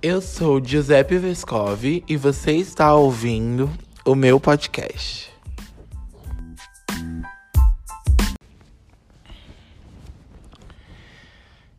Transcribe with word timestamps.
Eu 0.00 0.22
sou 0.22 0.64
Giuseppe 0.64 1.18
Vescovi 1.18 2.04
e 2.06 2.16
você 2.16 2.52
está 2.52 2.94
ouvindo 2.94 3.68
o 4.04 4.14
meu 4.14 4.38
podcast. 4.38 5.28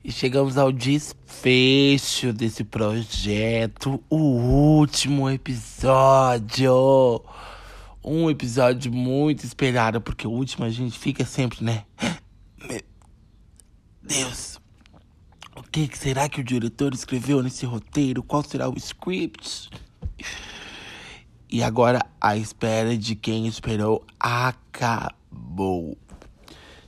E 0.04 0.11
chegamos 0.11 0.57
ao 0.57 0.70
desfecho 0.70 2.34
desse 2.34 2.66
projeto, 2.66 4.04
o 4.09 4.18
último 4.18 5.29
episódio. 5.29 7.23
Um 8.04 8.29
episódio 8.29 8.91
muito 8.91 9.45
esperado, 9.45 10.01
porque 10.01 10.27
o 10.27 10.31
último 10.31 10.65
a 10.65 10.70
gente 10.70 10.99
fica 10.99 11.23
sempre, 11.23 11.63
né? 11.63 11.86
Meu 12.67 12.81
Deus, 14.04 14.59
o 15.83 15.88
que 15.88 15.97
será 15.97 16.27
que 16.27 16.41
o 16.41 16.43
diretor 16.43 16.93
escreveu 16.93 17.41
nesse 17.41 17.65
roteiro? 17.65 18.21
Qual 18.23 18.43
será 18.43 18.69
o 18.69 18.77
script? 18.77 19.69
E 21.49 21.63
agora 21.63 22.05
a 22.19 22.35
espera 22.35 22.97
de 22.97 23.15
quem 23.15 23.47
esperou 23.47 24.05
acabou. 24.19 25.97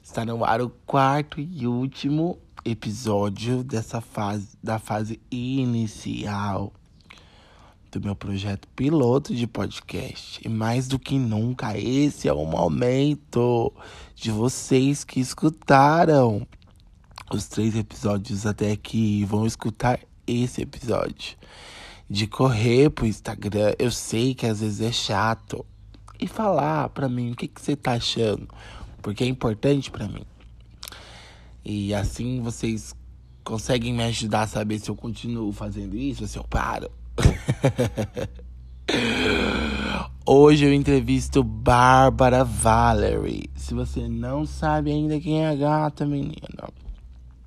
Está 0.03 0.25
no 0.25 0.43
ar 0.43 0.61
o 0.61 0.69
quarto 0.85 1.39
e 1.39 1.65
último 1.65 2.37
episódio 2.65 3.63
dessa 3.63 4.01
fase, 4.01 4.49
da 4.61 4.77
fase 4.77 5.19
inicial 5.31 6.73
do 7.91 7.99
meu 7.99 8.15
projeto 8.15 8.67
piloto 8.69 9.33
de 9.33 9.47
podcast. 9.47 10.39
E 10.43 10.49
mais 10.49 10.87
do 10.87 10.99
que 10.99 11.17
nunca, 11.17 11.77
esse 11.77 12.27
é 12.27 12.33
o 12.33 12.45
momento 12.45 13.73
de 14.15 14.31
vocês 14.31 15.03
que 15.03 15.19
escutaram 15.19 16.47
os 17.35 17.47
três 17.47 17.75
episódios 17.75 18.45
até 18.45 18.71
aqui 18.71 19.23
vão 19.25 19.45
escutar 19.45 19.99
esse 20.27 20.61
episódio. 20.61 21.37
De 22.09 22.27
correr 22.27 22.89
pro 22.89 23.05
Instagram, 23.05 23.73
eu 23.79 23.89
sei 23.89 24.35
que 24.35 24.45
às 24.45 24.59
vezes 24.59 24.81
é 24.81 24.91
chato. 24.91 25.65
E 26.19 26.27
falar 26.27 26.89
pra 26.89 27.07
mim 27.07 27.31
o 27.31 27.35
que, 27.35 27.47
que 27.47 27.61
você 27.61 27.75
tá 27.75 27.93
achando. 27.93 28.47
Porque 29.01 29.23
é 29.23 29.27
importante 29.27 29.89
pra 29.89 30.07
mim. 30.07 30.25
E 31.63 31.93
assim 31.93 32.41
vocês 32.41 32.93
conseguem 33.43 33.93
me 33.93 34.03
ajudar 34.03 34.43
a 34.43 34.47
saber 34.47 34.79
se 34.79 34.89
eu 34.89 34.95
continuo 34.95 35.51
fazendo 35.51 35.95
isso, 35.95 36.27
se 36.27 36.37
eu 36.37 36.43
paro. 36.43 36.91
Hoje 40.25 40.65
eu 40.65 40.73
entrevisto 40.73 41.43
Bárbara 41.43 42.43
Valerie. 42.43 43.49
Se 43.55 43.73
você 43.73 44.07
não 44.07 44.45
sabe 44.45 44.91
ainda 44.91 45.19
quem 45.19 45.43
é 45.43 45.49
a 45.49 45.55
gata, 45.55 46.05
menina, 46.05 46.69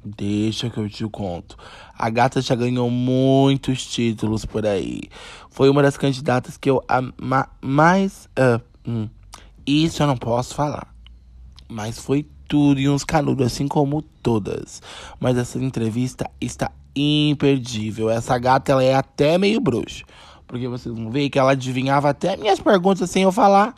Deixa 0.05 0.69
que 0.69 0.77
eu 0.77 0.89
te 0.89 1.09
conto. 1.09 1.57
A 1.97 2.11
gata 2.11 2.43
já 2.43 2.55
ganhou 2.55 2.91
muitos 2.91 3.87
títulos 3.87 4.45
por 4.45 4.67
aí. 4.67 5.01
Foi 5.49 5.71
uma 5.71 5.83
das 5.83 5.97
candidatas 5.97 6.59
que 6.59 6.69
eu 6.69 6.85
ama 6.89 7.49
mais. 7.63 8.29
Uh, 8.39 8.61
hum, 8.87 9.09
isso 9.67 10.03
eu 10.03 10.07
não 10.07 10.17
posso 10.17 10.55
falar. 10.55 10.95
Mas 11.69 11.99
foi 11.99 12.27
tudo 12.47 12.79
e 12.79 12.89
uns 12.89 13.03
canudos, 13.03 13.47
assim 13.47 13.67
como 13.67 14.03
todas. 14.03 14.83
Mas 15.19 15.39
essa 15.39 15.59
entrevista 15.59 16.31
está 16.39 16.71
imperdível. 16.95 18.11
Essa 18.11 18.37
gata 18.39 18.73
ela 18.73 18.85
é 18.85 18.95
até 18.95 19.39
meio 19.39 19.61
bruxa. 19.61 20.05
Porque 20.47 20.69
vocês 20.69 20.95
vão 20.95 21.11
ver 21.11 21.31
que 21.31 21.39
ela 21.39 21.53
adivinhava 21.53 22.11
até 22.11 22.37
minhas 22.37 22.61
perguntas 22.61 23.09
sem 23.11 23.23
eu 23.23 23.33
falar. 23.33 23.75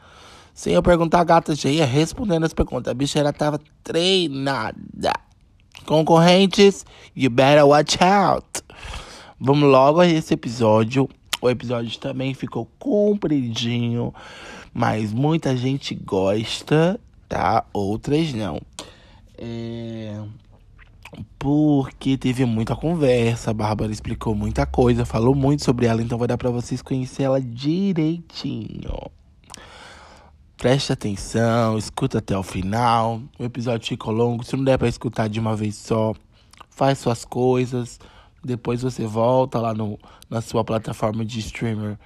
Sem 0.52 0.74
eu 0.74 0.82
perguntar, 0.82 1.20
a 1.20 1.24
gata 1.24 1.54
já 1.54 1.70
ia 1.70 1.86
respondendo 1.86 2.44
as 2.44 2.52
perguntas. 2.52 2.90
A 2.90 2.94
bicha 2.94 3.18
ela 3.20 3.32
tava 3.32 3.60
treinada. 3.84 5.12
Concorrentes, 5.86 6.84
you 7.14 7.30
better 7.30 7.64
watch 7.64 7.96
out. 8.02 8.44
Vamos 9.40 9.68
logo 9.70 10.00
a 10.00 10.06
esse 10.06 10.34
episódio. 10.34 11.08
O 11.40 11.48
episódio 11.48 11.96
também 11.98 12.34
ficou 12.34 12.68
compridinho, 12.76 14.12
mas 14.74 15.12
muita 15.12 15.56
gente 15.56 15.94
gosta, 15.94 16.98
tá? 17.28 17.64
Outras 17.72 18.34
não. 18.34 18.60
É... 19.38 20.20
Porque 21.38 22.16
teve 22.16 22.44
muita 22.44 22.74
conversa, 22.74 23.52
a 23.52 23.54
Bárbara 23.54 23.92
explicou 23.92 24.34
muita 24.34 24.66
coisa, 24.66 25.04
falou 25.04 25.34
muito 25.34 25.64
sobre 25.64 25.86
ela, 25.86 26.02
então 26.02 26.18
vai 26.18 26.26
dar 26.26 26.36
para 26.36 26.50
vocês 26.50 26.82
conhecer 26.82 27.22
ela 27.22 27.40
direitinho. 27.40 28.92
Preste 30.56 30.90
atenção, 30.90 31.76
escuta 31.76 32.16
até 32.18 32.36
o 32.36 32.42
final. 32.42 33.20
O 33.38 33.44
episódio 33.44 33.86
ficou 33.86 34.10
longo. 34.10 34.42
Se 34.42 34.56
não 34.56 34.64
der 34.64 34.78
para 34.78 34.88
escutar 34.88 35.28
de 35.28 35.38
uma 35.38 35.54
vez 35.54 35.74
só, 35.74 36.14
faz 36.70 36.98
suas 36.98 37.26
coisas. 37.26 38.00
Depois 38.42 38.80
você 38.80 39.04
volta 39.06 39.60
lá 39.60 39.74
no, 39.74 39.98
na 40.30 40.40
sua 40.40 40.64
plataforma 40.64 41.26
de 41.26 41.40
streamer 41.40 41.98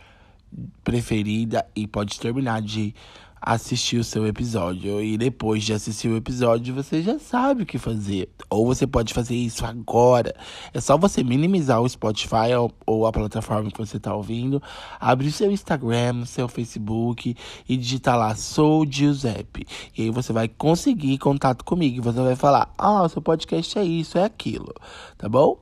preferida 0.83 1.65
e 1.77 1.87
pode 1.87 2.19
terminar 2.19 2.61
de 2.61 2.93
assistir 3.41 3.97
o 3.99 4.05
seu 4.05 4.27
episódio. 4.27 5.01
E 5.03 5.17
depois 5.17 5.63
de 5.65 5.73
assistir 5.73 6.09
o 6.09 6.17
episódio, 6.17 6.75
você 6.75 7.03
já 7.03 7.19
sabe 7.19 7.63
o 7.63 7.67
que 7.67 7.79
fazer. 7.79 8.29
Ou 8.51 8.67
você 8.67 8.87
pode 8.87 9.15
fazer 9.15 9.35
isso 9.35 9.65
agora. 9.65 10.35
É 10.75 10.81
só 10.81 10.99
você 10.99 11.23
minimizar 11.23 11.81
o 11.81 11.89
Spotify 11.89 12.55
ou, 12.59 12.73
ou 12.87 13.07
a 13.07 13.13
plataforma 13.13 13.71
que 13.71 13.79
você 13.79 13.97
está 13.97 14.15
ouvindo, 14.15 14.63
abrir 14.99 15.33
seu 15.33 15.51
Instagram, 15.51 16.25
seu 16.27 16.49
Facebook 16.49 17.37
e 17.69 17.77
digitar 17.77 18.19
lá 18.19 18.35
Sou 18.35 18.85
Giuseppe. 18.87 19.67
E 19.97 20.03
aí 20.03 20.11
você 20.11 20.33
vai 20.33 20.49
conseguir 20.49 21.19
contato 21.19 21.65
comigo. 21.65 22.03
Você 22.03 22.21
vai 22.21 22.37
falar: 22.37 22.73
Ah, 22.77 23.09
seu 23.09 23.23
podcast 23.23 23.79
é 23.79 23.85
isso, 23.85 24.19
é 24.19 24.25
aquilo. 24.25 24.75
Tá 25.17 25.29
bom? 25.29 25.59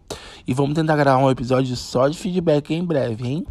E 0.46 0.54
vamos 0.54 0.74
tentar 0.74 0.96
gravar 0.96 1.22
um 1.22 1.30
episódio 1.30 1.76
só 1.76 2.08
de 2.08 2.18
feedback 2.18 2.72
em 2.74 2.84
breve, 2.84 3.26
hein? 3.26 3.46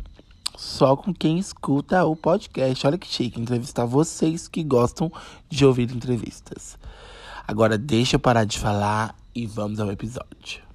Só 0.58 0.96
com 0.96 1.14
quem 1.14 1.38
escuta 1.38 2.04
o 2.04 2.16
podcast. 2.16 2.88
Olha 2.88 2.98
que 2.98 3.08
chique, 3.08 3.40
entrevistar 3.40 3.86
vocês 3.86 4.48
que 4.48 4.64
gostam 4.64 5.12
de 5.48 5.64
ouvir 5.64 5.92
entrevistas. 5.92 6.78
Agora 7.48 7.78
deixa 7.78 8.16
eu 8.16 8.20
parar 8.20 8.44
de 8.44 8.58
falar 8.58 9.16
e 9.36 9.46
vamos 9.46 9.80
ao 9.80 9.92
episódio. 9.92 10.66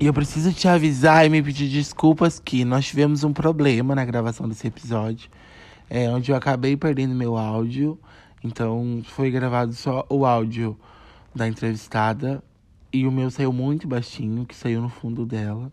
E 0.00 0.06
eu 0.06 0.12
preciso 0.12 0.52
te 0.52 0.66
avisar 0.66 1.24
e 1.24 1.28
me 1.28 1.42
pedir 1.42 1.68
desculpas 1.68 2.40
que 2.40 2.64
nós 2.64 2.86
tivemos 2.86 3.22
um 3.22 3.32
problema 3.32 3.94
na 3.94 4.04
gravação 4.04 4.48
desse 4.48 4.66
episódio. 4.66 5.30
É, 5.88 6.10
onde 6.10 6.32
eu 6.32 6.36
acabei 6.36 6.76
perdendo 6.76 7.14
meu 7.14 7.36
áudio. 7.36 7.96
Então 8.42 9.02
foi 9.04 9.30
gravado 9.30 9.72
só 9.72 10.04
o 10.08 10.26
áudio 10.26 10.76
da 11.34 11.46
entrevistada 11.46 12.42
e 12.92 13.06
o 13.06 13.12
meu 13.12 13.30
saiu 13.30 13.52
muito 13.52 13.86
baixinho, 13.86 14.46
que 14.46 14.54
saiu 14.54 14.80
no 14.80 14.88
fundo 14.88 15.24
dela. 15.24 15.72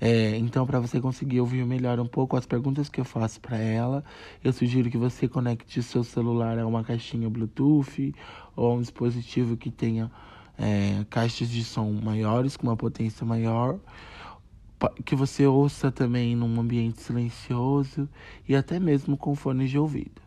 É, 0.00 0.36
então, 0.36 0.66
para 0.66 0.80
você 0.80 1.00
conseguir 1.00 1.40
ouvir 1.40 1.64
melhor 1.64 2.00
um 2.00 2.06
pouco 2.06 2.36
as 2.36 2.44
perguntas 2.44 2.88
que 2.88 3.00
eu 3.00 3.04
faço 3.04 3.40
para 3.40 3.56
ela, 3.56 4.04
eu 4.42 4.52
sugiro 4.52 4.90
que 4.90 4.98
você 4.98 5.28
conecte 5.28 5.80
seu 5.80 6.02
celular 6.02 6.58
a 6.58 6.66
uma 6.66 6.82
caixinha 6.82 7.30
Bluetooth 7.30 8.12
ou 8.56 8.72
a 8.72 8.74
um 8.74 8.80
dispositivo 8.80 9.56
que 9.56 9.70
tenha 9.70 10.10
é, 10.58 11.04
caixas 11.08 11.48
de 11.48 11.62
som 11.62 11.90
maiores, 11.92 12.56
com 12.56 12.66
uma 12.66 12.76
potência 12.76 13.24
maior, 13.24 13.78
que 15.04 15.14
você 15.14 15.46
ouça 15.46 15.92
também 15.92 16.34
num 16.34 16.60
ambiente 16.60 17.00
silencioso 17.00 18.08
e 18.48 18.56
até 18.56 18.80
mesmo 18.80 19.16
com 19.16 19.34
fones 19.36 19.70
de 19.70 19.78
ouvido. 19.78 20.20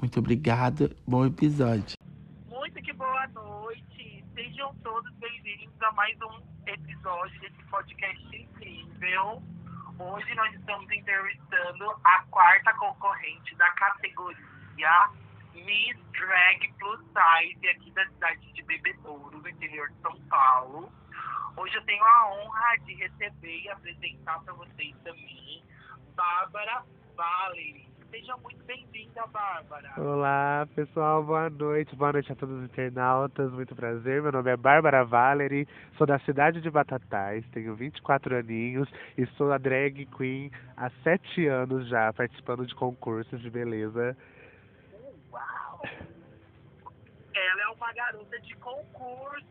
Muito 0.00 0.20
obrigada, 0.20 0.94
bom 1.04 1.26
episódio. 1.26 1.96
Muito 2.48 2.80
que 2.80 2.92
boa 2.92 3.26
noite, 3.34 3.97
sejam 4.38 4.72
todos 4.84 5.12
bem-vindos 5.14 5.82
a 5.82 5.90
mais 5.94 6.16
um 6.22 6.40
episódio 6.64 7.40
desse 7.40 7.60
podcast 7.64 8.36
incrível. 8.36 9.42
Hoje 9.98 10.32
nós 10.36 10.54
estamos 10.54 10.88
entrevistando 10.92 11.90
a 12.04 12.22
quarta 12.30 12.72
concorrente 12.74 13.52
da 13.56 13.68
categoria 13.72 15.10
Miss 15.54 15.98
Drag 16.12 16.72
Plus 16.78 17.00
Size 17.00 17.68
aqui 17.68 17.90
da 17.90 18.06
cidade 18.06 18.52
de 18.52 18.62
Bebedouro, 18.62 19.38
no 19.38 19.48
interior 19.48 19.90
de 19.90 20.00
São 20.02 20.14
Paulo. 20.28 20.92
Hoje 21.56 21.74
eu 21.74 21.84
tenho 21.84 22.04
a 22.04 22.30
honra 22.30 22.76
de 22.84 22.94
receber 22.94 23.62
e 23.62 23.68
apresentar 23.70 24.38
para 24.44 24.54
vocês 24.54 24.94
também 25.02 25.64
Bárbara 26.14 26.84
Valerie. 27.16 27.87
Seja 28.10 28.34
muito 28.38 28.64
bem-vinda, 28.64 29.26
Bárbara. 29.26 29.92
Olá, 29.98 30.66
pessoal, 30.74 31.22
boa 31.22 31.50
noite. 31.50 31.94
Boa 31.94 32.12
noite 32.12 32.32
a 32.32 32.34
todos 32.34 32.56
os 32.56 32.64
internautas. 32.64 33.52
Muito 33.52 33.76
prazer. 33.76 34.22
Meu 34.22 34.32
nome 34.32 34.50
é 34.50 34.56
Bárbara 34.56 35.04
Valerie, 35.04 35.68
sou 35.98 36.06
da 36.06 36.18
cidade 36.20 36.62
de 36.62 36.70
Batatais, 36.70 37.44
tenho 37.50 37.74
24 37.74 38.36
aninhos 38.36 38.88
e 39.18 39.26
sou 39.36 39.52
a 39.52 39.58
drag 39.58 40.06
queen 40.16 40.50
há 40.76 40.88
7 41.02 41.46
anos 41.48 41.86
já, 41.88 42.10
participando 42.14 42.66
de 42.66 42.74
concursos 42.74 43.40
de 43.42 43.50
beleza. 43.50 44.16
Uau! 45.30 45.82
Ela 47.34 47.62
é 47.62 47.68
uma 47.68 47.92
garota 47.92 48.40
de 48.40 48.56
concurso. 48.56 49.44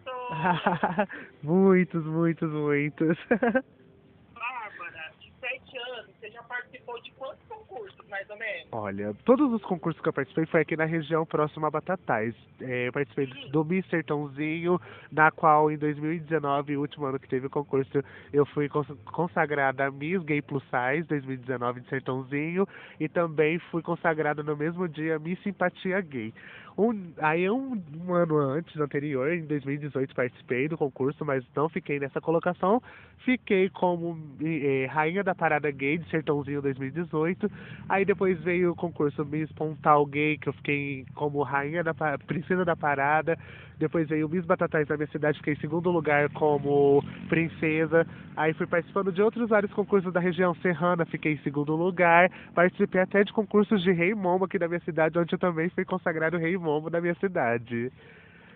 muitos, 1.43 2.03
muitos, 2.05 2.51
muitos. 2.51 3.17
Bárbara, 4.33 5.13
de 5.19 5.31
7 5.39 5.77
anos, 5.77 6.15
você 6.19 6.31
já 6.31 6.41
participou 6.41 6.99
de 7.01 7.11
quantos 7.11 7.46
concursos? 7.67 7.97
mais 8.09 8.29
ou 8.29 8.37
menos? 8.37 8.67
Olha, 8.71 9.13
todos 9.25 9.51
os 9.51 9.61
concursos 9.63 10.01
que 10.01 10.07
eu 10.09 10.13
participei 10.13 10.45
foi 10.45 10.61
aqui 10.61 10.75
na 10.77 10.85
região 10.85 11.25
próxima 11.25 11.67
a 11.67 11.71
Batatais. 11.71 12.33
É, 12.61 12.87
eu 12.87 12.93
participei 12.93 13.27
do 13.51 13.63
Miss 13.65 13.85
Sertãozinho, 13.89 14.79
na 15.11 15.29
qual 15.29 15.69
em 15.69 15.77
2019, 15.77 16.77
o 16.77 16.81
último 16.81 17.05
ano 17.05 17.19
que 17.19 17.27
teve 17.27 17.47
o 17.47 17.49
concurso, 17.49 17.91
eu 18.31 18.45
fui 18.47 18.69
cons- 18.69 18.97
consagrada 19.05 19.91
Miss 19.91 20.23
Gay 20.23 20.41
Plus 20.41 20.63
Size 20.63 21.07
2019 21.07 21.81
de 21.81 21.89
Sertãozinho 21.89 22.67
e 22.99 23.07
também 23.09 23.59
fui 23.71 23.81
consagrada 23.81 24.41
no 24.41 24.55
mesmo 24.55 24.87
dia 24.87 25.19
Miss 25.19 25.41
Simpatia 25.43 25.99
Gay. 26.01 26.33
Um, 26.77 27.11
aí 27.17 27.49
um, 27.49 27.81
um 28.05 28.13
ano 28.13 28.37
antes, 28.37 28.79
anterior, 28.79 29.33
em 29.33 29.43
2018, 29.45 30.13
participei 30.13 30.67
do 30.67 30.77
concurso, 30.77 31.25
mas 31.25 31.43
não 31.55 31.67
fiquei 31.67 31.99
nessa 31.99 32.21
colocação. 32.21 32.81
Fiquei 33.25 33.67
como 33.69 34.15
eh, 34.39 34.85
rainha 34.85 35.23
da 35.23 35.33
parada 35.33 35.71
gay 35.71 35.97
de 35.97 36.07
Sertãozinho 36.11 36.61
2018. 36.61 37.49
Aí 37.89 38.03
depois 38.03 38.37
veio 38.41 38.71
o 38.71 38.75
concurso 38.75 39.23
Miss 39.25 39.49
Pontal 39.53 40.05
Gay, 40.05 40.37
que 40.37 40.49
eu 40.49 40.53
fiquei 40.53 41.05
como 41.15 41.41
rainha 41.41 41.83
da 41.83 41.93
princesa 42.17 42.65
da 42.65 42.75
parada. 42.75 43.37
Depois 43.77 44.09
veio 44.09 44.27
o 44.27 44.29
Miss 44.29 44.45
Batatais 44.45 44.87
da 44.87 44.97
minha 44.97 45.07
cidade, 45.07 45.37
fiquei 45.37 45.53
em 45.53 45.59
segundo 45.59 45.89
lugar 45.89 46.29
como 46.31 47.01
princesa. 47.29 48.05
Aí 48.35 48.53
fui 48.53 48.67
participando 48.67 49.11
de 49.11 49.21
outros 49.21 49.49
vários 49.49 49.71
concursos 49.71 50.11
da 50.11 50.19
região 50.19 50.53
serrana, 50.55 51.05
fiquei 51.05 51.33
em 51.33 51.37
segundo 51.43 51.75
lugar. 51.75 52.29
Participei 52.53 53.01
até 53.01 53.23
de 53.23 53.31
concursos 53.31 53.81
de 53.81 53.91
Rei 53.91 54.13
Momo 54.13 54.45
aqui 54.45 54.59
da 54.59 54.67
minha 54.67 54.81
cidade, 54.81 55.17
onde 55.17 55.33
eu 55.33 55.39
também 55.39 55.69
fui 55.69 55.85
consagrado 55.85 56.37
Rei 56.37 56.57
Momo 56.57 56.89
da 56.89 56.99
minha 56.99 57.15
cidade. 57.15 57.91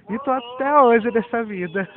E 0.10 0.20
tô 0.20 0.32
até 0.32 0.82
hoje 0.82 1.10
nessa 1.12 1.44
vida. 1.44 1.88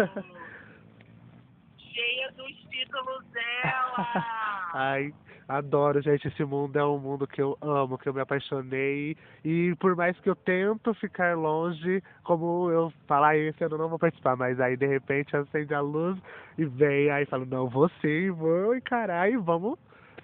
Cheia 1.79 2.33
dos 2.37 2.53
títulos 2.71 3.25
dela! 3.33 4.25
Ai, 4.75 5.13
adoro, 5.49 6.01
gente. 6.03 6.29
Esse 6.29 6.45
mundo 6.45 6.79
é 6.79 6.85
um 6.85 6.99
mundo 6.99 7.27
que 7.27 7.41
eu 7.43 7.57
amo, 7.61 7.99
que 7.99 8.09
eu 8.09 8.15
me 8.15 8.21
apaixonei. 8.21 9.17
E 9.45 9.75
por 9.81 9.95
mais 9.97 10.19
que 10.21 10.29
eu 10.31 10.37
tento 10.37 10.93
ficar 10.95 11.37
longe, 11.37 12.03
como 12.23 12.71
eu 12.71 12.93
falar, 13.07 13.29
"Ai, 13.29 13.41
esse 13.49 13.63
ano 13.65 13.75
eu 13.75 13.79
não 13.79 13.89
vou 13.89 13.99
participar, 13.99 14.37
mas 14.37 14.59
aí 14.61 14.77
de 14.77 14.87
repente 14.87 15.37
acende 15.37 15.75
a 15.75 15.81
luz 15.81 16.19
e 16.59 16.65
vem, 16.65 17.11
aí 17.11 17.27
falo, 17.27 17.45
não, 17.47 17.69
vou 17.69 17.89
sim, 18.01 18.31
vou 18.31 18.75
encarar 18.75 19.31
e 19.31 19.37
vamos 19.37 19.79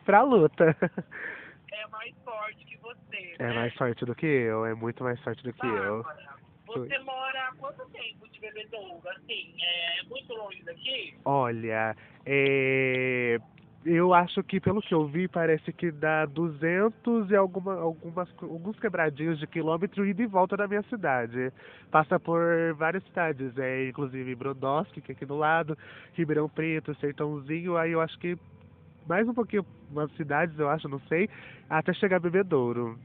pra 0.05 0.23
luta. 0.23 0.77
é 1.73 1.87
mais 1.89 2.15
forte 2.25 2.65
que 2.65 2.77
você, 2.79 3.35
É 3.39 3.49
né? 3.49 3.55
mais 3.55 3.75
forte 3.75 4.05
do 4.05 4.15
que 4.15 4.27
eu, 4.27 4.65
é 4.67 4.75
muito 4.75 5.03
mais 5.05 5.21
forte 5.21 5.43
do 5.43 5.53
que 5.53 5.67
eu. 5.67 6.03
Bárbara, 6.03 6.31
Você 6.67 6.99
mora 7.01 7.49
há 7.49 7.53
quanto 7.57 7.85
tempo 7.91 8.29
de 8.31 8.41
Bebedouro? 8.41 9.01
Assim, 9.09 9.55
é 9.61 10.03
muito 10.09 10.33
longe 10.35 10.63
daqui? 10.65 11.15
Olha, 11.25 11.97
é, 12.25 13.39
eu 13.85 14.13
acho 14.13 14.43
que 14.43 14.61
pelo 14.61 14.83
que 14.83 14.93
eu 14.93 15.07
vi 15.07 15.27
parece 15.27 15.73
que 15.73 15.91
dá 15.91 16.27
200 16.27 17.31
e 17.31 17.37
alguma, 17.37 17.75
algumas, 17.75 18.29
alguns 18.43 18.79
quebradinhos 18.79 19.39
de 19.39 19.47
quilômetro 19.47 20.07
ida 20.07 20.23
e 20.23 20.27
volta 20.27 20.57
da 20.57 20.69
minha 20.69 20.83
cidade. 20.83 21.51
Passa 21.91 22.21
por 22.21 22.43
várias 22.77 23.03
cidades, 23.05 23.57
é, 23.59 23.89
inclusive 23.89 24.35
Brodowski, 24.35 25.01
que 25.01 25.13
é 25.13 25.15
aqui 25.15 25.25
do 25.25 25.37
lado, 25.37 25.79
Ribeirão 26.15 26.49
Preto, 26.49 26.95
Sertãozinho, 26.97 27.77
aí 27.77 27.93
eu 27.93 28.01
acho 28.01 28.19
que 28.19 28.37
mais 29.09 29.27
um 29.27 29.35
pouquinho, 29.35 29.65
umas 29.91 30.13
cidades 30.13 30.59
eu 30.59 30.69
acho, 30.69 30.89
não 30.89 31.01
sei, 31.09 31.29
até 31.69 31.93
chegar 31.95 32.19
a 32.19 32.21
Bebedouro. 32.21 32.99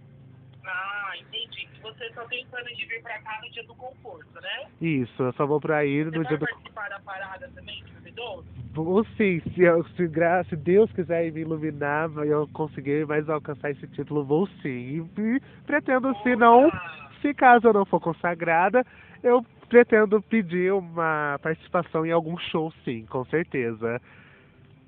Você 1.97 2.13
só 2.13 2.25
tem 2.25 2.45
plano 2.47 2.67
de 2.67 2.85
vir 2.85 3.01
pra 3.01 3.17
cá 3.19 3.39
no 3.43 3.49
dia 3.51 3.63
do 3.63 3.73
concurso, 3.75 4.33
né? 4.41 4.65
Isso, 4.81 5.23
eu 5.23 5.33
só 5.33 5.45
vou 5.45 5.61
pra 5.61 5.85
ir 5.85 6.05
Você 6.05 6.17
no 6.17 6.23
vai 6.23 6.27
dia 6.27 6.37
do 6.37 6.45
participar 6.45 6.89
da 6.89 6.99
parada 6.99 7.49
também 7.55 7.81
de 7.85 7.93
Bebedouro? 7.93 8.45
Vou 8.73 9.05
sim, 9.15 9.39
se, 9.53 9.61
eu- 9.61 9.83
se, 9.95 10.09
se 10.49 10.55
Deus 10.57 10.91
quiser 10.91 11.31
me 11.31 11.41
iluminar 11.41 12.09
e 12.25 12.29
eu 12.29 12.47
conseguir 12.49 13.05
mais 13.07 13.29
alcançar 13.29 13.71
esse 13.71 13.87
título, 13.87 14.25
vou 14.25 14.47
sim. 14.61 15.07
E 15.17 15.39
pretendo, 15.65 16.13
se 16.21 16.35
não, 16.35 16.67
Opa! 16.67 17.09
se 17.21 17.33
caso 17.33 17.67
eu 17.67 17.73
não 17.73 17.85
for 17.85 18.01
consagrada, 18.01 18.85
eu 19.23 19.41
pretendo 19.69 20.21
pedir 20.21 20.73
uma 20.73 21.39
participação 21.41 22.05
em 22.05 22.11
algum 22.11 22.37
show 22.37 22.71
sim, 22.83 23.05
com 23.05 23.23
certeza. 23.25 24.01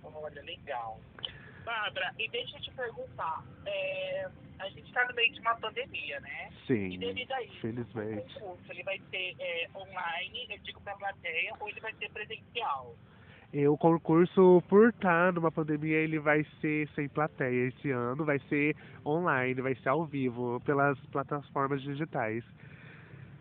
Olha, 0.03 0.41
legal. 0.43 0.99
Bárbara, 1.77 2.11
e 2.17 2.27
deixa 2.29 2.57
eu 2.57 2.61
te 2.61 2.71
perguntar. 2.71 3.43
é, 3.65 4.29
a 4.59 4.69
gente 4.69 4.91
tá 4.91 5.05
no 5.05 5.13
meio 5.13 5.31
de 5.31 5.39
uma 5.39 5.55
pandemia, 5.57 6.19
né? 6.21 6.49
E 6.49 6.65
Sim, 6.65 6.97
devido 6.97 7.31
a 7.31 7.43
isso, 7.43 7.59
felizmente. 7.59 8.35
o 8.37 8.39
concurso 8.39 8.71
ele 8.71 8.83
vai 8.83 8.99
ser 9.11 9.35
é, 9.39 9.69
online, 9.75 10.47
eu 10.49 10.57
digo 10.59 10.81
pra 10.81 10.95
plateia, 10.95 11.53
ou 11.59 11.69
ele 11.69 11.79
vai 11.79 11.93
ser 11.93 12.09
presencial? 12.09 12.95
E 13.53 13.67
o 13.67 13.77
concurso, 13.77 14.63
por 14.67 14.89
estar 14.89 15.31
numa 15.31 15.51
pandemia, 15.51 15.97
ele 15.97 16.19
vai 16.19 16.43
ser 16.59 16.89
sem 16.95 17.07
plateia 17.07 17.67
esse 17.67 17.91
ano, 17.91 18.25
vai 18.25 18.39
ser 18.49 18.75
online, 19.05 19.61
vai 19.61 19.75
ser 19.75 19.89
ao 19.89 20.03
vivo, 20.05 20.59
pelas 20.61 20.99
plataformas 21.11 21.81
digitais. 21.83 22.43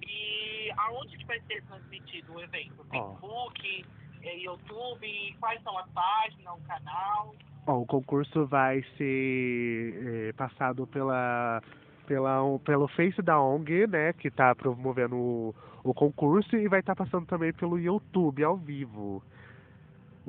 E 0.03 0.71
aonde 0.77 1.17
que 1.17 1.25
vai 1.25 1.41
ser 1.41 1.63
transmitido 1.65 2.35
o 2.35 2.41
evento? 2.41 2.85
Facebook, 2.85 3.87
é, 4.23 4.37
YouTube, 4.37 5.37
quais 5.41 5.63
são 5.63 5.77
as 5.79 5.89
páginas, 5.91 6.55
o 6.55 6.61
canal? 6.69 7.35
Ó, 7.67 7.81
o 7.81 7.87
concurso 7.87 8.47
vai 8.47 8.85
ser 8.97 10.29
eh, 10.29 10.33
passado 10.37 10.87
pela, 10.87 11.61
pela, 12.07 12.59
pelo 12.65 12.87
Face 12.89 13.21
da 13.21 13.41
ONG, 13.41 13.89
né, 13.89 14.13
que 14.13 14.29
está 14.29 14.55
promovendo 14.55 15.17
o, 15.17 15.55
o 15.83 15.93
concurso, 15.93 16.57
e 16.57 16.69
vai 16.69 16.79
estar 16.79 16.95
passando 16.95 17.27
também 17.27 17.53
pelo 17.53 17.79
YouTube 17.79 18.45
ao 18.45 18.57
vivo. 18.57 19.21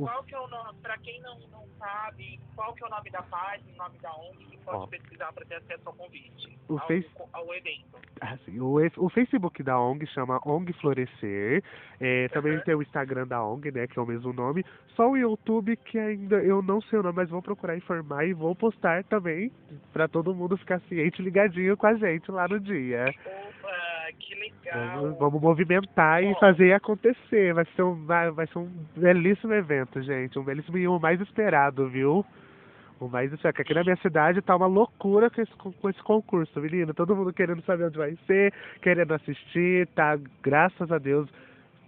Qual 0.06 0.24
que 0.24 0.36
é 0.36 0.40
o 0.40 0.48
nome, 0.48 0.80
pra 0.82 0.98
quem 1.00 1.20
não, 1.22 1.40
não 1.50 1.66
sabe, 1.80 2.40
qual 2.56 2.74
que 2.74 2.84
é 2.84 2.88
o 2.88 2.90
nome 2.90 3.10
da 3.10 3.24
página, 3.24 3.72
o 3.74 3.78
nome 3.78 3.98
da 4.00 4.14
ONG 4.16 4.46
que 4.46 4.58
pode 4.58 4.78
Ó. 4.84 4.88
pesquisar 4.88 5.34
para 5.34 5.46
ter 5.46 5.56
acesso 5.56 5.82
ao 5.86 5.94
convite, 5.94 6.58
O 6.70 6.74
ao, 6.74 6.88
Face- 6.88 7.10
ao 7.34 7.54
evento? 7.54 7.98
Assim, 8.22 8.60
o, 8.60 8.78
o 8.98 9.10
Facebook 9.10 9.62
da 9.64 9.80
ONG 9.80 10.06
chama 10.08 10.40
ONG 10.46 10.74
Florescer, 10.74 11.64
também 12.32 12.54
Uhum. 12.54 12.62
tem 12.62 12.76
o 12.76 12.82
Instagram 12.82 13.28
da 13.28 13.44
ONG, 13.44 13.72
né, 13.72 13.88
que 13.88 13.98
é 13.98 14.02
o 14.02 14.06
mesmo 14.06 14.34
nome, 14.34 14.64
só 14.96 15.10
o 15.10 15.18
YouTube 15.18 15.76
que 15.78 15.98
ainda 15.98 16.38
eu 16.44 16.62
não 16.62 16.82
sei 16.82 17.00
o 17.00 17.04
nome, 17.04 17.16
mas 17.16 17.30
vou 17.30 17.42
procurar 17.42 17.76
informar 17.78 18.26
e 18.26 18.34
vou 18.34 18.56
postar 18.56 19.04
também, 19.06 19.52
para 19.94 20.08
todo 20.08 20.34
mundo 20.36 20.58
ficar 20.58 20.80
ciente, 20.82 21.22
ligadinho 21.22 21.76
com 21.78 21.88
a 21.88 21.96
gente 21.96 22.30
lá 22.32 22.48
no 22.48 22.60
dia. 22.60 23.06
Opa, 23.26 23.97
que 24.13 24.36
legal! 24.36 25.01
Vamos, 25.01 25.19
vamos 25.19 25.42
movimentar 25.42 26.24
e 26.24 26.31
Ó. 26.31 26.39
fazer 26.39 26.74
acontecer. 26.74 27.54
Vai 27.54 27.65
ser, 27.75 27.83
um, 27.83 28.06
vai, 28.06 28.31
vai 28.31 28.48
ser 28.48 28.59
um 28.59 28.69
belíssimo 28.95 29.54
evento, 29.54 30.01
gente. 30.01 30.38
Um 30.38 30.44
belíssimo 30.44 30.77
e 30.77 30.88
o 30.88 31.00
mais 31.00 31.19
esperado, 31.21 31.88
viu? 31.89 32.25
O 33.00 33.07
mais 33.07 33.31
esperado. 33.31 33.56
que 33.56 33.62
Aqui 33.62 33.74
na 33.74 33.83
minha 33.83 33.98
cidade 33.98 34.42
tá 34.42 34.56
uma 34.56 34.68
loucura 34.68 35.30
com 35.30 35.42
esse, 35.42 35.51
com 35.54 35.89
esse 35.89 36.01
concurso, 36.04 36.59
menino. 36.59 36.94
Todo 36.94 37.15
mundo 37.15 37.33
querendo 37.33 37.62
saber 37.63 37.86
onde 37.86 37.98
vai 37.98 38.17
ser, 38.25 38.53
querendo 38.82 39.13
assistir. 39.13 39.88
Tá, 39.88 40.17
graças 40.41 40.91
a 40.91 40.98
Deus, 40.98 41.29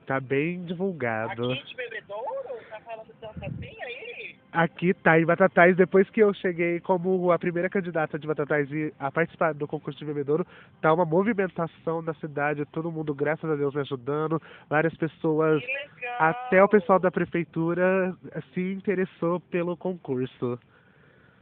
tá 0.05 0.19
bem 0.19 0.63
divulgado. 0.65 1.51
Aqui 1.51 1.63
de 1.65 1.75
Bebedouro? 1.75 2.59
Tá 2.69 2.79
falando 2.81 3.13
tanto 3.19 3.45
assim 3.45 3.75
aí? 3.83 4.08
Aqui 4.51 4.95
tá 4.95 5.19
em 5.19 5.25
Batatais, 5.25 5.75
depois 5.75 6.09
que 6.09 6.21
eu 6.21 6.33
cheguei 6.33 6.79
como 6.79 7.31
a 7.31 7.37
primeira 7.37 7.69
candidata 7.69 8.17
de 8.17 8.25
Batatais 8.25 8.69
e 8.71 8.91
a 8.97 9.11
participar 9.11 9.53
do 9.53 9.67
concurso 9.67 9.99
de 9.99 10.05
bebedouro, 10.05 10.45
tá 10.81 10.91
uma 10.91 11.05
movimentação 11.05 12.01
na 12.01 12.15
cidade, 12.15 12.65
todo 12.65 12.91
mundo, 12.91 13.13
graças 13.13 13.47
a 13.47 13.55
Deus, 13.55 13.75
me 13.75 13.81
ajudando, 13.81 14.41
várias 14.67 14.95
pessoas, 14.97 15.61
até 16.17 16.63
o 16.63 16.67
pessoal 16.67 16.99
da 16.99 17.11
prefeitura 17.11 18.15
se 18.53 18.73
interessou 18.73 19.39
pelo 19.39 19.77
concurso. 19.77 20.57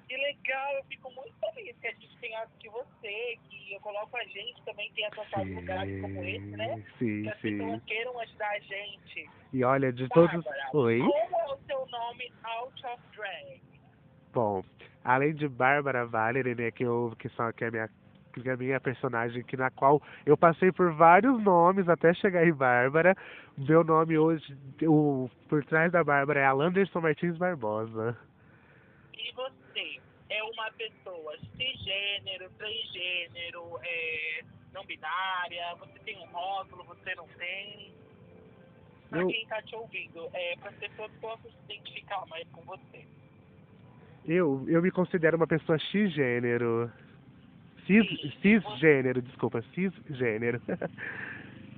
Que 0.08 0.16
legal, 0.16 0.74
eu 0.76 0.84
fico 0.86 1.12
muito 1.12 1.34
feliz 1.54 1.76
que 1.80 1.88
a 1.88 1.92
gente 1.92 2.18
tenha 2.20 2.48
que 2.60 2.70
você, 2.70 3.38
que 3.50 3.74
eu 3.74 3.80
coloco 3.82 4.16
a 4.16 4.24
gente 4.24 4.64
também 4.64 4.90
tem 4.94 5.06
acessado 5.06 5.54
lugares 5.54 6.02
como 6.02 6.24
esse, 6.24 6.46
né? 6.46 6.82
sim, 6.98 7.24
Que 7.24 7.30
as 7.30 7.42
sim. 7.42 7.58
pessoas 7.58 7.84
queiram 7.84 8.20
ajudar 8.22 8.50
a 8.50 8.60
gente. 8.60 9.30
E 9.52 9.64
olha, 9.66 9.92
de 9.92 10.08
todos. 10.10 10.44
Bárbara, 10.44 10.70
Oi? 10.74 11.00
como 11.00 11.42
é 11.42 11.46
o 11.54 11.58
seu 11.68 11.86
nome 11.88 12.32
out 12.44 12.86
of 12.86 13.02
drag? 13.16 13.62
Bom, 14.34 14.64
além 15.04 15.34
de 15.34 15.48
Bárbara 15.50 16.06
Valery, 16.06 16.56
né, 16.56 16.72
que, 16.72 16.84
eu, 16.84 17.14
que, 17.20 17.28
são, 17.30 17.52
que, 17.52 17.66
é 17.66 17.68
a 17.68 17.72
minha, 17.72 17.90
que 18.34 18.48
é 18.48 18.54
a 18.54 18.58
minha 18.58 18.80
personagem, 18.80 19.44
que 19.44 19.58
na 19.58 19.70
qual 19.72 20.02
eu 20.26 20.38
passei 20.38 20.72
por 20.72 20.94
vários 20.94 21.42
nomes 21.44 21.90
até 21.90 22.14
chegar 22.14 22.48
em 22.48 22.54
Bárbara. 22.54 23.14
Meu 23.58 23.84
nome 23.84 24.18
hoje, 24.18 24.58
o, 24.84 25.30
por 25.50 25.66
trás 25.66 25.92
da 25.92 26.02
Bárbara, 26.04 26.40
é 26.40 26.46
Alanderson 26.46 27.02
Martins 27.02 27.38
Barbosa. 27.38 28.18
E 29.18 29.34
você 29.34 29.57
é 30.30 30.44
uma 30.44 30.72
pessoa 30.72 31.38
cisgênero, 31.56 32.50
transgênero, 32.58 33.80
é, 33.84 34.42
não 34.74 34.84
binária, 34.86 35.76
você 35.80 36.00
tem 36.00 36.18
um 36.18 36.26
rótulo, 36.26 36.84
você 36.86 37.16
não 37.16 37.28
tem? 37.30 37.92
Pra 39.10 39.22
Eu- 39.22 39.28
quem 39.28 39.46
tá 39.48 39.62
te 39.62 39.76
ouvindo, 39.76 40.30
é, 40.34 40.56
para 40.58 40.70
as 40.70 40.76
pessoas 40.76 41.12
possam 41.22 41.50
se 41.52 41.58
identificar 41.74 42.26
mais 42.28 42.48
com 42.50 42.62
você. 42.64 43.06
Eu, 44.26 44.66
eu 44.68 44.82
me 44.82 44.92
considero 44.92 45.38
uma 45.38 45.48
pessoa 45.48 45.80
cisgênero. 45.80 46.92
Cis, 47.86 48.06
cisgênero, 48.42 49.22
desculpa, 49.22 49.62
cisgênero. 49.74 50.62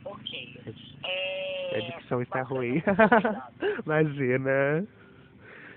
Ok. 0.06 0.60
É, 1.04 1.76
A 1.78 1.80
dicção 2.00 2.20
está 2.24 2.42
ruim. 2.42 2.82
Imagina. 3.86 4.88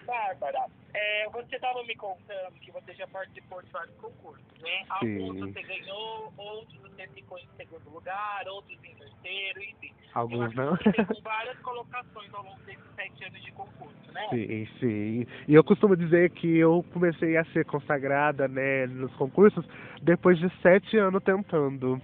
Bárbara, 0.07 0.67
é, 0.95 1.29
você 1.31 1.57
estava 1.57 1.83
me 1.85 1.95
contando 1.97 2.53
que 2.61 2.71
você 2.71 2.93
já 2.95 3.07
participou 3.09 3.63
de 3.63 3.71
vários 3.71 3.95
concursos, 3.97 4.45
né? 4.61 4.85
Sim. 5.01 5.23
Alguns 5.23 5.41
você 5.41 5.63
ganhou, 5.63 6.33
outros 6.37 6.81
você 6.83 7.09
ficou 7.09 7.39
em 7.39 7.49
segundo 7.57 7.91
lugar, 7.91 8.47
outros 8.49 8.79
em 8.85 8.95
terceiro, 8.95 9.63
enfim. 9.63 9.93
Alguns 10.15 10.55
não. 10.55 10.77
você 10.77 10.93
tem 10.93 11.07
várias 11.23 11.59
colocações 11.61 12.35
ao 12.35 12.45
longo 12.45 12.61
desses 12.65 12.85
sete 12.95 13.25
anos 13.25 13.43
de 13.43 13.53
concurso, 13.53 14.13
né? 14.13 14.29
Sim, 14.31 14.69
sim. 14.79 15.27
E 15.49 15.55
eu 15.55 15.65
costumo 15.65 15.97
dizer 15.97 16.31
que 16.31 16.59
eu 16.59 16.85
comecei 16.93 17.37
a 17.37 17.45
ser 17.47 17.65
consagrada, 17.65 18.47
né, 18.47 18.87
nos 18.87 19.13
concursos 19.15 19.65
depois 20.03 20.39
de 20.39 20.51
sete 20.61 20.99
anos 20.99 21.23
tentando. 21.23 22.01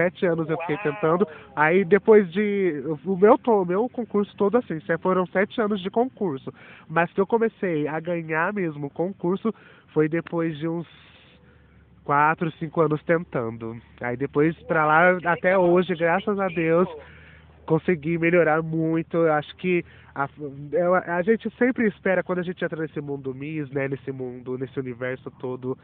Sete 0.00 0.24
anos 0.24 0.48
eu 0.48 0.56
fiquei 0.58 0.78
tentando. 0.78 1.28
Aí 1.54 1.84
depois 1.84 2.30
de. 2.32 2.82
O 3.04 3.16
meu, 3.16 3.38
o 3.46 3.64
meu 3.66 3.88
concurso 3.88 4.34
todo 4.36 4.56
assim, 4.56 4.78
foram 5.02 5.26
sete 5.26 5.60
anos 5.60 5.80
de 5.82 5.90
concurso. 5.90 6.50
Mas 6.88 7.12
que 7.12 7.20
eu 7.20 7.26
comecei 7.26 7.86
a 7.86 8.00
ganhar 8.00 8.50
mesmo 8.54 8.86
o 8.86 8.90
concurso 8.90 9.52
foi 9.92 10.08
depois 10.08 10.56
de 10.58 10.66
uns 10.66 10.86
quatro, 12.02 12.50
cinco 12.52 12.80
anos 12.80 13.02
tentando. 13.04 13.76
Aí 14.00 14.16
depois 14.16 14.56
pra 14.62 14.86
lá, 14.86 15.18
até 15.26 15.58
hoje, 15.58 15.94
graças 15.94 16.38
a. 16.40 16.48
Deus, 16.48 16.88
consegui 17.66 18.16
melhorar 18.16 18.62
muito. 18.62 19.16
Eu 19.18 19.32
acho 19.34 19.54
que 19.56 19.84
a, 20.14 20.28
eu- 20.72 20.94
a 20.94 21.22
gente 21.22 21.48
sempre 21.58 21.86
espera 21.86 22.22
quando 22.22 22.38
a 22.38 22.42
gente 22.42 22.64
entra 22.64 22.80
nesse 22.80 23.00
mundo 23.00 23.34
Miss, 23.34 23.70
né, 23.70 23.86
nesse 23.86 24.10
mundo, 24.10 24.56
nesse 24.58 24.78
universo 24.80 25.30
todo 25.38 25.76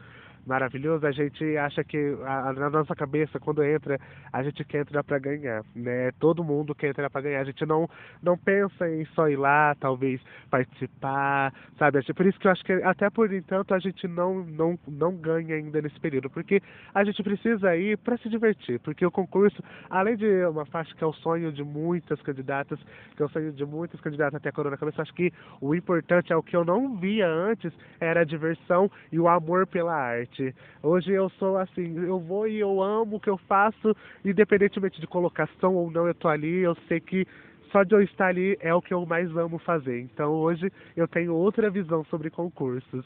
maravilhoso, 0.47 1.05
a 1.05 1.11
gente 1.11 1.57
acha 1.57 1.83
que 1.83 1.97
a, 2.25 2.53
na 2.53 2.69
nossa 2.69 2.95
cabeça 2.95 3.39
quando 3.39 3.63
entra, 3.63 3.99
a 4.31 4.41
gente 4.41 4.63
quer 4.63 4.81
entrar 4.81 5.03
para 5.03 5.19
ganhar, 5.19 5.63
né? 5.75 6.11
Todo 6.19 6.43
mundo 6.43 6.73
quer 6.73 6.89
entrar 6.89 7.09
para 7.09 7.21
ganhar. 7.21 7.41
A 7.41 7.43
gente 7.43 7.65
não 7.65 7.87
não 8.23 8.37
pensa 8.37 8.89
em 8.89 9.05
só 9.07 9.27
ir 9.27 9.35
lá, 9.35 9.75
talvez 9.79 10.21
participar, 10.49 11.53
sabe? 11.77 12.01
Por 12.13 12.25
isso 12.25 12.39
que 12.39 12.47
eu 12.47 12.51
acho 12.51 12.63
que 12.63 12.73
até 12.73 13.09
por 13.09 13.31
enquanto 13.33 13.73
a 13.73 13.79
gente 13.79 14.07
não 14.07 14.43
não 14.45 14.79
não 14.87 15.15
ganha 15.15 15.55
ainda 15.55 15.81
nesse 15.81 15.99
período, 15.99 16.29
porque 16.29 16.61
a 16.93 17.03
gente 17.03 17.21
precisa 17.21 17.75
ir 17.75 17.97
para 17.97 18.17
se 18.17 18.29
divertir, 18.29 18.79
porque 18.79 19.05
o 19.05 19.11
concurso, 19.11 19.61
além 19.89 20.15
de 20.15 20.45
uma 20.45 20.65
faixa 20.65 20.95
que 20.95 21.03
é 21.03 21.07
o 21.07 21.13
sonho 21.13 21.51
de 21.51 21.63
muitas 21.63 22.21
candidatas, 22.21 22.79
que 23.15 23.21
é 23.21 23.25
o 23.25 23.29
sonho 23.29 23.51
de 23.51 23.65
muitas 23.65 23.99
candidatas 23.99 24.35
até 24.35 24.49
a 24.49 24.51
coroa 24.53 24.71
na 24.71 24.77
cabeça, 24.77 25.01
acho 25.01 25.13
que 25.13 25.31
o 25.59 25.75
importante 25.75 26.31
é 26.31 26.35
o 26.35 26.43
que 26.43 26.55
eu 26.55 26.63
não 26.63 26.95
via 26.97 27.27
antes, 27.27 27.73
era 27.99 28.21
a 28.21 28.23
diversão 28.23 28.89
e 29.11 29.19
o 29.19 29.27
amor 29.27 29.67
pela 29.67 29.93
arte. 29.93 30.36
Hoje 30.81 31.11
eu 31.11 31.29
sou 31.31 31.57
assim, 31.57 31.95
eu 32.05 32.19
vou 32.19 32.47
e 32.47 32.59
eu 32.59 32.81
amo 32.81 33.17
o 33.17 33.19
que 33.19 33.29
eu 33.29 33.37
faço, 33.37 33.95
independentemente 34.23 35.01
de 35.01 35.07
colocação 35.07 35.75
ou 35.75 35.91
não, 35.91 36.07
eu 36.07 36.15
tô 36.15 36.27
ali, 36.27 36.59
eu 36.59 36.75
sei 36.87 36.99
que 36.99 37.27
só 37.71 37.83
de 37.83 37.93
eu 37.93 38.01
estar 38.01 38.27
ali 38.27 38.57
é 38.59 38.73
o 38.73 38.81
que 38.81 38.93
eu 38.93 39.05
mais 39.05 39.35
amo 39.35 39.57
fazer. 39.59 39.99
Então 40.01 40.31
hoje 40.31 40.71
eu 40.95 41.07
tenho 41.07 41.33
outra 41.33 41.69
visão 41.69 42.03
sobre 42.05 42.29
concursos. 42.29 43.05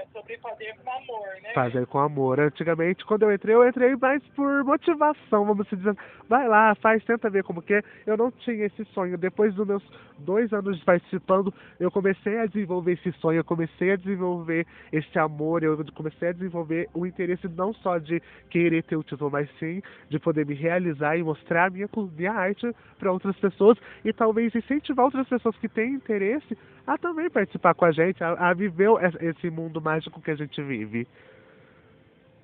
É 0.00 0.06
sobre 0.14 0.38
fazer 0.38 0.74
com 0.82 0.90
amor, 0.90 1.26
né? 1.42 1.52
Fazer 1.52 1.86
com 1.86 1.98
amor. 1.98 2.40
Antigamente, 2.40 3.04
quando 3.04 3.24
eu 3.24 3.34
entrei, 3.34 3.54
eu 3.54 3.68
entrei 3.68 3.94
mais 3.96 4.22
por 4.28 4.64
motivação, 4.64 5.44
vamos 5.44 5.68
dizer. 5.68 5.94
Vai 6.26 6.48
lá, 6.48 6.74
faz, 6.76 7.04
tenta 7.04 7.28
ver 7.28 7.44
como 7.44 7.60
que 7.60 7.74
é. 7.74 7.82
Eu 8.06 8.16
não 8.16 8.30
tinha 8.30 8.64
esse 8.64 8.82
sonho. 8.94 9.18
Depois 9.18 9.54
dos 9.54 9.66
meus 9.66 9.82
dois 10.20 10.50
anos 10.54 10.82
participando, 10.84 11.52
eu 11.78 11.90
comecei 11.90 12.38
a 12.38 12.46
desenvolver 12.46 12.92
esse 12.92 13.12
sonho, 13.18 13.40
eu 13.40 13.44
comecei 13.44 13.92
a 13.92 13.96
desenvolver 13.96 14.66
esse 14.90 15.18
amor, 15.18 15.62
eu 15.62 15.76
comecei 15.94 16.28
a 16.28 16.32
desenvolver 16.32 16.88
o 16.94 17.04
interesse 17.04 17.46
não 17.48 17.74
só 17.74 17.98
de 17.98 18.22
querer 18.48 18.82
ter 18.84 18.96
o 18.96 19.02
título, 19.02 19.30
mas 19.30 19.50
sim 19.58 19.82
de 20.08 20.18
poder 20.18 20.46
me 20.46 20.54
realizar 20.54 21.16
e 21.18 21.22
mostrar 21.22 21.66
a 21.66 21.70
minha, 21.70 21.88
minha 22.16 22.32
arte 22.32 22.74
para 22.98 23.12
outras 23.12 23.36
pessoas 23.36 23.76
e 24.02 24.14
talvez 24.14 24.54
incentivar 24.54 25.04
outras 25.04 25.28
pessoas 25.28 25.56
que 25.58 25.68
têm 25.68 25.92
interesse 25.94 26.56
a 26.86 26.98
também 26.98 27.30
participar 27.30 27.74
com 27.74 27.84
a 27.84 27.92
gente, 27.92 28.22
a, 28.22 28.50
a 28.50 28.54
viver 28.54 28.90
esse 29.20 29.50
mundo 29.50 29.80
mágico 29.80 30.20
que 30.20 30.30
a 30.30 30.36
gente 30.36 30.60
vive. 30.62 31.06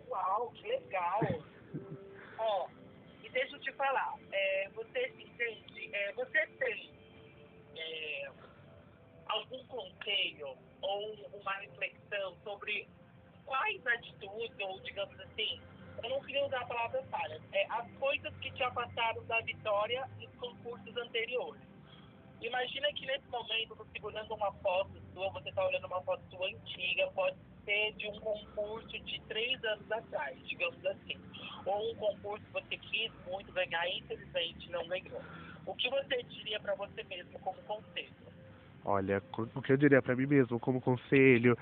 Uau, 0.09 0.53
que 0.55 0.69
legal! 0.69 1.21
Ó, 2.39 2.69
e 3.23 3.29
deixa 3.31 3.57
eu 3.57 3.61
te 3.61 3.73
falar, 3.73 4.15
é, 4.33 4.69
você 4.75 5.13
entende, 5.19 5.91
é, 5.95 6.13
você 6.13 6.47
tem 6.59 6.91
é, 7.77 8.31
algum 9.27 9.65
conselho 9.67 10.57
ou 10.83 11.15
uma 11.41 11.53
reflexão 11.55 12.37
sobre 12.45 12.87
quais 13.45 13.87
atitudes, 13.87 14.57
ou 14.61 14.81
digamos 14.81 15.19
assim, 15.21 15.61
eu 16.03 16.11
não 16.11 16.21
queria 16.23 16.45
usar 16.45 16.61
a 16.61 16.67
palavra 16.67 17.03
falha, 17.05 17.41
é, 17.53 17.67
as 17.71 17.91
coisas 17.93 18.35
que 18.39 18.51
te 18.53 18.63
afastaram 18.63 19.25
da 19.25 19.41
vitória 19.41 20.09
nos 20.19 20.35
concursos 20.37 20.97
anteriores. 20.97 21.76
Imagina 22.41 22.93
que 22.93 23.07
nesse 23.07 23.27
momento, 23.31 23.77
tô 23.77 23.85
segurando 23.93 24.35
uma 24.35 24.53
foto 24.53 24.93
sua, 25.13 25.31
você 25.31 25.49
está 25.49 25.67
olhando 25.67 25.87
uma 25.87 26.03
foto 26.03 26.23
sua 26.31 26.47
antiga, 26.47 27.07
pode 27.15 27.37
ser 27.65 27.93
de 27.95 28.09
um 28.09 28.21
concurso 28.21 28.99
de 29.01 29.21
três 29.29 29.63
anos 29.65 29.91
atrás, 29.91 30.37
digamos 30.47 30.85
assim. 30.87 31.17
Ou 31.65 31.93
um 31.93 31.95
concurso 31.97 32.45
que 32.47 32.53
você 32.53 32.77
quis 32.77 33.13
muito 33.27 33.53
ganhar 33.53 33.89
e 33.89 33.99
infelizmente 33.99 34.71
não 34.71 34.87
ganhou. 34.87 35.23
O 35.67 35.75
que 35.75 35.89
você 35.91 36.23
diria 36.25 36.61
para 36.61 36.75
você 36.75 37.03
mesmo 37.05 37.39
como 37.41 37.61
conselho? 37.63 38.15
Olha, 38.85 39.23
o 39.55 39.63
que 39.63 39.73
eu 39.73 39.77
diria 39.77 40.01
para 40.01 40.15
mim 40.15 40.27
mesmo 40.27 40.61
como 40.61 40.81
conselho 40.81 41.57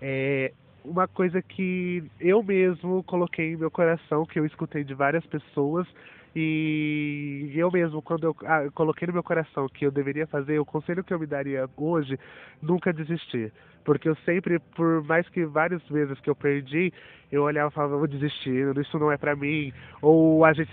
é 0.00 0.52
uma 0.84 1.08
coisa 1.08 1.42
que 1.42 2.02
eu 2.20 2.42
mesmo 2.42 3.02
coloquei 3.04 3.52
em 3.52 3.56
meu 3.56 3.70
coração, 3.70 4.24
que 4.24 4.38
eu 4.38 4.46
escutei 4.46 4.84
de 4.84 4.94
várias 4.94 5.26
pessoas 5.26 5.86
e 6.34 7.50
eu 7.54 7.70
mesmo, 7.70 8.00
quando 8.00 8.24
eu 8.24 8.36
ah, 8.46 8.64
eu 8.64 8.72
coloquei 8.72 9.06
no 9.06 9.12
meu 9.12 9.22
coração 9.22 9.68
que 9.68 9.84
eu 9.84 9.90
deveria 9.90 10.26
fazer, 10.26 10.58
o 10.58 10.64
conselho 10.64 11.02
que 11.02 11.12
eu 11.12 11.18
me 11.18 11.26
daria 11.26 11.68
hoje, 11.76 12.18
nunca 12.62 12.92
desistir. 12.92 13.52
Porque 13.84 14.08
eu 14.08 14.14
sempre, 14.24 14.58
por 14.76 15.02
mais 15.04 15.28
que 15.28 15.44
várias 15.46 15.82
vezes 15.88 16.20
que 16.20 16.30
eu 16.30 16.36
perdi, 16.36 16.92
eu 17.32 17.42
olhava 17.42 17.70
e 17.70 17.74
falava, 17.74 17.96
vou 17.96 18.06
desistir, 18.06 18.76
isso 18.76 18.98
não 18.98 19.10
é 19.10 19.16
pra 19.16 19.34
mim. 19.34 19.72
Ou 20.02 20.44
a 20.44 20.52
gente 20.52 20.70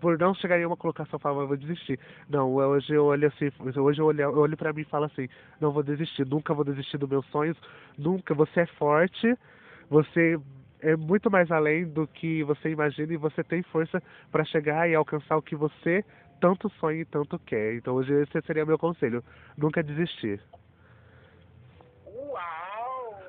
por 0.00 0.18
não 0.18 0.34
chegar 0.34 0.58
em 0.58 0.64
uma 0.64 0.76
colocação, 0.76 1.18
falava, 1.18 1.46
vou 1.46 1.56
desistir. 1.56 1.98
Não, 2.28 2.52
hoje 2.54 2.92
eu 2.92 3.06
olho 3.06 3.26
assim, 3.28 3.50
hoje 3.76 4.00
eu 4.00 4.06
olho, 4.06 4.20
eu 4.20 4.38
olho 4.38 4.56
pra 4.56 4.72
mim 4.72 4.82
e 4.82 4.84
falo 4.84 5.06
assim, 5.06 5.28
não 5.60 5.72
vou 5.72 5.82
desistir, 5.82 6.26
nunca 6.26 6.54
vou 6.54 6.64
desistir 6.64 6.96
dos 6.98 7.08
meus 7.08 7.26
sonhos, 7.26 7.56
nunca, 7.98 8.34
você 8.34 8.60
é 8.60 8.66
forte, 8.66 9.36
você 9.90 10.38
é 10.80 10.96
muito 10.96 11.30
mais 11.30 11.50
além 11.50 11.86
do 11.86 12.06
que 12.06 12.42
você 12.44 12.70
imagina 12.70 13.12
e 13.12 13.16
você 13.16 13.42
tem 13.44 13.62
força 13.62 14.02
para 14.30 14.44
chegar 14.44 14.88
e 14.88 14.94
alcançar 14.94 15.36
o 15.36 15.42
que 15.42 15.56
você 15.56 16.04
tanto 16.40 16.68
sonha 16.78 17.00
e 17.00 17.04
tanto 17.04 17.38
quer. 17.38 17.74
Então 17.74 17.94
hoje 17.94 18.12
esse 18.22 18.40
seria 18.46 18.66
meu 18.66 18.78
conselho, 18.78 19.24
nunca 19.56 19.82
desistir. 19.82 20.40
Uau! 22.06 23.24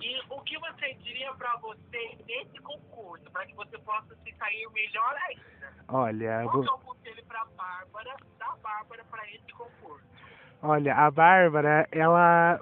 E 0.00 0.20
o 0.30 0.40
que 0.40 0.58
você 0.58 0.94
diria 0.94 1.32
para 1.34 1.56
você 1.58 2.16
nesse 2.26 2.58
concurso, 2.60 3.30
para 3.30 3.46
que 3.46 3.54
você 3.54 3.78
possa 3.78 4.14
se 4.24 4.34
sair 4.36 4.68
melhor 4.72 5.14
ainda? 5.28 5.72
Olha, 5.88 6.42
Qual 6.44 6.54
vou- 6.54 6.64
é 6.64 6.70
o 6.70 6.78
conselho 6.80 7.24
para 7.26 7.44
Bárbara, 7.56 8.16
da 8.38 8.56
Bárbara 8.62 9.04
para 9.10 9.28
esse 9.30 9.52
concurso? 9.52 10.04
Olha, 10.60 10.94
a 10.96 11.10
Bárbara, 11.10 11.86
ela. 11.92 12.60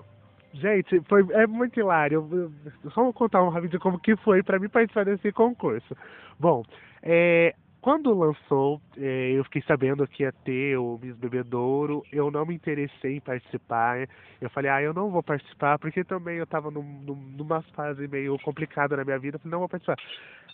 Gente, 0.52 1.00
foi, 1.08 1.24
é 1.32 1.46
muito 1.46 1.78
hilário. 1.78 2.28
Eu- 2.32 2.90
Só 2.90 3.02
vou 3.04 3.12
contar 3.12 3.42
um 3.42 3.48
rapidinho 3.50 3.80
como 3.80 4.00
que 4.00 4.16
foi 4.16 4.42
pra 4.42 4.58
mim 4.58 4.68
participar 4.68 5.04
desse 5.04 5.30
concurso. 5.32 5.94
Bom, 6.38 6.62
é, 7.02 7.54
quando 7.80 8.12
lançou, 8.12 8.82
é, 8.98 9.30
eu 9.32 9.44
fiquei 9.44 9.62
sabendo 9.62 10.06
que 10.08 10.24
ia 10.24 10.32
ter 10.44 10.76
o 10.76 10.98
Miss 11.00 11.16
Bebedouro. 11.16 12.04
Eu 12.12 12.30
não 12.32 12.44
me 12.44 12.54
interessei 12.54 13.16
em 13.16 13.20
participar. 13.20 14.08
Eu 14.40 14.50
falei, 14.50 14.70
ah, 14.70 14.82
eu 14.82 14.92
não 14.92 15.10
vou 15.10 15.22
participar, 15.22 15.78
porque 15.78 16.02
também 16.04 16.38
eu 16.38 16.46
tava 16.46 16.70
num, 16.70 16.82
num- 16.82 17.32
numa 17.38 17.62
fase 17.74 18.08
meio 18.08 18.36
complicada 18.40 18.96
na 18.96 19.04
minha 19.04 19.18
vida. 19.20 19.36
Eu 19.36 19.40
falei, 19.40 19.52
não 19.52 19.60
vou 19.60 19.68
participar. 19.68 19.96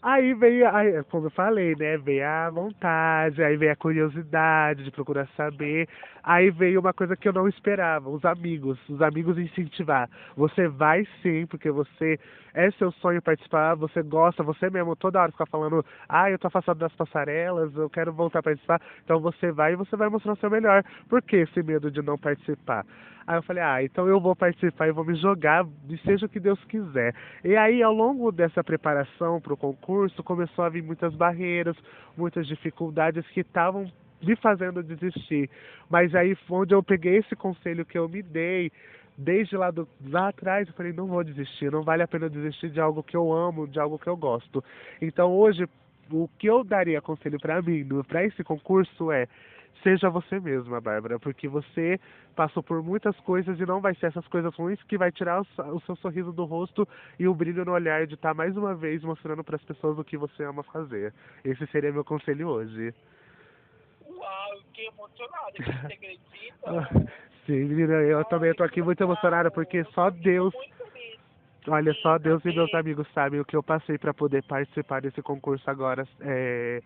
Aí 0.03 0.35
veio, 0.35 0.69
aí, 0.75 1.03
como 1.05 1.27
eu 1.27 1.31
falei, 1.31 1.75
né? 1.75 1.97
Veio 1.97 2.25
a 2.27 2.51
vontade, 2.51 3.43
aí 3.43 3.57
veio 3.57 3.73
a 3.73 3.77
curiosidade 3.77 4.85
de 4.85 4.91
procurar 4.91 5.27
saber. 5.37 5.89
Aí 6.27 6.51
veio 6.51 6.81
uma 6.81 6.93
coisa 6.93 7.17
que 7.17 7.29
eu 7.29 7.33
não 7.33 7.47
esperava, 7.47 8.11
os 8.11 8.25
amigos, 8.25 8.77
os 8.89 9.01
amigos 9.01 9.39
incentivar. 9.39 10.11
Você 10.37 10.67
vai 10.67 11.07
sim, 11.23 11.47
porque 11.47 11.71
você 11.71 12.19
é 12.53 12.69
seu 12.73 12.91
sonho 12.91 13.23
participar, 13.23 13.77
você 13.77 14.03
gosta, 14.03 14.43
você 14.43 14.69
mesmo 14.69 14.97
toda 14.97 15.23
hora 15.23 15.31
ficar 15.31 15.47
falando, 15.47 15.87
ah, 16.09 16.29
eu 16.29 16.37
tô 16.37 16.49
afastado 16.49 16.79
das 16.79 16.93
passarelas, 16.95 17.73
eu 17.77 17.89
quero 17.89 18.13
voltar 18.13 18.41
a 18.41 18.43
participar. 18.43 18.83
Então 19.05 19.21
você 19.21 19.53
vai 19.53 19.75
e 19.75 19.77
você 19.77 19.95
vai 19.95 20.09
mostrar 20.09 20.33
o 20.33 20.37
seu 20.39 20.51
melhor. 20.51 20.83
Por 21.09 21.23
que 21.23 21.37
esse 21.37 21.63
medo 21.63 21.93
de 21.93 22.03
não 22.03 22.19
participar? 22.19 22.85
Aí 23.25 23.39
eu 23.39 23.43
falei, 23.45 23.63
ah, 23.63 23.85
então 23.85 24.09
eu 24.09 24.21
vou 24.21 24.35
participar 24.35 24.89
e 24.89 24.93
vou 24.93 25.05
me 25.05 25.15
jogar, 25.15 25.65
e 25.89 25.97
seja 25.99 26.27
o 26.27 26.29
que 26.29 26.41
Deus 26.41 26.63
quiser. 26.65 27.15
E 27.45 27.57
aí, 27.57 27.85
ao 27.85 27.93
longo 27.93 28.33
dessa 28.33 28.65
preparação 28.65 29.41
para 29.41 29.55
o 29.55 29.57
concurso, 29.57 30.25
começou 30.25 30.65
a 30.65 30.69
vir 30.69 30.83
muitas 30.83 31.15
barreiras, 31.15 31.77
muitas 32.17 32.49
dificuldades 32.49 33.25
que 33.29 33.41
estavam 33.41 33.89
me 34.23 34.37
fazendo 34.37 34.83
desistir. 34.83 35.51
Mas 35.89 36.15
aí 36.15 36.37
onde 36.51 36.75
eu 36.75 36.83
peguei 36.83 37.19
esse 37.19 37.37
conselho 37.37 37.85
que 37.85 37.99
eu 37.99 38.09
me 38.09 38.23
dei, 38.23 38.71
desde 39.17 39.57
lá, 39.57 39.71
do, 39.71 39.89
lá 40.09 40.29
atrás, 40.29 40.69
eu 40.69 40.75
falei, 40.75 40.93
não 40.93 41.07
vou 41.07 41.25
desistir, 41.25 41.71
não 41.71 41.83
vale 41.83 42.03
a 42.03 42.09
pena 42.09 42.29
desistir 42.29 42.71
de 42.71 42.81
algo 42.81 43.03
que 43.03 43.17
eu 43.17 43.33
amo, 43.33 43.67
de 43.67 43.81
algo 43.81 43.99
que 43.99 44.09
eu 44.09 44.17
gosto. 44.17 44.63
Então 45.01 45.33
hoje, 45.33 45.67
o 46.11 46.29
que 46.39 46.49
eu 46.49 46.63
daria 46.63 47.01
conselho 47.01 47.39
para 47.39 47.63
mim, 47.63 47.87
para 48.07 48.25
esse 48.25 48.45
concurso 48.45 49.11
é, 49.11 49.27
seja 49.83 50.11
você 50.11 50.41
mesma, 50.41 50.81
Bárbara, 50.81 51.19
porque 51.19 51.49
você 51.49 51.99
passou 52.35 52.63
por 52.63 52.83
muitas 52.83 53.19
coisas 53.21 53.59
e 53.59 53.65
não 53.65 53.81
vai 53.81 53.95
ser 53.95 54.07
essas 54.07 54.27
coisas 54.29 54.55
ruins 54.55 54.83
que 54.85 54.99
vai 54.99 55.11
tirar 55.11 55.41
o, 55.41 55.47
o 55.77 55.81
seu 55.81 55.97
sorriso 55.97 56.33
do 56.33 56.45
rosto 56.45 56.87
e 57.19 57.27
o 57.27 57.35
brilho 57.35 57.65
no 57.65 57.73
olhar 57.73 58.07
de 58.07 58.15
estar 58.15 58.35
mais 58.35 58.57
uma 58.57 58.75
vez 58.75 59.03
mostrando 59.03 59.43
para 59.43 59.57
as 59.57 59.65
pessoas 59.65 59.99
o 59.99 60.05
que 60.05 60.17
você 60.17 60.45
ama 60.45 60.63
fazer. 60.65 61.15
Esse 61.45 61.67
seria 61.69 61.93
meu 61.93 62.05
conselho 62.05 62.49
hoje. 62.49 62.93
Uau, 64.17 64.61
fiquei 64.67 64.89
emocionada, 64.89 65.53
você 65.57 65.93
acredita? 65.93 67.13
Sim, 67.47 67.65
menina, 67.65 67.95
eu 68.03 68.25
também 68.25 68.51
estou 68.51 68.67
aqui 68.67 68.83
muito 68.83 69.01
emocionada 69.01 69.51
porque 69.51 69.85
só 69.95 70.11
Deus 70.11 70.53
Olha, 71.69 71.93
só 71.95 72.17
Deus 72.17 72.45
e 72.45 72.53
meus 72.53 72.73
amigos 72.75 73.09
sabem 73.13 73.41
o 73.41 73.45
que 73.45 73.57
eu 73.57 73.63
passei 73.63 73.99
para 73.99 74.15
poder 74.15 74.43
participar 74.45 75.03
desse 75.03 75.21
concurso 75.21 75.69
agora, 75.69 76.07
é, 76.21 76.81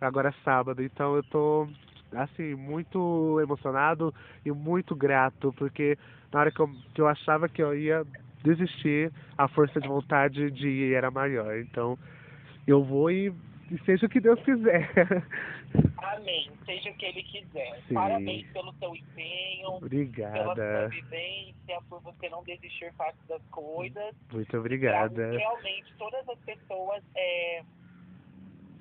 agora 0.00 0.34
sábado. 0.42 0.82
Então 0.82 1.16
eu 1.16 1.22
tô 1.24 1.68
assim 2.14 2.54
muito 2.54 3.38
emocionado 3.42 4.14
e 4.44 4.50
muito 4.50 4.96
grato 4.96 5.52
porque 5.52 5.98
na 6.32 6.40
hora 6.40 6.50
que 6.50 6.60
eu, 6.60 6.68
que 6.94 7.00
eu 7.00 7.08
achava 7.08 7.48
que 7.48 7.62
eu 7.62 7.74
ia 7.76 8.04
desistir, 8.42 9.12
a 9.36 9.46
força 9.48 9.80
de 9.80 9.88
vontade 9.88 10.50
de 10.50 10.68
ir 10.68 10.94
era 10.94 11.10
maior. 11.10 11.58
Então 11.58 11.98
eu 12.66 12.82
vou 12.82 13.10
e 13.10 13.30
e 13.72 13.84
seja 13.84 14.06
o 14.06 14.08
que 14.08 14.20
Deus 14.20 14.38
quiser. 14.42 14.90
Amém. 15.96 16.50
Seja 16.66 16.90
o 16.90 16.94
que 16.94 17.06
Ele 17.06 17.22
quiser. 17.22 17.80
Sim. 17.88 17.94
Parabéns 17.94 18.46
pelo 18.52 18.72
seu 18.74 18.94
empenho. 18.94 19.68
Obrigada. 19.76 20.54
Pela 20.54 20.54
sua 20.54 20.88
vivência, 20.88 21.82
por 21.88 22.00
você 22.02 22.28
não 22.28 22.44
desistir 22.44 22.92
fácil 22.94 23.26
das 23.28 23.42
coisas. 23.46 24.14
Muito 24.30 24.58
obrigada. 24.58 25.30
Realmente, 25.30 25.94
todas 25.96 26.28
as 26.28 26.38
pessoas 26.40 27.02
é, 27.16 27.62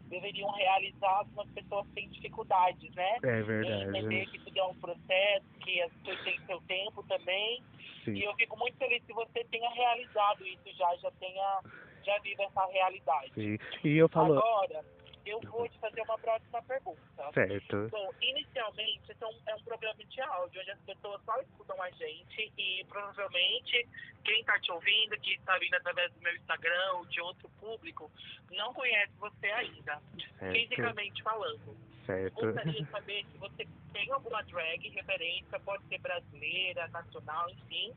deveriam 0.09 0.51
realizar, 0.51 1.19
algumas 1.19 1.47
pessoas 1.51 1.87
têm 1.95 2.09
dificuldades, 2.09 2.93
né? 2.93 3.17
É 3.23 3.41
verdade. 3.41 3.83
Em 3.83 3.87
entender 3.87 4.25
que 4.27 4.39
tudo 4.39 4.59
é 4.59 4.63
um 4.65 4.75
processo, 4.75 5.45
que 5.61 5.81
as 5.81 5.91
coisas 6.03 6.23
têm 6.25 6.39
seu 6.45 6.59
tempo 6.61 7.01
também. 7.03 7.63
Sim. 8.03 8.13
E 8.13 8.23
eu 8.23 8.33
fico 8.35 8.57
muito 8.59 8.77
feliz 8.77 9.01
que 9.05 9.13
você 9.13 9.43
tenha 9.45 9.69
realizado 9.69 10.45
isso 10.45 10.77
já, 10.77 10.95
já 10.97 11.11
tenha 11.11 11.61
já 12.03 12.17
vive 12.19 12.43
essa 12.43 12.65
realidade. 12.65 13.31
Sim. 13.33 13.57
E 13.83 13.97
eu 13.97 14.09
falo. 14.09 14.37
Agora, 14.37 14.83
eu 15.25 15.39
vou 15.41 15.67
te 15.69 15.77
fazer 15.79 16.01
uma 16.01 16.17
próxima 16.17 16.61
pergunta. 16.63 17.31
Certo. 17.33 17.89
Bom, 17.89 18.11
inicialmente, 18.21 19.11
esse 19.11 19.23
é 19.23 19.27
um, 19.27 19.37
é 19.47 19.55
um 19.55 19.63
programa 19.63 20.03
de 20.03 20.21
áudio, 20.21 20.61
onde 20.61 20.71
as 20.71 20.79
pessoas 20.79 21.21
só 21.23 21.39
escutam 21.41 21.81
a 21.81 21.89
gente 21.91 22.51
e 22.57 22.83
provavelmente 22.85 23.87
quem 24.23 24.39
está 24.39 24.59
te 24.59 24.71
ouvindo, 24.71 25.19
que 25.19 25.33
está 25.33 25.57
vindo 25.59 25.75
através 25.75 26.11
do 26.13 26.21
meu 26.21 26.35
Instagram 26.35 26.93
ou 26.95 27.05
de 27.05 27.21
outro 27.21 27.49
público, 27.59 28.11
não 28.51 28.73
conhece 28.73 29.11
você 29.19 29.47
ainda, 29.47 30.01
Certo. 30.39 30.53
fisicamente 30.53 31.21
falando. 31.21 31.77
Certo. 32.05 32.33
Gostaria 32.33 32.83
de 32.83 32.91
saber 32.91 33.25
se 33.31 33.37
você 33.37 33.67
tem 33.93 34.11
alguma 34.11 34.41
drag 34.43 34.89
referência, 34.89 35.59
pode 35.59 35.83
ser 35.85 35.99
brasileira, 35.99 36.87
nacional, 36.87 37.49
enfim, 37.51 37.93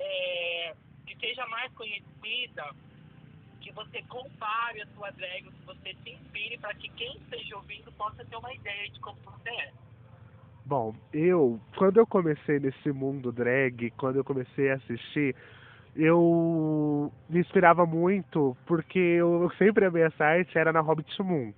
é, 0.00 0.74
que 1.06 1.16
seja 1.18 1.46
mais 1.46 1.72
conhecida 1.74 2.74
que 3.66 3.72
você 3.72 4.00
compare 4.08 4.80
a 4.80 4.86
sua 4.94 5.10
drag, 5.10 5.42
que 5.42 5.66
você 5.66 5.92
se 6.04 6.10
inspire 6.10 6.56
para 6.58 6.72
que 6.74 6.88
quem 6.90 7.16
esteja 7.16 7.56
ouvindo 7.56 7.90
possa 7.92 8.24
ter 8.24 8.36
uma 8.36 8.52
ideia 8.54 8.88
de 8.90 9.00
como 9.00 9.16
você 9.24 9.50
é. 9.50 9.72
Bom, 10.64 10.94
eu, 11.12 11.60
quando 11.76 11.96
eu 11.96 12.06
comecei 12.06 12.60
nesse 12.60 12.92
mundo 12.92 13.32
drag, 13.32 13.90
quando 13.92 14.16
eu 14.16 14.24
comecei 14.24 14.70
a 14.70 14.74
assistir, 14.74 15.34
eu 15.96 17.12
me 17.28 17.40
inspirava 17.40 17.84
muito 17.84 18.56
porque 18.66 18.98
eu 18.98 19.50
sempre 19.58 19.86
amei 19.86 20.04
essa 20.04 20.24
arte, 20.24 20.56
era 20.56 20.72
na 20.72 20.80
Hobbit 20.80 21.20
Moon 21.20 21.52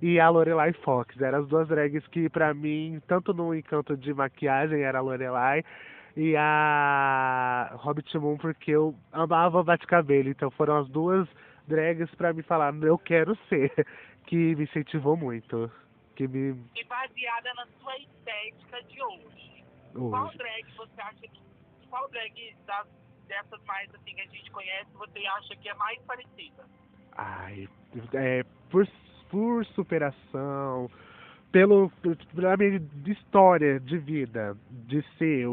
e 0.00 0.18
a 0.18 0.30
Lorelai 0.30 0.72
Fox. 0.84 1.20
Eram 1.20 1.40
as 1.40 1.48
duas 1.48 1.68
drags 1.68 2.06
que, 2.08 2.30
pra 2.30 2.54
mim, 2.54 3.00
tanto 3.06 3.34
no 3.34 3.54
encanto 3.54 3.94
de 3.94 4.14
maquiagem, 4.14 4.80
era 4.80 4.98
a 4.98 5.02
Lorelai, 5.02 5.62
e 6.16 6.34
a 6.34 7.72
Hobbit 7.74 8.18
Moon 8.18 8.38
porque 8.38 8.70
eu 8.70 8.94
amava 9.12 9.62
Bate-Cabelo. 9.62 10.30
Então 10.30 10.50
foram 10.50 10.78
as 10.78 10.88
duas 10.88 11.28
drags 11.68 12.12
pra 12.14 12.32
me 12.32 12.42
falar, 12.42 12.74
eu 12.82 12.96
quero 12.98 13.36
ser, 13.48 13.70
que 14.26 14.56
me 14.56 14.64
incentivou 14.64 15.16
muito. 15.16 15.70
Que 16.14 16.26
me. 16.26 16.56
E 16.74 16.84
baseada 16.84 17.52
na 17.54 17.66
sua 17.78 17.96
estética 17.98 18.82
de 18.84 19.02
hoje. 19.02 19.64
Qual 19.92 20.26
Hoje. 20.26 20.38
drag 20.38 20.64
você 20.76 21.00
acha 21.00 21.20
que. 21.20 21.40
Qual 21.90 22.08
drag 22.10 22.56
das, 22.66 22.86
dessas 23.28 23.62
mais 23.64 23.94
assim 23.94 24.14
que 24.14 24.20
a 24.20 24.26
gente 24.26 24.50
conhece 24.50 24.90
você 24.94 25.26
acha 25.26 25.56
que 25.56 25.68
é 25.68 25.74
mais 25.74 26.00
parecida? 26.02 26.64
Ai, 27.16 27.68
é, 28.14 28.42
por, 28.70 28.86
por 29.30 29.64
superação, 29.66 30.90
pelo, 31.56 31.90
pela 32.34 32.54
minha 32.58 32.82
história 33.06 33.80
de 33.80 33.96
vida, 33.96 34.54
de 34.68 35.02
ser 35.16 35.46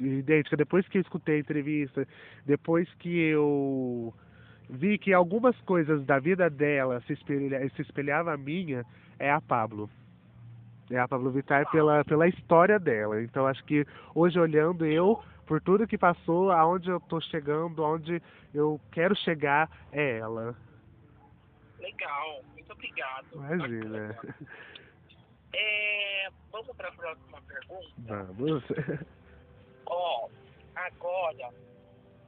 idêntica, 0.00 0.56
depois 0.56 0.86
que 0.86 0.98
eu 0.98 1.02
escutei 1.02 1.34
a 1.34 1.40
entrevista, 1.40 2.06
depois 2.46 2.88
que 3.00 3.08
eu 3.08 4.14
vi 4.70 4.98
que 4.98 5.12
algumas 5.12 5.60
coisas 5.62 6.04
da 6.06 6.20
vida 6.20 6.48
dela 6.48 7.00
se, 7.08 7.12
espelha, 7.12 7.68
se 7.74 7.82
espelhava 7.82 8.34
a 8.34 8.36
minha, 8.36 8.86
é 9.18 9.32
a 9.32 9.40
Pablo. 9.40 9.90
É 10.92 10.96
a 10.96 11.08
Pablo 11.08 11.32
Vittar 11.32 11.68
pela, 11.72 12.04
pela 12.04 12.28
história 12.28 12.78
dela. 12.78 13.20
Então 13.20 13.44
acho 13.44 13.64
que 13.64 13.84
hoje 14.14 14.38
olhando 14.38 14.86
eu, 14.86 15.20
por 15.44 15.60
tudo 15.60 15.88
que 15.88 15.98
passou, 15.98 16.52
aonde 16.52 16.88
eu 16.88 17.00
tô 17.00 17.20
chegando, 17.20 17.84
aonde 17.84 18.22
eu 18.54 18.80
quero 18.92 19.16
chegar, 19.16 19.68
é 19.90 20.18
ela. 20.18 20.54
Legal, 21.80 22.44
muito 22.54 22.72
obrigado. 22.72 23.26
Imagina. 23.34 24.08
Bacana. 24.08 24.34
É, 25.54 26.28
vamos 26.50 26.76
para 26.76 26.88
a 26.88 26.92
próxima 26.92 27.40
pergunta. 27.42 27.92
Vamos. 27.98 28.62
Ó, 29.86 30.28
agora, 30.74 31.50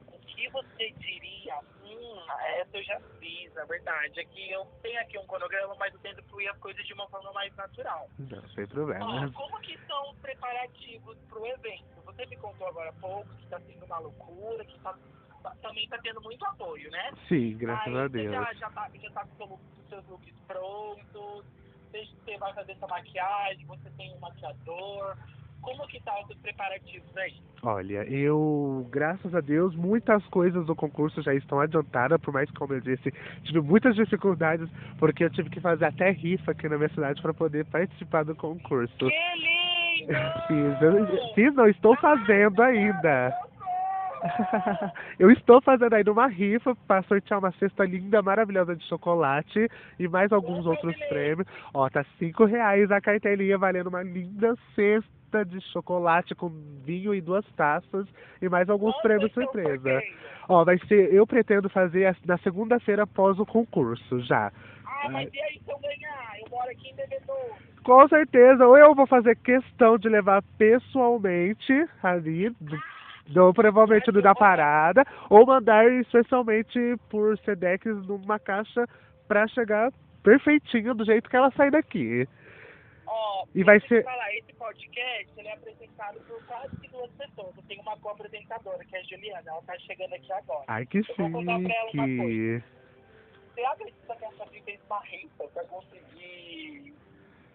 o 0.07 0.19
que 0.19 0.49
você 0.49 0.91
diria? 0.97 1.59
Hum, 1.81 2.25
essa 2.57 2.77
eu 2.77 2.83
já 2.83 2.99
fiz, 3.19 3.53
na 3.53 3.65
verdade. 3.65 4.19
Aqui 4.19 4.51
eu 4.51 4.65
tenho 4.81 4.99
aqui 5.01 5.17
um 5.19 5.27
cronograma, 5.27 5.75
mas 5.75 5.93
eu 5.93 5.99
tento 5.99 6.23
fluir 6.23 6.49
as 6.51 6.57
coisas 6.57 6.85
de 6.85 6.93
uma 6.93 7.07
forma 7.09 7.31
mais 7.33 7.55
natural. 7.55 8.09
Não, 8.17 8.49
sem 8.49 8.67
problema. 8.67 9.31
como 9.33 9.59
que 9.61 9.77
são 9.85 10.11
os 10.11 10.17
preparativos 10.19 11.17
para 11.29 11.39
o 11.39 11.47
evento? 11.47 12.01
Você 12.03 12.25
me 12.25 12.37
contou 12.37 12.67
agora 12.67 12.89
há 12.89 12.93
pouco 12.93 13.35
que 13.35 13.43
está 13.43 13.59
sendo 13.61 13.85
uma 13.85 13.99
loucura, 13.99 14.65
que 14.65 14.79
tá, 14.79 14.97
tá- 15.43 15.55
também 15.61 15.83
está 15.83 15.97
tendo 15.99 16.21
muito 16.21 16.43
apoio, 16.45 16.89
né? 16.89 17.11
Sim, 17.27 17.57
graças 17.57 17.87
Aí 17.87 17.97
a 17.99 18.07
você 18.07 18.09
Deus. 18.09 18.33
Já, 18.33 18.53
já, 18.53 18.69
tá, 18.71 18.89
já 18.95 19.11
tá 19.11 19.27
com 19.37 19.53
os 19.53 19.87
seus 19.87 20.05
looks 20.07 20.33
prontos, 20.47 21.45
você, 21.91 22.07
você 22.25 22.37
vai 22.37 22.53
fazer 22.53 22.75
sua 22.75 22.87
maquiagem, 22.87 23.65
você 23.65 23.89
tem 23.97 24.13
um 24.15 24.19
maquiador. 24.19 25.17
Como 25.61 25.87
que 25.87 26.01
tá 26.01 26.19
os 26.27 26.35
preparativos 26.37 27.15
aí? 27.15 27.35
Olha, 27.61 28.03
eu, 28.09 28.87
graças 28.89 29.35
a 29.35 29.41
Deus, 29.41 29.75
muitas 29.75 30.25
coisas 30.27 30.65
do 30.65 30.75
concurso 30.75 31.21
já 31.21 31.35
estão 31.35 31.59
adiantadas, 31.59 32.19
por 32.19 32.33
mais 32.33 32.49
que, 32.49 32.57
como 32.57 32.73
eu 32.73 32.81
disse, 32.81 33.11
tive 33.43 33.61
muitas 33.61 33.95
dificuldades, 33.95 34.67
porque 34.97 35.23
eu 35.23 35.29
tive 35.29 35.51
que 35.51 35.61
fazer 35.61 35.85
até 35.85 36.09
rifa 36.09 36.51
aqui 36.51 36.67
na 36.67 36.77
minha 36.77 36.89
cidade 36.89 37.21
para 37.21 37.33
poder 37.33 37.65
participar 37.65 38.23
do 38.25 38.35
concurso. 38.35 38.97
Que 38.97 39.05
lindo! 39.05 40.13
Fiz, 40.47 40.81
eu, 40.81 41.33
fiz, 41.35 41.53
não, 41.53 41.67
estou 41.67 41.95
fazendo 41.97 42.59
ainda. 42.63 43.31
Eu 45.19 45.31
estou 45.31 45.61
fazendo 45.61 45.93
ainda 45.93 46.11
uma 46.11 46.27
rifa 46.27 46.75
para 46.87 47.03
sortear 47.03 47.39
uma 47.39 47.51
cesta 47.53 47.85
linda, 47.85 48.21
maravilhosa 48.21 48.75
de 48.75 48.87
chocolate 48.87 49.67
e 49.99 50.07
mais 50.07 50.31
alguns 50.31 50.65
outros 50.65 50.95
prêmios. 51.07 51.47
Ó, 51.73 51.89
tá 51.89 52.05
cinco 52.17 52.45
reais 52.45 52.91
a 52.91 53.01
cartelinha 53.01 53.57
valendo 53.57 53.87
uma 53.87 54.03
linda 54.03 54.55
cesta 54.75 55.45
de 55.45 55.61
chocolate 55.71 56.35
com 56.35 56.49
vinho 56.83 57.15
e 57.15 57.21
duas 57.21 57.45
taças 57.55 58.07
e 58.41 58.49
mais 58.49 58.69
alguns 58.69 58.93
Nossa, 58.93 59.01
prêmios 59.01 59.31
então 59.31 59.43
surpresa. 59.43 60.01
Ó, 60.49 60.63
vai 60.65 60.77
ser, 60.87 61.13
eu 61.13 61.25
pretendo 61.25 61.69
fazer 61.69 62.15
na 62.25 62.37
segunda-feira 62.39 63.03
após 63.03 63.39
o 63.39 63.45
concurso 63.45 64.19
já. 64.21 64.51
Ah, 64.85 65.09
mas 65.09 65.29
e 65.33 65.39
aí 65.41 65.61
se 65.63 65.71
eu 65.71 65.79
ganhar? 65.79 66.39
Eu 66.39 66.49
moro 66.49 66.69
aqui 66.69 66.89
em 66.89 66.95
Bebedouro. 66.95 67.55
Com 67.83 68.07
certeza, 68.07 68.67
ou 68.67 68.77
eu 68.77 68.93
vou 68.93 69.07
fazer 69.07 69.35
questão 69.37 69.97
de 69.97 70.07
levar 70.07 70.43
pessoalmente 70.57 71.87
ali, 72.03 72.49
do, 72.61 72.77
do- 73.27 73.53
provavelmente 73.53 74.11
do 74.11 74.21
da 74.21 74.33
parada, 74.35 75.05
ou 75.29 75.45
mandar 75.45 75.85
especialmente 75.93 76.95
por 77.09 77.37
Sedex 77.39 77.85
numa 78.07 78.39
caixa 78.39 78.85
pra 79.27 79.47
chegar 79.47 79.91
perfeitinho 80.23 80.93
do 80.93 81.05
jeito 81.05 81.29
que 81.29 81.35
ela 81.35 81.51
sai 81.51 81.71
daqui. 81.71 82.27
Ó, 83.07 83.45
E 83.53 83.63
vai 83.63 83.79
ser- 83.81 84.03
falar, 84.03 84.33
esse 84.35 84.53
podcast 84.53 85.27
ele 85.37 85.47
é 85.47 85.53
apresentado 85.53 86.19
por 86.21 86.41
quase 86.45 86.75
que 86.77 86.87
duas 86.89 87.11
pessoas. 87.11 87.55
Eu 87.57 87.63
tenho 87.67 87.81
uma 87.81 87.97
co-apresentadora, 87.97 88.83
que 88.85 88.95
é 88.95 88.99
a 88.99 89.03
Juliana, 89.03 89.43
ela 89.51 89.61
tá 89.63 89.77
chegando 89.79 90.13
aqui 90.13 90.31
agora. 90.31 90.63
Ai, 90.67 90.85
que 90.85 90.99
Eu 90.99 91.05
vou 91.17 91.31
contar 91.31 91.59
pra 91.59 91.73
ela 91.75 91.89
uma 91.93 92.05
chique. 92.07 92.63
Você 93.53 93.61
acredita 93.65 94.15
que 94.15 94.25
essa 94.25 94.45
fez 94.45 94.79
uma 94.89 94.99
rifa 95.01 95.43
pra 95.53 95.63
conseguir 95.65 96.93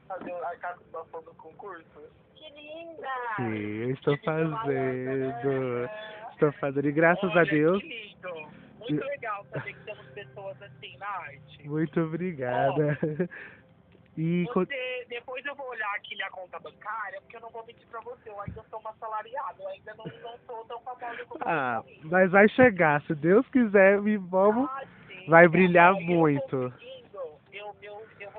fazer 0.09 0.33
a 0.33 0.55
participação 0.61 1.23
do 1.23 1.35
concurso? 1.35 2.03
Que 2.37 2.51
linda! 2.51 3.09
Sim, 3.37 3.83
eu 3.83 3.91
estou 3.91 4.15
lindo, 4.15 4.25
fazendo. 4.25 5.91
Estou 6.33 6.53
fazendo, 6.53 6.89
e 6.89 6.93
graças 6.93 7.25
a 7.25 7.41
Olha, 7.41 7.45
Deus, 7.51 7.83
Que 7.83 7.89
lindo! 7.89 8.67
Muito 8.79 9.05
legal 9.05 9.45
saber 9.51 9.73
que 9.73 9.85
temos 9.85 10.07
pessoas 10.09 10.63
assim 10.63 10.97
na 10.99 11.09
arte. 11.09 11.69
muito 11.69 12.01
obrigada. 12.01 12.99
E 14.19 14.47
co- 14.51 14.65
Você, 14.65 15.07
depois 15.11 15.45
eu 15.45 15.55
vou 15.55 15.69
olhar 15.69 15.95
aqui 15.95 16.15
minha 16.15 16.31
conta 16.31 16.59
bancária, 16.59 17.21
porque 17.21 17.37
eu 17.37 17.41
não 17.43 17.51
vou 17.51 17.67
mentir 17.67 17.87
pra 17.87 18.01
você, 18.01 18.31
eu 18.31 18.41
ainda 18.41 18.63
sou 18.71 18.81
uma 18.81 18.89
assalariada, 18.91 19.63
eu 19.63 19.69
ainda 19.69 19.95
não, 19.95 20.07
não 20.23 20.39
sou 20.47 20.65
tão 20.65 20.81
famosa 20.81 21.23
como 21.27 21.45
ah, 21.45 21.83
você. 21.85 22.01
mas 22.05 22.31
vai 22.31 22.49
chegar, 22.49 23.03
se 23.03 23.15
Deus 23.15 23.47
quiser, 23.51 24.01
me 24.01 24.17
vamos. 24.17 24.71
Ah, 24.71 24.85
sim, 25.07 25.23
vai 25.29 25.45
tá. 25.45 25.51
brilhar 25.51 25.95
muito. 25.97 26.51
conseguindo, 26.51 27.19
Eu, 27.53 27.77
eu, 27.83 28.09
eu, 28.21 28.33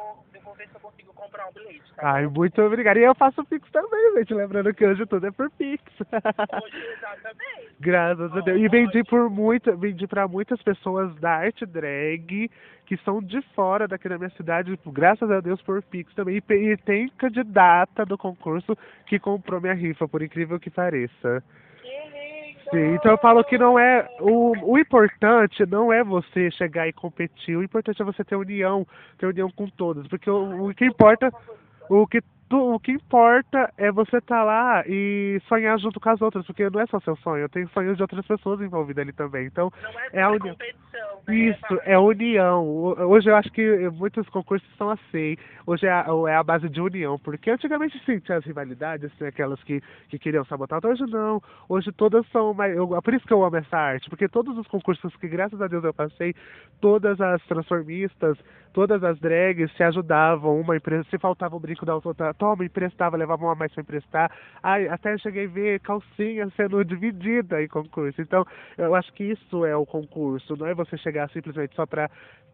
vou 0.48 0.56
ver 0.56 0.68
se 0.70 0.76
eu 0.76 0.80
consigo 0.80 1.14
comprar 1.14 1.48
um 1.48 1.52
bilhete, 1.52 1.94
tá? 1.96 2.14
Ai, 2.14 2.28
muito 2.28 2.62
obrigado. 2.62 2.98
E 2.98 3.04
eu 3.04 3.14
faço 3.14 3.44
Pix 3.46 3.70
também, 3.72 4.14
gente. 4.18 4.34
Lembrando 4.34 4.74
que 4.74 4.86
hoje 4.86 5.06
tudo 5.06 5.28
é 5.28 5.32
por 5.32 5.50
Pix. 5.52 5.84
Hoje, 6.64 6.88
exatamente. 6.98 7.76
Graças 7.80 8.32
a 8.32 8.40
Deus. 8.40 8.60
E 8.60 8.68
vendi 8.70 9.04
por 9.04 9.30
muita, 9.30 9.76
vendi 9.76 10.08
para 10.08 10.28
muitas 10.28 10.62
pessoas 10.64 11.14
da 11.16 11.32
arte 11.32 11.66
drag 11.66 12.50
que 12.86 12.98
são 13.04 13.22
de 13.22 13.42
fora 13.54 13.88
daqui 13.88 14.08
da 14.08 14.18
minha 14.18 14.30
cidade, 14.30 14.80
graças 14.86 15.30
a 15.30 15.42
Deus 15.42 15.62
por 15.62 15.84
Pix 15.84 16.14
também. 16.16 16.38
E, 16.38 16.54
e 16.54 16.78
tem 16.78 17.10
candidata 17.10 18.06
do 18.06 18.18
concurso 18.18 18.78
que 19.06 19.20
comprou 19.20 19.60
minha 19.60 19.74
rifa, 19.74 20.08
por 20.08 20.22
incrível 20.22 20.58
que 20.58 20.70
pareça. 20.70 21.44
Sim, 22.70 22.96
então 22.96 23.12
eu 23.12 23.18
falo 23.18 23.44
que 23.44 23.58
não 23.58 23.80
é. 23.80 24.08
O, 24.20 24.74
o 24.74 24.78
importante 24.78 25.66
não 25.66 25.92
é 25.92 26.04
você 26.04 26.52
chegar 26.52 26.88
e 26.88 26.94
competir, 26.94 27.56
o 27.56 27.64
importante 27.64 28.02
é 28.02 28.06
você 28.06 28.24
ter 28.24 28.36
união, 28.36 28.86
ter 29.18 29.26
união 29.26 29.50
com 29.50 29.68
todos. 29.68 30.08
Porque 30.08 30.30
o, 30.30 30.68
o 30.70 30.76
que 30.76 30.86
importa. 30.86 31.32
O 31.90 32.06
que, 32.06 32.22
o 32.50 32.80
que 32.80 32.92
importa 32.94 33.74
é 33.78 33.92
você 33.92 34.18
estar 34.18 34.44
lá 34.44 34.84
e 34.88 35.42
sonhar 35.48 35.78
junto 35.80 36.00
com 36.00 36.10
as 36.10 36.22
outras, 36.22 36.46
porque 36.46 36.70
não 36.70 36.80
é 36.80 36.86
só 36.86 37.00
seu 37.02 37.16
sonho, 37.18 37.50
tem 37.50 37.68
sonhos 37.68 37.98
de 37.98 38.02
outras 38.04 38.26
pessoas 38.26 38.62
envolvidas 38.62 39.02
ali 39.04 39.12
também. 39.12 39.46
Então, 39.46 39.72
Não 39.84 40.00
é, 40.00 40.10
é 40.14 40.22
a 40.22 40.30
união. 40.32 40.56
né? 41.28 41.36
isso, 41.36 41.80
é 41.84 41.98
união. 42.00 42.66
O- 42.66 42.94
Hoje 43.08 43.30
eu 43.30 43.36
acho 43.36 43.52
que 43.52 43.90
muitos 43.92 44.28
concursos 44.30 44.68
são 44.78 44.90
assim. 44.90 45.36
Hoje 45.66 45.86
é 45.86 45.92
a, 45.92 46.06
é 46.30 46.36
a 46.36 46.44
base 46.44 46.70
de 46.70 46.80
união. 46.80 47.20
Porque 47.20 47.50
antigamente 47.52 48.00
sim, 48.06 48.20
tinha 48.20 48.38
as 48.38 48.46
rivalidades, 48.46 49.12
tinha 49.18 49.28
aquelas 49.30 49.62
que, 49.64 49.82
que 50.08 50.18
queriam 50.18 50.46
sabotar. 50.46 50.80
Hoje 50.86 51.04
não. 51.08 51.42
Hoje 51.68 51.92
todas 51.92 52.26
são 52.32 52.54
mais. 52.54 52.76
Eu, 52.76 52.88
por 53.02 53.14
isso 53.14 53.26
que 53.28 53.34
eu 53.34 53.44
amo 53.44 53.58
essa 53.58 53.78
arte. 53.78 54.10
Porque 54.10 54.30
todos 54.30 54.58
os 54.58 54.68
concursos 54.68 55.14
que, 55.18 55.28
graças 55.28 55.62
a 55.62 55.68
Deus, 55.68 55.84
eu 55.84 55.94
passei, 55.94 56.34
todas 56.80 57.20
as 57.20 57.42
transformistas, 57.46 58.38
todas 58.74 59.04
as 59.04 59.20
drags 59.20 59.72
se 59.76 59.84
ajudavam. 59.84 60.60
Uma 60.60 60.78
empresa, 60.78 61.06
se 61.10 61.18
faltava 61.18 61.56
o 61.56 61.60
brinco 61.60 61.86
da 61.86 61.96
outra, 61.96 62.34
toma, 62.38 62.66
emprestava, 62.66 63.18
levava 63.18 63.46
uma 63.46 63.56
mais 63.56 63.74
pra 63.74 63.82
emprestar. 63.82 64.32
Ai, 64.62 64.88
até 64.88 65.18
cheguei 65.18 65.46
a 65.46 65.50
ver 65.50 65.80
calcinha 65.82 66.50
sendo 66.56 66.84
dividida 66.84 67.62
em 67.62 67.68
concurso. 67.68 68.22
Então, 68.22 68.46
eu 68.78 68.96
acho 68.96 69.12
que 69.14 69.24
isso 69.24 69.66
é 69.66 69.76
o 69.76 69.86
concurso, 69.86 70.56
não 70.56 70.68
é 70.68 70.74
você 70.74 70.98
chegar 70.98 71.30
simplesmente 71.30 71.76
só 71.76 71.86
pra 71.86 72.10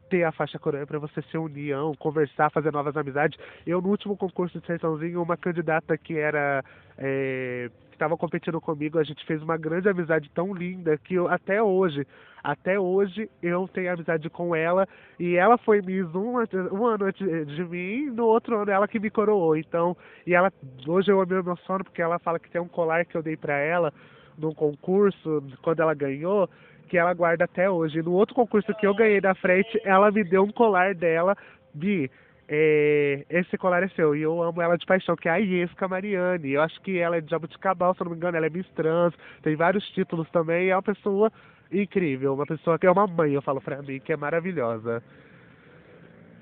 ter 0.10 0.24
a 0.24 0.32
faixa 0.32 0.60
coroa, 0.60 0.84
é 0.84 0.86
pra 0.86 1.00
você 1.00 1.22
ser 1.24 1.38
união, 1.38 1.93
conversar, 1.96 2.52
fazer 2.52 2.72
novas 2.72 2.96
amizades. 2.96 3.39
Eu, 3.65 3.82
no 3.82 3.89
último 3.89 4.15
concurso 4.15 4.60
de 4.60 4.67
Sertãozinho, 4.67 5.22
uma 5.22 5.38
candidata 5.38 5.98
que 5.98 6.17
era. 6.17 6.63
é, 6.98 7.69
que 7.89 7.96
estava 7.96 8.17
competindo 8.17 8.60
comigo, 8.60 8.98
a 8.98 9.04
gente 9.04 9.24
fez 9.26 9.41
uma 9.41 9.56
grande 9.56 9.88
amizade 9.88 10.30
tão 10.34 10.54
linda 10.54 10.98
que 10.98 11.13
eu, 11.13 11.28
até 11.28 11.62
hoje, 11.62 12.08
até 12.44 12.78
hoje, 12.78 13.30
eu 13.42 13.68
tenho 13.70 13.94
amizade 13.94 14.30
com 14.30 14.54
ela 14.54 14.86
e 15.18 15.38
ela 15.38 15.58
foi 15.58 15.82
Miss 15.82 16.14
um, 16.14 16.34
um 16.74 16.86
ano 16.86 17.06
antes 17.06 17.26
de 17.56 17.64
mim, 17.64 18.08
no 18.08 18.26
outro 18.26 18.60
ano 18.60 18.70
ela 18.70 18.88
que 18.88 19.00
me 19.00 19.10
coroou. 19.10 19.56
Então, 19.56 19.96
e 20.28 20.36
ela, 20.36 20.52
hoje 20.86 21.10
eu 21.10 21.22
amei 21.22 21.40
o 21.40 21.44
meu 21.44 21.56
sono 21.58 21.86
porque 21.86 22.02
ela 22.02 22.20
fala 22.20 22.40
que 22.40 22.50
tem 22.50 22.60
um 22.60 22.68
colar 22.68 23.06
que 23.06 23.16
eu 23.16 23.24
dei 23.24 23.38
pra 23.38 23.58
ela 23.58 23.94
num 24.38 24.54
concurso, 24.54 25.44
quando 25.62 25.80
ela 25.80 25.94
ganhou, 25.94 26.50
que 26.90 26.98
ela 26.98 27.14
guarda 27.14 27.46
até 27.46 27.70
hoje. 27.70 28.02
No 28.02 28.12
outro 28.12 28.36
concurso 28.36 28.74
que 28.76 28.86
eu 28.86 28.94
ganhei 28.94 29.22
da 29.22 29.34
frente, 29.36 29.80
ela 29.86 30.12
me 30.12 30.24
deu 30.24 30.44
um 30.44 30.52
colar 30.52 30.94
dela, 30.94 31.38
Bi. 31.74 32.12
é, 32.50 33.26
esse 33.30 33.58
colar 33.58 33.84
é 33.84 33.88
seu, 33.90 34.16
e 34.16 34.22
eu 34.22 34.42
amo 34.44 34.62
ela 34.62 34.78
de 34.78 34.86
paixão, 34.86 35.16
que 35.16 35.30
é 35.30 35.32
a 35.32 35.38
Iesca 35.38 35.88
Mariani. 35.88 36.52
Eu 36.52 36.62
acho 36.62 36.82
que 36.82 36.98
ela 36.98 37.18
é 37.18 37.22
de 37.22 37.30
Jabuticabal, 37.32 37.96
se 37.96 38.02
eu 38.02 38.06
não 38.06 38.12
me 38.12 38.18
engano, 38.18 38.36
ela 38.36 38.48
é 38.48 38.50
Miss 38.50 38.70
Trans, 38.76 39.14
tem 39.42 39.56
vários 39.56 39.88
títulos 39.92 40.30
também, 40.30 40.70
é 40.70 40.76
uma 40.76 40.84
pessoa 40.84 41.32
incrível, 41.74 42.34
uma 42.34 42.46
pessoa 42.46 42.78
que 42.78 42.86
é 42.86 42.92
uma 42.92 43.08
mãe, 43.08 43.34
eu 43.34 43.42
falo 43.42 43.62
pra 43.62 43.82
mim, 43.82 44.00
que 44.00 44.14
é 44.14 44.18
maravilhosa. 44.18 45.04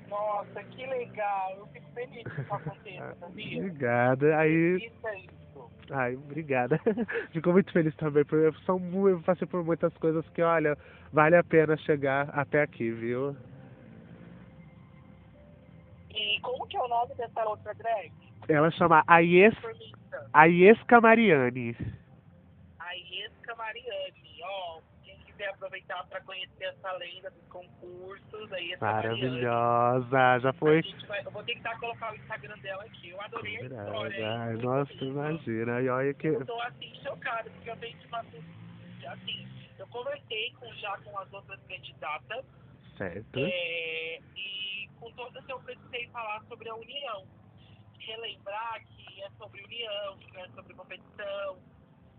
Nossa, 0.08 0.62
que 0.64 0.86
legal. 0.86 1.56
Eu 1.58 1.66
fico 1.68 1.90
feliz 1.94 2.22
que 2.24 2.40
isso 2.40 2.54
aconteça, 2.54 3.16
sabia? 3.20 3.58
Obrigada. 3.58 4.38
Aí, 4.38 4.92
ai, 5.90 6.14
obrigada. 6.16 6.78
Fico 7.32 7.50
muito 7.50 7.72
feliz 7.72 7.94
também, 7.96 8.24
porque 8.24 8.46
eu, 8.46 8.54
são, 8.64 8.80
eu 9.08 9.20
passei 9.22 9.46
por 9.46 9.64
muitas 9.64 9.96
coisas 9.98 10.28
que, 10.30 10.42
olha, 10.42 10.76
vale 11.12 11.36
a 11.36 11.42
pena 11.42 11.76
chegar 11.78 12.28
até 12.30 12.62
aqui, 12.62 12.90
viu? 12.90 13.34
E 16.14 16.40
como 16.40 16.66
que 16.66 16.76
é 16.76 16.80
o 16.80 16.88
nome 16.88 17.14
dessa 17.14 17.44
outra 17.48 17.74
drag? 17.74 18.12
Ela 18.48 18.70
chama 18.72 19.02
Aies, 19.06 19.54
Permita. 19.60 20.28
Aiesca 20.32 21.00
Mariani. 21.00 21.76
A 22.78 22.94
Iesca 22.94 23.54
Mariani. 23.54 24.21
Quiser 25.42 25.54
aproveitar 25.54 26.06
para 26.06 26.20
conhecer 26.20 26.64
essa 26.66 26.92
lenda 26.92 27.28
dos 27.32 27.44
concursos, 27.48 28.52
a 28.52 28.58
Iesca 28.60 28.86
Mariani. 28.86 29.22
Maravilhosa, 29.22 30.38
já 30.38 30.50
A 30.50 30.52
foi. 30.52 30.82
vai, 31.08 31.26
eu 31.26 31.30
vou 31.32 31.42
tentar 31.42 31.76
colocar 31.80 32.12
o 32.12 32.14
Instagram 32.14 32.56
dela 32.58 32.84
aqui. 32.84 33.10
Eu 33.10 33.20
adorei 33.20 33.56
a 33.56 33.62
história. 33.62 34.30
Ai, 34.38 34.52
nossa, 34.54 34.94
bonito. 34.94 35.04
imagina. 35.04 35.80
E 35.80 35.88
olha 35.88 36.14
que. 36.14 36.28
Eu 36.28 36.46
tô 36.46 36.60
assim 36.60 36.94
chocada, 37.02 37.50
porque 37.50 37.70
eu 37.70 37.76
tenho 37.78 37.98
uma 38.06 38.18
assim, 38.20 39.48
eu 39.80 39.86
conversei 39.88 40.52
com, 40.60 40.72
já 40.74 40.96
com 40.98 41.18
as 41.18 41.32
outras 41.32 41.60
candidatas 41.64 42.44
Certo. 42.96 43.40
é, 43.40 44.20
e 44.36 44.88
com 45.00 45.10
todas 45.10 45.42
eu 45.48 45.58
precisei 45.58 46.06
falar 46.10 46.40
sobre 46.44 46.68
a 46.68 46.74
união. 46.76 47.26
Relembrar 47.98 48.80
que 48.86 49.22
é 49.22 49.28
sobre 49.30 49.60
união, 49.64 50.18
que 50.18 50.32
não 50.34 50.44
é 50.44 50.48
sobre 50.50 50.74
competição, 50.74 51.58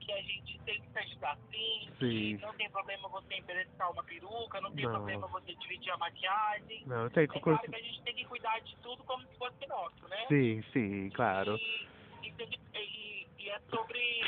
que 0.06 0.12
a 0.12 0.22
gente 0.22 0.60
tem 0.60 0.82
que 0.82 0.90
se 0.90 1.00
ajudar 1.00 1.38
sim, 1.52 1.90
Sim. 2.00 2.38
que 2.38 2.46
não 2.46 2.54
tem 2.56 2.70
problema 2.70 3.08
você 3.10 3.34
emprestar 3.36 3.92
uma 3.92 4.04
peruca, 4.04 4.62
não 4.62 4.72
tem 4.74 4.86
Não. 4.86 4.92
problema 4.94 5.28
você 5.28 5.56
dividir 5.56 5.92
a 5.92 5.98
maquiagem. 5.98 6.84
Não, 6.86 7.10
tem 7.10 7.24
É 7.24 7.28
claro 7.28 7.42
concurso. 7.42 7.70
que 7.72 7.76
a 7.76 7.82
gente 7.82 8.02
tem 8.04 8.16
que 8.16 8.26
cuidar 8.26 8.60
de 8.60 8.76
tudo 8.78 9.04
como 9.04 9.26
se 9.28 9.36
fosse 9.38 9.66
nosso, 9.68 10.08
né? 10.08 10.26
Sim, 10.28 10.64
sim, 10.74 11.10
claro. 11.12 11.56
E, 11.58 11.88
e, 12.28 12.32
que- 12.32 12.60
e- 12.80 13.28
e 13.40 13.50
é 13.50 13.60
sobre 13.70 14.22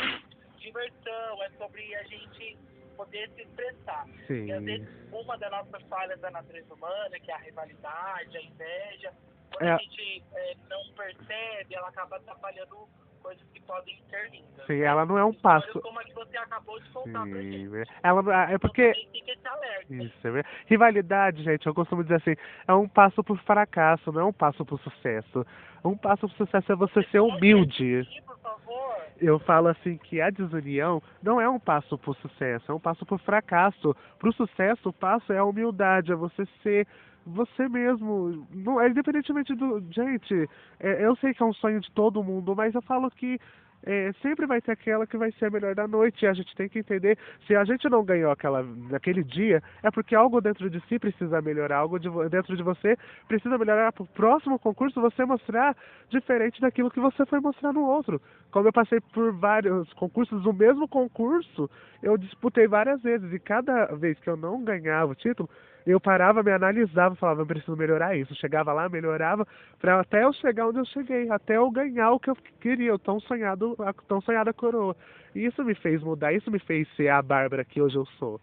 diversão, 0.60 1.44
é 1.44 1.50
sobre 1.58 1.96
a 1.96 2.04
gente 2.04 2.58
poder 2.98 3.30
se 3.32 3.42
expressar. 3.42 4.06
E 4.08 4.52
às 4.52 4.60
Sim. 4.60 4.66
vezes 4.66 4.90
uma 5.12 5.38
das 5.38 5.52
nossas 5.52 5.84
falhas 5.90 6.20
da 6.22 6.32
natureza 6.32 6.74
humana, 6.74 7.20
que 7.20 7.30
é 7.32 7.34
a 7.34 7.38
rivalidade, 7.38 8.38
a 8.38 8.42
inveja, 8.42 9.14
quando 9.52 9.68
É. 9.68 9.74
a 9.74 9.78
gente 9.78 10.24
é, 10.34 10.56
não 10.70 10.94
percebe, 10.94 11.76
ela 11.76 11.90
acaba 11.90 12.16
atrapalhando 12.18 12.88
coisas 13.26 13.44
que 13.52 13.60
podem 13.62 13.98
ser 14.10 14.30
lindas. 14.30 14.68
Sim, 14.68 14.82
ela 14.82 15.06
não 15.06 15.18
é 15.18 15.26
um 15.26 15.32
Histórias 15.32 15.66
passo. 15.66 15.82
Como 15.82 16.00
a 16.00 16.04
que 16.04 16.14
você 16.14 16.38
acabou 16.38 16.80
de 16.80 16.90
contar 16.90 17.28
pra 17.28 17.42
gente. 17.42 17.70
Sim, 17.70 17.84
ela 18.04 18.52
é 18.52 18.58
porque. 18.60 18.94
Então 19.14 19.54
alerta. 19.54 19.94
Isso, 19.94 20.28
é 20.28 20.32
verdade. 20.32 20.56
Rivalidade, 20.68 21.44
gente, 21.44 21.66
eu 21.66 21.74
costumo 21.74 22.04
dizer 22.04 22.16
assim, 22.16 22.36
é 22.68 22.74
um 22.74 22.88
passo 22.88 23.24
pro 23.24 23.36
fracasso, 23.38 24.12
não 24.12 24.22
é 24.22 24.26
um 24.26 24.34
passo 24.34 24.64
pro 24.64 24.78
sucesso. 24.78 25.46
Um 25.84 25.98
passo 25.98 26.28
pro 26.28 26.38
sucesso 26.38 26.72
é 26.72 26.76
você 26.76 27.04
ser 27.06 27.20
humilde. 27.20 28.08
Por 28.26 28.38
favor. 28.40 28.96
Eu 29.20 29.40
falo 29.40 29.70
assim 29.70 29.98
que 29.98 30.22
a 30.22 30.30
desunião 30.30 31.02
não 31.22 31.40
é 31.40 31.50
um 31.50 31.60
passo 31.60 31.98
pro 31.98 32.14
sucesso, 32.16 32.72
é 32.72 32.76
um 32.76 32.80
passo 32.80 33.06
pro 33.06 33.18
fracasso. 33.18 33.96
Pro 34.20 34.34
sucesso, 34.34 34.90
o 34.90 34.94
passo 34.94 35.32
é 35.34 35.38
a 35.38 35.46
humildade, 35.46 36.12
é 36.12 36.16
você 36.16 36.46
ser 36.62 36.88
você 37.26 37.68
mesmo. 37.68 38.48
Não, 38.54 38.80
é 38.80 38.90
independentemente 38.90 39.54
do. 39.56 39.84
Gente, 39.92 40.50
é, 40.80 41.06
eu 41.06 41.16
sei 41.18 41.34
que 41.34 41.42
é 41.42 41.46
um 41.46 41.54
sonho 41.54 41.80
de 41.82 41.92
todo 41.92 42.24
mundo, 42.24 42.56
mas 42.56 42.74
eu 42.76 42.82
falo 42.82 43.10
que 43.12 43.40
é, 43.86 44.12
sempre 44.22 44.46
vai 44.48 44.60
ter 44.60 44.72
aquela 44.72 45.06
que 45.06 45.16
vai 45.16 45.32
ser 45.34 45.46
a 45.46 45.50
melhor 45.50 45.76
da 45.76 45.88
noite. 45.88 46.26
E 46.26 46.28
a 46.28 46.34
gente 46.34 46.56
tem 46.56 46.68
que 46.68 46.80
entender, 46.80 47.18
se 47.46 47.56
a 47.56 47.64
gente 47.64 47.88
não 47.88 48.04
ganhou 48.04 48.32
aquela, 48.32 48.64
naquele 48.64 49.24
dia, 49.24 49.62
é 49.84 49.92
porque 49.92 50.16
algo 50.16 50.42
dentro 50.42 50.70
de 50.70 50.80
si 50.88 50.98
precisa 50.98 51.42
melhorar, 51.42 51.78
algo 51.78 52.00
de, 52.00 52.10
dentro 52.30 52.58
de 52.58 52.64
você 52.64 52.98
precisa 53.28 53.58
melhorar 53.58 53.92
para 53.92 54.04
o 54.04 54.08
próximo 54.08 54.58
concurso 54.58 55.00
você 55.00 55.24
mostrar 55.24 55.76
diferente 56.10 56.60
daquilo 56.60 56.92
que 56.92 57.00
você 57.00 57.26
foi 57.26 57.40
mostrar 57.40 57.72
no 57.72 57.86
outro. 57.86 58.22
Como 58.52 58.68
eu 58.68 58.74
passei 58.74 59.00
por 59.14 59.32
vários 59.34 59.92
concursos, 59.94 60.44
no 60.44 60.54
mesmo 60.54 60.88
concurso, 60.88 61.70
eu 62.02 62.18
disputei 62.18 62.68
várias 62.68 63.02
vezes, 63.02 63.32
e 63.32 63.40
cada 63.40 63.86
vez 63.96 64.20
que 64.20 64.30
eu 64.30 64.38
não 64.38 64.64
ganhava 64.64 65.12
o 65.12 65.16
título, 65.16 65.50
eu 65.86 66.00
parava, 66.00 66.42
me 66.42 66.52
analisava, 66.52 67.16
falava, 67.16 67.42
eu 67.42 67.46
preciso 67.46 67.76
melhorar 67.76 68.18
isso. 68.18 68.34
Chegava 68.36 68.74
lá, 68.74 68.90
melhorava, 68.90 69.48
para 69.80 70.00
até 70.00 70.24
eu 70.24 70.34
chegar 70.34 70.68
onde 70.68 70.80
eu 70.80 70.86
cheguei, 70.86 71.30
até 71.30 71.58
eu 71.58 71.70
ganhar 71.70 72.12
o 72.12 72.20
que 72.20 72.30
eu 72.30 72.36
queria, 72.60 72.94
o 72.94 73.00
tão 73.00 73.20
sonhado, 73.20 73.76
a 73.80 73.94
tão 74.08 74.20
sonhada 74.22 74.52
coroa. 74.52 74.96
E 75.36 75.46
isso 75.46 75.64
me 75.64 75.76
fez 75.76 76.02
mudar, 76.02 76.34
isso 76.34 76.50
me 76.50 76.60
fez 76.60 76.88
ser 76.96 77.10
a 77.10 77.22
Bárbara 77.22 77.64
que 77.64 77.82
hoje 77.82 77.96
eu 77.96 78.06
sou. 78.18 78.40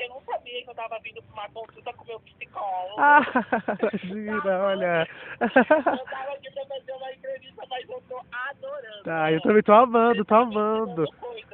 Queria 0.00 0.04
dizer 0.04 0.04
que 0.04 0.04
eu 0.04 0.08
não 0.08 0.22
sabia 0.22 0.62
que 0.62 0.70
eu 0.70 0.74
tava 0.74 0.98
vindo 1.02 1.22
pra 1.22 1.34
uma 1.34 1.48
consulta 1.50 1.92
com 1.92 2.04
meu 2.04 2.20
psicólogo. 2.20 2.94
Ah, 2.98 3.20
imagina, 3.80 4.58
olha. 4.64 5.08
Eu 5.40 5.48
tava 5.48 6.32
aqui 6.32 6.50
pra 6.52 6.64
fazer 6.66 6.92
uma 6.92 7.12
entrevista 7.12 7.66
mais 7.68 7.88
ou 7.88 8.00
tô 8.02 8.20
adorando. 8.32 9.04
Tá, 9.04 9.32
eu 9.32 9.40
também 9.42 9.62
tô 9.62 9.72
amando, 9.72 10.24
tô 10.24 10.34
amando. 10.34 11.04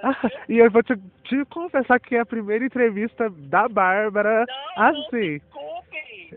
Ah, 0.02 0.30
e 0.48 0.58
eu 0.58 0.70
vou 0.70 0.82
te, 0.82 0.96
te 1.24 1.44
confessar 1.46 1.98
que 1.98 2.16
é 2.16 2.20
a 2.20 2.26
primeira 2.26 2.64
entrevista 2.64 3.30
da 3.30 3.68
Bárbara, 3.68 4.44
Não, 4.46 4.84
assim. 4.84 5.38
Desculpe. 5.38 5.96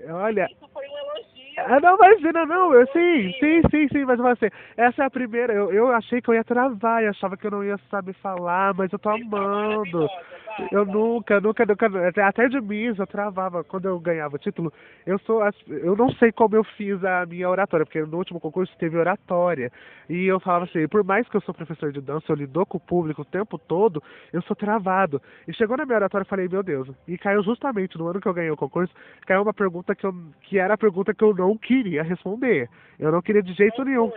Olha, 0.10 0.48
Isso 0.52 0.70
foi 0.72 0.88
um 0.88 0.98
elogio. 0.98 1.30
Ah, 1.58 1.80
não, 1.82 1.96
imagina, 1.96 2.46
não, 2.46 2.74
eu 2.74 2.88
sim, 2.88 3.34
sim, 3.40 3.62
sim, 3.70 3.88
sim, 3.90 4.06
mas 4.06 4.18
você, 4.18 4.50
essa 4.78 5.04
é 5.04 5.06
a 5.06 5.10
primeira, 5.10 5.54
eu, 5.54 5.74
eu 5.74 5.92
achei 5.92 6.22
que 6.22 6.30
eu 6.30 6.34
ia 6.34 6.44
travar, 6.44 7.04
eu 7.04 7.10
achava 7.10 7.36
que 7.36 7.46
eu 7.48 7.52
não 7.52 7.64
ia 7.64 7.78
saber 7.90 8.14
falar, 8.14 8.74
mas 8.74 8.92
eu 8.94 9.00
tô 9.00 9.10
tá 9.10 9.16
amando. 9.16 10.10
Eu 10.72 10.86
nunca, 10.86 11.40
nunca, 11.40 11.66
nunca, 11.66 11.88
até- 12.28 12.48
de 12.48 12.62
mim 12.62 12.94
eu 12.98 13.08
travava 13.08 13.64
quando 13.64 13.86
eu 13.86 14.00
ganhava 14.00 14.36
o 14.36 14.40
título. 14.40 14.72
Eu 15.06 15.18
sou, 15.20 15.42
eu 15.68 15.96
não 15.96 16.12
sei 16.14 16.32
como 16.32 16.56
eu 16.56 16.64
fiz 16.64 17.04
a 17.04 17.26
minha 17.26 17.50
oratória, 17.50 17.86
porque 17.86 18.02
no 18.02 18.18
último 18.18 18.40
concurso 18.40 18.76
teve 18.78 18.98
oratória. 18.98 19.72
E 20.10 20.26
eu 20.26 20.40
falava 20.40 20.66
assim, 20.66 20.88
por 20.88 21.04
mais 21.04 21.28
que 21.28 21.38
eu 21.38 21.42
sou 21.42 21.54
professor 21.54 21.92
de 21.92 22.02
dança, 22.02 22.26
eu 22.32 22.36
lido 22.36 22.66
com 22.66 22.78
o 22.78 22.82
público 22.82 23.22
o 23.22 23.26
tempo 23.26 23.58
todo, 23.58 24.02
eu 24.34 24.42
sou 24.44 24.56
travado. 24.56 25.22
E 25.48 25.54
chegou 25.54 25.78
na 25.78 25.86
minha 25.86 25.98
oratória 25.98 26.24
eu 26.24 26.30
falei, 26.30 26.48
meu 26.48 26.64
Deus, 26.64 26.90
e 27.08 27.18
caiu 27.18 27.44
justamente 27.44 27.98
no 27.98 28.08
ano 28.08 28.20
que 28.22 28.28
eu 28.28 28.34
ganhei 28.34 28.52
o 28.52 28.58
concurso, 28.58 28.94
caiu 29.26 29.42
uma 29.42 29.54
pergunta 29.54 29.96
que, 29.96 30.06
eu, 30.06 30.14
que 30.42 30.58
era 30.60 30.74
a 30.74 30.78
pergunta 30.78 31.14
que 31.14 31.24
eu 31.24 31.34
não 31.34 31.58
queria 31.58 32.04
responder. 32.04 32.70
Eu 33.00 33.12
não 33.14 33.22
queria 33.22 33.42
de 33.42 33.54
jeito 33.54 33.84
nenhum. 33.86 34.12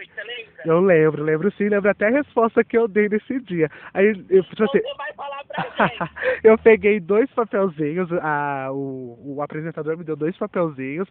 Eu 0.65 0.81
lembro, 0.81 1.23
lembro 1.23 1.53
sim, 1.53 1.69
lembro 1.69 1.89
até 1.91 2.09
a 2.09 2.11
resposta 2.11 2.65
que 2.65 2.77
eu 2.77 2.89
dei 2.89 3.09
nesse 3.09 3.39
dia. 3.41 3.71
Aí 3.95 4.07
eu 4.29 4.43
tipo 4.45 4.65
assim, 4.65 4.81
vai 4.97 5.13
falar 5.13 5.45
pra 5.45 5.63
gente. 5.89 6.11
Eu 6.43 6.59
peguei 6.59 7.01
dois 7.01 7.31
papelzinhos, 7.33 8.11
a, 8.21 8.69
o, 8.73 9.37
o 9.37 9.43
apresentador 9.43 9.97
me 9.97 10.05
deu 10.05 10.17
dois 10.17 10.37
papelzinhos, 10.37 11.09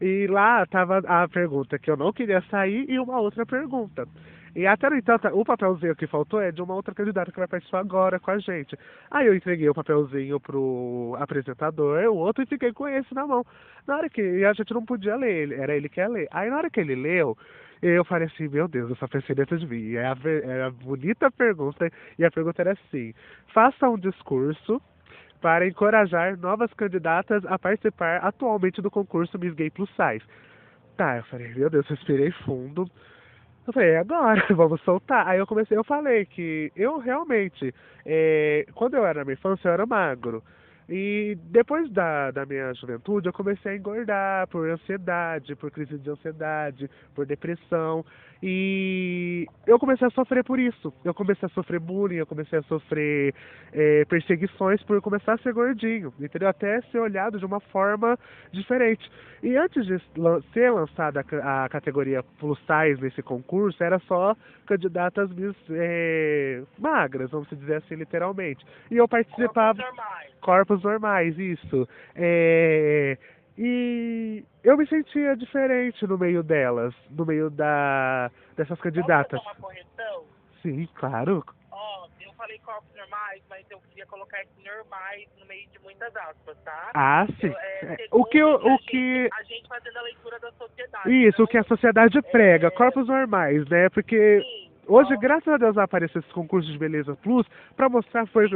e 0.00 0.26
lá 0.26 0.66
tava 0.66 0.98
a 1.06 1.28
pergunta 1.28 1.78
que 1.78 1.90
eu 1.90 1.96
não 1.96 2.12
queria 2.12 2.42
sair 2.50 2.84
e 2.88 2.98
uma 2.98 3.20
outra 3.20 3.46
pergunta. 3.46 4.06
E 4.56 4.66
até 4.68 4.88
no 4.88 4.96
entanto, 4.96 5.26
o 5.32 5.44
papelzinho 5.44 5.96
que 5.96 6.06
faltou 6.06 6.40
é 6.40 6.52
de 6.52 6.62
uma 6.62 6.74
outra 6.74 6.94
candidata 6.94 7.32
que 7.32 7.38
vai 7.38 7.48
participar 7.48 7.80
agora 7.80 8.20
com 8.20 8.30
a 8.30 8.38
gente. 8.38 8.78
Aí 9.10 9.26
eu 9.26 9.34
entreguei 9.34 9.68
o 9.68 9.74
papelzinho 9.74 10.38
pro 10.38 11.16
apresentador, 11.18 12.04
o 12.04 12.16
outro, 12.16 12.44
e 12.44 12.46
fiquei 12.46 12.72
com 12.72 12.86
esse 12.86 13.12
na 13.12 13.26
mão. 13.26 13.44
Na 13.84 13.96
hora 13.96 14.08
que 14.08 14.44
a 14.44 14.52
gente 14.52 14.72
não 14.72 14.84
podia 14.84 15.16
ler, 15.16 15.50
era 15.52 15.74
ele 15.74 15.88
que 15.88 15.98
ia 15.98 16.08
ler. 16.08 16.28
Aí 16.30 16.48
na 16.50 16.58
hora 16.58 16.70
que 16.70 16.78
ele 16.78 16.94
leu, 16.94 17.36
eu 17.86 18.04
falei 18.04 18.26
assim, 18.26 18.48
meu 18.48 18.66
Deus, 18.66 18.98
pensei 19.10 19.34
dentro 19.34 19.58
de 19.58 19.66
mim. 19.66 19.94
É 19.94 20.06
a, 20.06 20.16
é 20.44 20.62
a 20.64 20.70
bonita 20.70 21.30
pergunta, 21.30 21.90
e 22.18 22.24
a 22.24 22.30
pergunta 22.30 22.62
era 22.62 22.72
assim, 22.72 23.12
faça 23.52 23.88
um 23.88 23.98
discurso 23.98 24.80
para 25.40 25.66
encorajar 25.66 26.38
novas 26.38 26.72
candidatas 26.72 27.44
a 27.44 27.58
participar 27.58 28.16
atualmente 28.24 28.80
do 28.80 28.90
concurso 28.90 29.38
Miss 29.38 29.54
Gay 29.54 29.68
Plus 29.70 29.90
Size. 29.90 30.24
Tá, 30.96 31.18
eu 31.18 31.24
falei, 31.24 31.52
meu 31.54 31.68
Deus, 31.68 31.86
respirei 31.86 32.30
fundo. 32.30 32.88
Eu 33.66 33.72
falei, 33.72 33.90
"É 33.90 33.98
agora, 33.98 34.42
vamos 34.54 34.80
soltar. 34.82 35.26
Aí 35.28 35.38
eu 35.38 35.46
comecei, 35.46 35.76
eu 35.76 35.84
falei 35.84 36.24
que 36.24 36.72
eu 36.76 36.98
realmente, 36.98 37.74
eh, 38.06 38.66
quando 38.74 38.94
eu 38.94 39.04
era 39.04 39.18
na 39.20 39.24
minha 39.24 39.34
infância, 39.34 39.68
eu 39.68 39.72
era 39.72 39.84
magro. 39.86 40.42
E 40.88 41.38
depois 41.44 41.90
da, 41.90 42.30
da 42.30 42.44
minha 42.44 42.74
juventude, 42.74 43.28
eu 43.28 43.32
comecei 43.32 43.72
a 43.72 43.76
engordar 43.76 44.46
por 44.48 44.68
ansiedade, 44.68 45.56
por 45.56 45.70
crise 45.70 45.98
de 45.98 46.10
ansiedade, 46.10 46.90
por 47.14 47.24
depressão. 47.24 48.04
E 48.46 49.46
eu 49.66 49.78
comecei 49.78 50.06
a 50.06 50.10
sofrer 50.10 50.44
por 50.44 50.60
isso. 50.60 50.92
Eu 51.02 51.14
comecei 51.14 51.46
a 51.46 51.48
sofrer 51.48 51.80
bullying, 51.80 52.16
eu 52.16 52.26
comecei 52.26 52.58
a 52.58 52.62
sofrer 52.64 53.34
eh, 53.72 54.04
perseguições 54.06 54.82
por 54.82 55.00
começar 55.00 55.32
a 55.32 55.38
ser 55.38 55.54
gordinho, 55.54 56.12
entendeu? 56.20 56.46
Até 56.50 56.82
ser 56.92 56.98
olhado 56.98 57.38
de 57.38 57.46
uma 57.46 57.58
forma 57.58 58.18
diferente. 58.52 59.10
E 59.42 59.56
antes 59.56 59.86
de 59.86 59.96
ser 60.52 60.70
lançada 60.70 61.20
a 61.20 61.24
ca- 61.24 61.64
a 61.64 61.68
categoria 61.70 62.22
plus 62.38 62.58
size 62.66 63.00
nesse 63.00 63.22
concurso, 63.22 63.82
era 63.82 63.98
só 64.00 64.36
candidatas 64.66 65.30
miss, 65.32 65.56
eh, 65.70 66.62
magras, 66.78 67.30
vamos 67.30 67.48
dizer 67.48 67.76
assim, 67.76 67.94
literalmente. 67.94 68.62
E 68.90 68.96
eu 68.98 69.08
participava 69.08 69.74
Corpos 69.82 69.96
normais. 69.96 70.30
corpos 70.42 70.82
normais, 70.82 71.38
isso. 71.38 71.88
É, 72.14 73.16
E 73.56 74.44
eu 74.64 74.76
me 74.76 74.86
sentia 74.88 75.36
diferente 75.36 76.04
no 76.06 76.18
meio 76.18 76.42
delas, 76.42 76.94
no 77.10 77.24
meio 77.24 77.50
da 77.50 78.30
dessas 78.56 78.80
candidatas. 78.80 79.40
Posso 79.42 79.48
uma 79.58 79.60
correção? 79.68 80.24
Sim, 80.62 80.88
claro. 80.94 81.44
Ó, 81.70 82.06
eu 82.20 82.32
falei 82.34 82.58
corpos 82.60 82.90
normais, 82.96 83.42
mas 83.48 83.64
eu 83.70 83.78
queria 83.88 84.06
colocar 84.06 84.40
esse 84.42 84.60
normais 84.64 85.28
no 85.38 85.46
meio 85.46 85.68
de 85.70 85.78
muitas 85.80 86.14
aspas, 86.16 86.56
tá? 86.64 86.90
Ah, 86.94 87.26
sim. 87.40 87.46
Eu, 87.48 87.52
é, 87.58 87.84
É, 87.84 88.06
O 88.10 88.24
que 88.24 88.42
o 88.42 88.56
a 88.74 88.78
que 88.78 89.22
gente- 89.24 89.34
A 89.38 89.42
gente 89.44 89.68
fazendo 89.68 89.96
a 89.98 90.02
leitura 90.02 90.38
da 90.40 90.50
sociedade. 90.52 91.10
isso, 91.26 91.38
não- 91.38 91.44
o 91.44 91.48
que 91.48 91.58
a 91.58 91.64
sociedade 91.64 92.22
prega, 92.22 92.68
É. 92.68 92.70
corpos 92.70 93.06
normais, 93.06 93.68
né? 93.68 93.88
Porque 93.90 94.40
Sim, 94.40 94.63
Hoje, 94.86 95.16
graças 95.16 95.48
a 95.48 95.56
Deus, 95.56 95.76
apareceu 95.78 96.20
esse 96.20 96.32
concurso 96.32 96.70
de 96.70 96.78
beleza 96.78 97.16
plus 97.16 97.46
pra 97.76 97.88
mostrar, 97.88 98.26
foi, 98.26 98.48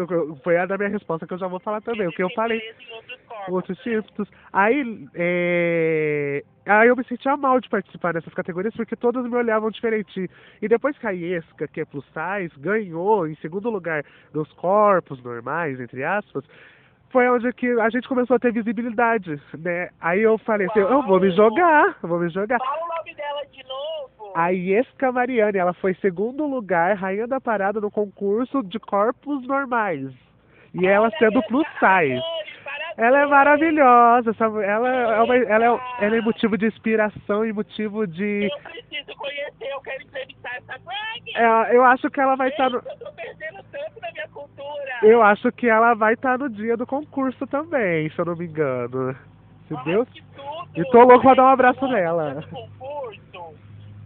foi 0.42 0.56
a 0.58 0.66
da 0.66 0.76
minha 0.76 0.90
resposta 0.90 1.26
que 1.26 1.32
eu 1.32 1.38
já 1.38 1.46
vou 1.46 1.60
falar 1.60 1.80
também, 1.80 2.06
o 2.06 2.12
que 2.12 2.22
eu 2.22 2.30
falei. 2.30 2.60
outros 2.90 3.18
outros 3.48 3.78
tipos. 3.78 4.28
Aí, 4.52 5.08
é... 5.14 6.42
aí 6.66 6.88
eu 6.88 6.96
me 6.96 7.04
sentia 7.04 7.36
mal 7.36 7.60
de 7.60 7.68
participar 7.68 8.12
dessas 8.12 8.32
categorias 8.34 8.74
porque 8.74 8.96
todas 8.96 9.24
me 9.24 9.36
olhavam 9.36 9.70
diferente. 9.70 10.30
E 10.60 10.68
depois 10.68 10.96
que 10.98 11.06
a 11.06 11.10
Iesca, 11.10 11.68
que 11.68 11.80
é 11.80 11.84
plus 11.84 12.04
size, 12.06 12.58
ganhou 12.58 13.26
em 13.26 13.34
segundo 13.36 13.70
lugar 13.70 14.04
dos 14.32 14.50
corpos 14.52 15.22
normais, 15.22 15.80
entre 15.80 16.04
aspas, 16.04 16.44
foi 17.10 17.28
onde 17.28 17.52
que 17.52 17.68
a 17.80 17.88
gente 17.90 18.08
começou 18.08 18.36
a 18.36 18.38
ter 18.38 18.52
visibilidade, 18.52 19.40
né? 19.58 19.88
Aí 20.00 20.22
eu 20.22 20.38
falei 20.38 20.66
assim, 20.68 20.80
eu 20.80 21.02
vou 21.02 21.20
me 21.20 21.30
jogar, 21.30 21.96
vou 22.02 22.18
me 22.18 22.28
jogar. 22.28 22.58
Fala 22.58 22.84
o 22.84 22.96
nome 22.96 23.14
dela 23.14 23.42
de 23.50 23.62
novo. 23.66 24.32
A 24.34 24.50
Iesca 24.50 25.10
Mariani, 25.10 25.58
ela 25.58 25.72
foi 25.72 25.94
segundo 25.94 26.46
lugar, 26.46 26.96
rainha 26.96 27.26
da 27.26 27.40
parada 27.40 27.80
no 27.80 27.90
concurso 27.90 28.62
de 28.62 28.78
corpos 28.78 29.46
normais. 29.46 30.10
E 30.74 30.86
ela 30.86 31.06
Olha 31.06 31.18
sendo 31.18 31.38
aí, 31.38 31.46
plus 31.48 31.66
size. 31.78 32.22
Ela 32.98 33.20
é 33.20 33.26
maravilhosa, 33.26 34.32
sabe? 34.34 34.64
Ela 34.64 34.88
é, 34.88 35.22
uma, 35.22 35.36
ela, 35.36 35.64
é, 35.64 36.04
ela 36.04 36.16
é 36.16 36.20
motivo 36.20 36.58
de 36.58 36.66
inspiração 36.66 37.46
e 37.46 37.52
motivo 37.52 38.04
de. 38.08 38.50
Eu 38.50 38.58
preciso 38.58 39.16
conhecer, 39.16 39.70
eu 39.70 39.80
quero 39.82 40.02
entrevistar 40.02 40.56
essa 40.56 40.76
drag. 40.80 41.36
É, 41.36 41.76
eu 41.76 41.84
acho 41.84 42.10
que 42.10 42.20
ela 42.20 42.34
vai 42.34 42.48
estar 42.48 42.68
no. 42.68 42.78
Eu 42.78 42.98
tô 42.98 43.12
perdendo 43.12 43.62
tanto 43.70 44.00
na 44.02 44.10
minha 44.10 44.28
cultura. 44.28 44.98
Eu 45.04 45.22
acho 45.22 45.52
que 45.52 45.68
ela 45.68 45.94
vai 45.94 46.14
estar 46.14 46.36
no 46.38 46.50
dia 46.50 46.76
do 46.76 46.84
concurso 46.84 47.46
também, 47.46 48.10
se 48.10 48.18
eu 48.18 48.24
não 48.24 48.34
me 48.34 48.46
engano. 48.46 49.14
Se 49.68 49.76
Deus. 49.84 50.08
E 50.74 50.82
tô 50.90 51.04
louco 51.04 51.22
pra 51.22 51.34
dar 51.34 51.44
um 51.44 51.48
abraço 51.48 51.86
nela. 51.86 52.42
concurso, 52.50 53.20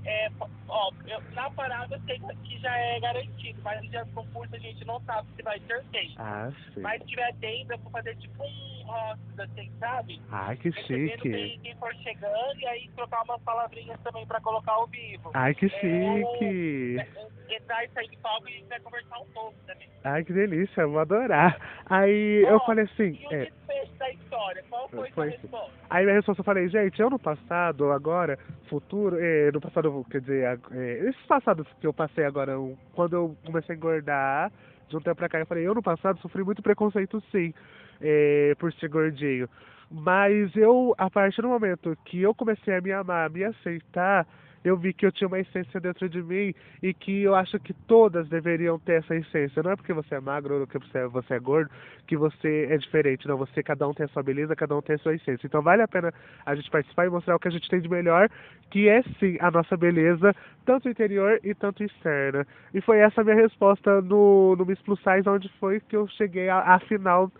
é, 0.04 0.28
ó, 0.68 0.90
eu, 1.06 1.20
na 1.34 1.50
parada 1.50 1.94
eu 1.94 2.00
sei 2.02 2.18
que 2.44 2.58
já 2.58 2.76
é 2.76 3.00
garantido, 3.00 3.60
mas 3.62 3.82
no 3.82 3.90
dia 3.90 4.04
do 4.04 4.12
concurso 4.12 4.54
a 4.54 4.58
gente 4.58 4.84
não 4.84 5.00
sabe 5.02 5.28
se 5.36 5.42
vai 5.42 5.58
ter 5.60 5.82
tempo. 5.86 6.14
Ah, 6.18 6.50
sim. 6.74 6.80
Mas 6.80 7.00
se 7.02 7.08
tiver 7.08 7.34
tempo, 7.36 7.72
eu 7.72 7.78
vou 7.78 7.90
fazer 7.92 8.16
tipo 8.16 8.42
um 8.42 8.90
hostes, 8.90 9.38
assim, 9.38 9.70
sabe? 9.78 10.20
Ai, 10.30 10.56
que 10.56 10.70
Recebendo 10.70 11.10
chique. 11.16 11.28
bem 11.30 11.58
quem 11.60 11.74
for 11.76 11.94
chegando 11.96 12.58
e 12.58 12.66
aí 12.66 12.88
trocar 12.96 13.22
umas 13.22 13.40
palavrinhas 13.42 14.00
também 14.00 14.26
pra 14.26 14.40
colocar 14.40 14.72
ao 14.72 14.86
vivo. 14.88 15.30
Ai, 15.34 15.54
que 15.54 15.66
É, 15.66 15.68
chique. 15.68 16.98
é, 16.98 17.32
Entrar 17.54 17.84
e 17.84 17.88
sair 17.90 18.08
de 18.08 18.16
palco 18.16 18.48
e 18.48 18.52
a 18.52 18.56
gente 18.56 18.68
vai 18.68 18.80
conversar 18.80 19.18
um 19.20 19.26
pouco 19.26 19.54
também. 19.66 19.88
Ai, 20.04 20.24
que 20.24 20.32
delícia, 20.32 20.80
eu 20.80 20.90
vou 20.90 21.00
adorar. 21.00 21.58
Aí 21.86 22.42
eu 22.48 22.58
falei 22.60 22.84
assim. 22.84 23.18
E 23.20 23.26
o 23.26 23.32
É, 23.34 23.44
desfecho 23.44 23.92
da 23.98 24.10
história, 24.10 24.64
qual 24.70 24.88
foi, 24.88 24.98
Foi 24.98 25.10
sua 25.12 25.24
resposta? 25.26 25.72
Aí 25.90 26.04
minha 26.04 26.16
resposta 26.16 26.40
eu 26.40 26.44
falei, 26.44 26.68
gente, 26.68 26.98
eu 27.00 27.10
no 27.10 27.18
passado, 27.18 27.92
agora, 27.92 28.38
futuro, 28.70 29.18
eh, 29.20 29.50
no 29.52 29.60
passado, 29.60 29.91
quer 30.10 30.20
dizer, 30.20 30.60
eh, 30.72 31.08
esses 31.08 31.26
passados 31.26 31.66
que 31.80 31.86
eu 31.86 31.92
passei 31.92 32.24
agora, 32.24 32.52
quando 32.94 33.14
eu 33.14 33.36
comecei 33.44 33.74
a 33.74 33.76
engordar, 33.76 34.52
de 34.88 34.96
um 34.96 35.00
tempo 35.00 35.16
pra 35.16 35.28
cá, 35.28 35.38
eu 35.38 35.46
falei, 35.46 35.66
eu 35.66 35.74
no 35.74 35.82
passado 35.82 36.18
sofri 36.20 36.44
muito 36.44 36.62
preconceito 36.62 37.22
sim, 37.30 37.52
eh, 38.00 38.54
por 38.58 38.72
ser 38.74 38.88
gordinho. 38.88 39.48
Mas 39.90 40.54
eu, 40.56 40.94
a 40.96 41.10
partir 41.10 41.42
do 41.42 41.48
momento 41.48 41.96
que 42.04 42.20
eu 42.20 42.34
comecei 42.34 42.74
a 42.74 42.80
me 42.80 42.92
amar, 42.92 43.26
a 43.26 43.28
me 43.28 43.44
aceitar, 43.44 44.26
eu 44.64 44.76
vi 44.76 44.92
que 44.92 45.04
eu 45.04 45.12
tinha 45.12 45.28
uma 45.28 45.40
essência 45.40 45.80
dentro 45.80 46.08
de 46.08 46.22
mim 46.22 46.54
e 46.82 46.94
que 46.94 47.22
eu 47.22 47.34
acho 47.34 47.58
que 47.58 47.72
todas 47.72 48.28
deveriam 48.28 48.78
ter 48.78 49.00
essa 49.00 49.14
essência. 49.14 49.62
Não 49.62 49.72
é 49.72 49.76
porque 49.76 49.92
você 49.92 50.14
é 50.14 50.20
magro 50.20 50.60
ou 50.60 50.66
porque 50.66 50.78
você 50.78 50.98
é, 50.98 51.06
você 51.06 51.34
é 51.34 51.38
gordo 51.38 51.70
que 52.06 52.16
você 52.16 52.68
é 52.70 52.76
diferente. 52.76 53.26
Não, 53.26 53.36
você, 53.36 53.62
cada 53.62 53.86
um 53.88 53.94
tem 53.94 54.06
a 54.06 54.08
sua 54.08 54.22
beleza, 54.22 54.54
cada 54.54 54.76
um 54.76 54.82
tem 54.82 54.96
a 54.96 54.98
sua 54.98 55.14
essência. 55.14 55.46
Então 55.46 55.62
vale 55.62 55.82
a 55.82 55.88
pena 55.88 56.12
a 56.46 56.54
gente 56.54 56.70
participar 56.70 57.06
e 57.06 57.10
mostrar 57.10 57.36
o 57.36 57.38
que 57.38 57.48
a 57.48 57.52
gente 57.52 57.68
tem 57.68 57.80
de 57.80 57.88
melhor, 57.88 58.28
que 58.70 58.88
é 58.88 59.02
sim 59.18 59.36
a 59.40 59.50
nossa 59.50 59.76
beleza, 59.76 60.34
tanto 60.64 60.88
interior 60.88 61.40
e 61.42 61.54
tanto 61.54 61.82
externa. 61.82 62.46
E 62.72 62.80
foi 62.80 62.98
essa 62.98 63.20
a 63.20 63.24
minha 63.24 63.36
resposta 63.36 64.00
no, 64.00 64.56
no 64.56 64.64
Miss 64.64 64.80
Plus 64.82 65.00
Size, 65.00 65.28
onde 65.28 65.48
foi 65.58 65.80
que 65.80 65.96
eu 65.96 66.06
cheguei 66.08 66.48
à 66.48 66.78
final 66.80 67.30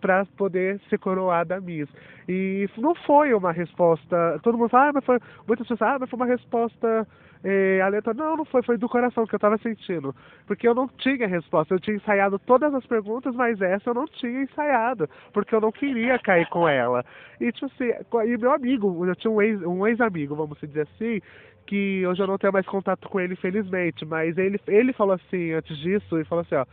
para 0.00 0.24
poder 0.36 0.80
ser 0.88 0.98
coroada 0.98 1.60
Miss. 1.60 1.88
E 2.28 2.68
não 2.78 2.94
foi 2.94 3.34
uma 3.34 3.52
resposta. 3.52 4.38
Todo 4.42 4.56
mundo 4.56 4.70
fala, 4.70 4.88
ah, 4.88 4.92
mas 4.94 5.04
foi. 5.04 5.18
Muitas 5.46 5.66
pessoas, 5.66 5.82
ah, 5.82 5.98
mas 6.00 6.08
foi 6.08 6.16
uma 6.16 6.26
resposta 6.26 7.06
eh, 7.44 7.80
aleatória. 7.82 8.22
Não, 8.22 8.36
não 8.36 8.44
foi, 8.44 8.62
foi 8.62 8.78
do 8.78 8.88
coração 8.88 9.26
que 9.26 9.34
eu 9.34 9.38
tava 9.38 9.58
sentindo. 9.58 10.14
Porque 10.46 10.66
eu 10.66 10.74
não 10.74 10.88
tinha 10.88 11.26
resposta. 11.26 11.74
Eu 11.74 11.80
tinha 11.80 11.96
ensaiado 11.96 12.38
todas 12.38 12.72
as 12.74 12.86
perguntas, 12.86 13.34
mas 13.34 13.60
essa 13.60 13.90
eu 13.90 13.94
não 13.94 14.06
tinha 14.06 14.42
ensaiado. 14.42 15.08
Porque 15.32 15.54
eu 15.54 15.60
não 15.60 15.72
queria 15.72 16.18
cair 16.18 16.48
com 16.48 16.68
ela. 16.68 17.04
E 17.40 17.50
tipo 17.52 17.66
assim, 17.66 17.90
e 18.26 18.38
meu 18.38 18.52
amigo, 18.52 19.04
eu 19.06 19.16
tinha 19.16 19.30
um 19.30 19.42
ex- 19.42 19.62
um 19.62 19.86
ex-amigo, 19.86 20.34
vamos 20.34 20.58
dizer 20.60 20.82
assim, 20.82 21.20
que 21.66 22.04
hoje 22.06 22.20
eu 22.22 22.26
não 22.26 22.38
tenho 22.38 22.52
mais 22.52 22.66
contato 22.66 23.08
com 23.08 23.20
ele, 23.20 23.34
infelizmente, 23.34 24.04
mas 24.04 24.36
ele, 24.36 24.60
ele 24.66 24.92
falou 24.92 25.14
assim, 25.14 25.52
antes 25.52 25.76
disso, 25.78 26.16
ele 26.16 26.24
falou 26.24 26.42
assim, 26.42 26.56
ó, 26.56 26.66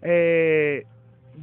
é, 0.00 0.84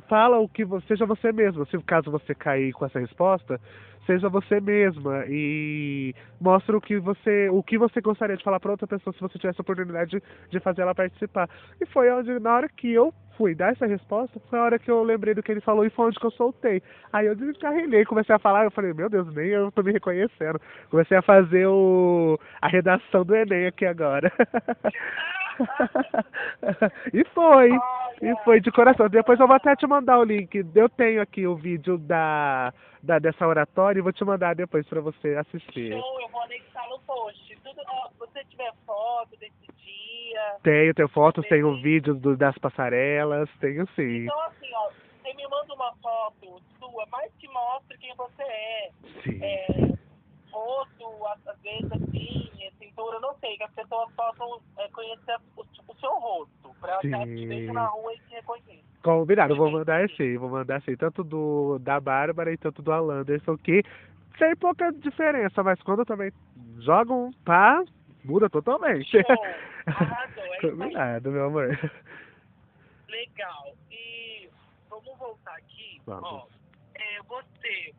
fala 0.08 0.40
o 0.40 0.48
que 0.48 0.66
você, 0.66 0.88
seja 0.88 1.06
você 1.06 1.32
mesmo, 1.32 1.66
se 1.68 1.78
caso 1.84 2.12
você 2.12 2.34
cair 2.36 2.74
com 2.74 2.86
essa 2.86 3.00
resposta, 3.00 3.60
seja 4.06 4.30
você 4.30 4.60
mesma 4.60 5.26
e 5.28 6.14
mostra 6.40 6.76
o 6.76 6.82
que 6.82 6.98
você, 7.00 7.50
o 7.50 7.62
que 7.62 7.78
você 7.78 8.02
gostaria 8.02 8.36
de 8.36 8.44
falar 8.44 8.60
para 8.60 8.72
outra 8.72 8.88
pessoa 8.88 9.14
se 9.14 9.22
você 9.22 9.38
tivesse 9.38 9.60
a 9.60 9.64
oportunidade 9.64 10.12
de, 10.12 10.24
de 10.50 10.60
fazer 10.60 10.82
ela 10.82 10.96
participar. 10.96 11.50
E 11.80 11.86
foi 11.86 12.12
onde, 12.12 12.40
na 12.40 12.56
hora 12.56 12.70
que 12.70 12.92
eu 12.92 13.14
fui 13.38 13.56
dar 13.56 13.72
essa 13.72 13.86
resposta, 13.86 14.40
foi 14.50 14.60
a 14.60 14.64
hora 14.64 14.80
que 14.80 14.90
eu 14.90 15.04
lembrei 15.04 15.34
do 15.34 15.42
que 15.42 15.52
ele 15.52 15.62
falou 15.62 15.86
e 15.86 15.90
foi 15.90 16.08
onde 16.08 16.20
que 16.20 16.26
eu 16.26 16.32
soltei. 16.32 16.82
Aí 17.12 17.26
eu 17.26 17.36
descarrilhei, 17.36 18.06
comecei 18.06 18.36
a 18.36 18.40
falar, 18.40 18.66
eu 18.66 18.72
falei, 18.72 18.94
meu 18.94 19.10
Deus, 19.10 19.34
nem 19.34 19.48
eu 19.48 19.72
tô 19.72 19.82
me 19.84 19.92
reconhecendo. 19.92 20.60
Comecei 20.90 21.18
a 21.18 21.22
fazer 21.22 21.68
o, 21.68 22.40
a 22.62 22.68
redação 22.68 23.24
do 23.24 23.36
Enem 23.36 23.68
aqui 23.68 23.86
agora. 23.86 24.32
e 27.14 27.24
foi, 27.34 27.70
e 28.22 28.36
foi 28.44 28.60
de 28.62 28.72
coração. 28.72 29.10
Depois 29.10 29.40
eu 29.40 29.48
vou 29.48 29.56
até 29.56 29.76
te 29.76 29.88
mandar 29.88 30.20
o 30.20 30.24
link. 30.24 30.66
Eu 30.76 30.90
tenho 30.90 31.22
aqui 31.22 31.48
o 31.48 31.56
vídeo 31.56 31.98
da, 31.98 32.74
da 33.02 33.20
dessa 33.20 33.48
oratória 33.48 34.00
e 34.00 34.02
vou 34.02 34.14
te 34.14 34.24
mandar 34.24 34.56
depois 34.56 34.88
para 34.88 35.02
você 35.02 35.36
assistir. 35.36 35.92
Show, 35.92 36.22
eu 36.22 36.30
vou 36.30 36.42
anexar 36.44 36.88
no 36.90 37.00
post. 37.02 37.58
Tudo, 37.64 37.82
se 38.12 38.20
você 38.20 38.44
tiver 38.46 38.72
foto 38.86 39.38
desse 39.40 39.68
dia. 39.78 40.56
Tenho, 40.64 40.94
tenho 40.94 41.10
fotos, 41.10 41.48
tenho 41.48 41.82
vídeos 41.82 42.20
do, 42.20 42.36
das 42.36 42.58
passarelas, 42.58 43.50
tenho 43.60 43.88
sim. 43.96 44.26
Então, 44.26 44.42
assim, 44.44 44.70
ó, 44.76 44.90
você 44.90 45.34
me 45.34 45.48
manda 45.48 45.74
uma 45.74 45.94
foto 46.02 46.62
sua, 46.80 47.06
mas 47.12 47.32
que 47.40 47.48
mostre 47.48 47.98
quem 47.98 48.14
você 48.16 48.44
é. 48.44 48.90
Sim. 49.24 49.40
é 49.42 50.11
rosto, 50.52 51.28
às 51.28 51.48
às 51.48 51.62
vezes 51.62 51.92
assim, 51.92 52.52
cintura, 52.78 53.20
não 53.20 53.34
sei, 53.40 53.58
que 53.58 53.64
as 53.64 53.72
pessoas 53.72 54.12
possam 54.14 54.62
é, 54.78 54.88
conhecer 54.90 55.38
o, 55.56 55.62
o 55.62 55.96
seu 55.96 56.12
rosto, 56.12 56.76
pra 56.80 56.98
que 57.00 57.14
elas 57.14 57.28
te 57.28 57.48
Sim. 57.48 57.72
na 57.72 57.86
rua 57.88 58.14
e 58.14 58.20
te 58.20 58.36
reconheçam. 58.36 58.92
Combinado, 59.04 59.56
vou 59.56 59.72
mandar 59.72 60.08
sim, 60.12 60.38
vou 60.38 60.50
mandar 60.50 60.82
sim, 60.84 60.96
tanto 60.96 61.24
do 61.24 61.80
da 61.80 62.00
Bárbara 62.00 62.54
e 62.54 62.58
tanto 62.58 62.84
do 62.84 62.92
Alanderson, 62.92 63.58
que 63.58 63.84
tem 64.38 64.56
pouca 64.56 64.92
diferença, 64.92 65.64
mas 65.64 65.82
quando 65.82 66.06
também 66.06 66.32
jogam 66.80 67.32
pá, 67.44 67.84
muda 68.24 68.50
totalmente. 68.50 69.18
Arrasou, 69.88 70.44
é. 70.44 70.62
Combinado, 70.62 71.32
meu 71.32 71.46
amor. 71.46 71.92
Legal. 73.10 73.74
E 73.90 74.50
vamos 74.90 75.18
voltar 75.18 75.56
aqui. 75.56 76.00
Vamos. 76.06 76.24
Ó, 76.24 76.48
é, 76.96 77.22
você. 77.24 77.94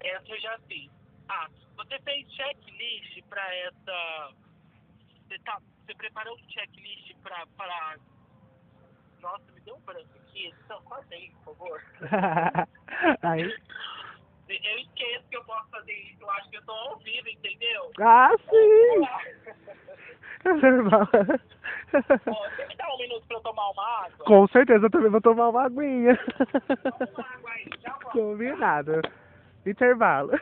Essa 0.00 0.28
eu 0.28 0.40
já 0.40 0.58
fiz. 0.68 0.90
Ah, 1.28 1.48
você 1.76 1.98
fez 2.00 2.30
checklist 2.32 3.22
pra 3.28 3.54
essa. 3.56 4.32
Você, 5.28 5.38
tá, 5.40 5.60
você 5.84 5.94
preparou 5.94 6.36
um 6.36 6.50
checklist 6.50 7.14
pra, 7.22 7.44
pra. 7.56 7.96
Nossa, 9.20 9.52
me 9.52 9.60
deu 9.60 9.74
um 9.76 9.80
branco 9.80 10.10
aqui. 10.24 10.54
Então, 10.64 10.80
corta 10.82 11.14
aí, 11.14 11.30
por 11.44 11.56
favor. 11.56 11.82
Aí, 13.22 13.42
Eu 14.48 14.78
esqueço 14.78 15.28
que 15.28 15.36
eu 15.36 15.44
posso 15.44 15.68
fazer 15.70 15.92
isso. 15.92 16.22
Eu 16.22 16.30
acho 16.30 16.48
que 16.50 16.56
eu 16.56 16.64
tô 16.64 16.72
ao 16.72 16.96
vivo, 16.98 17.28
entendeu? 17.28 17.90
ah, 18.00 18.30
sim! 18.38 19.56
É 20.44 20.52
normal. 20.52 21.08
Você 21.90 22.66
me 22.66 22.76
dá 22.76 22.94
um 22.94 22.98
minuto 22.98 23.26
pra 23.26 23.36
eu 23.36 23.40
tomar 23.40 23.70
uma 23.70 24.04
água? 24.04 24.26
Com 24.26 24.46
certeza 24.48 24.86
eu 24.86 24.90
também 24.90 25.10
vou 25.10 25.20
tomar 25.20 25.48
uma 25.48 25.64
aguinha. 25.64 26.16
Toma 26.16 27.10
uma 27.16 27.34
água 27.34 27.50
aí, 27.50 27.68
já 27.80 27.90
volto. 27.90 28.10
Combinado. 28.10 29.02
Intervalo. 29.66 30.32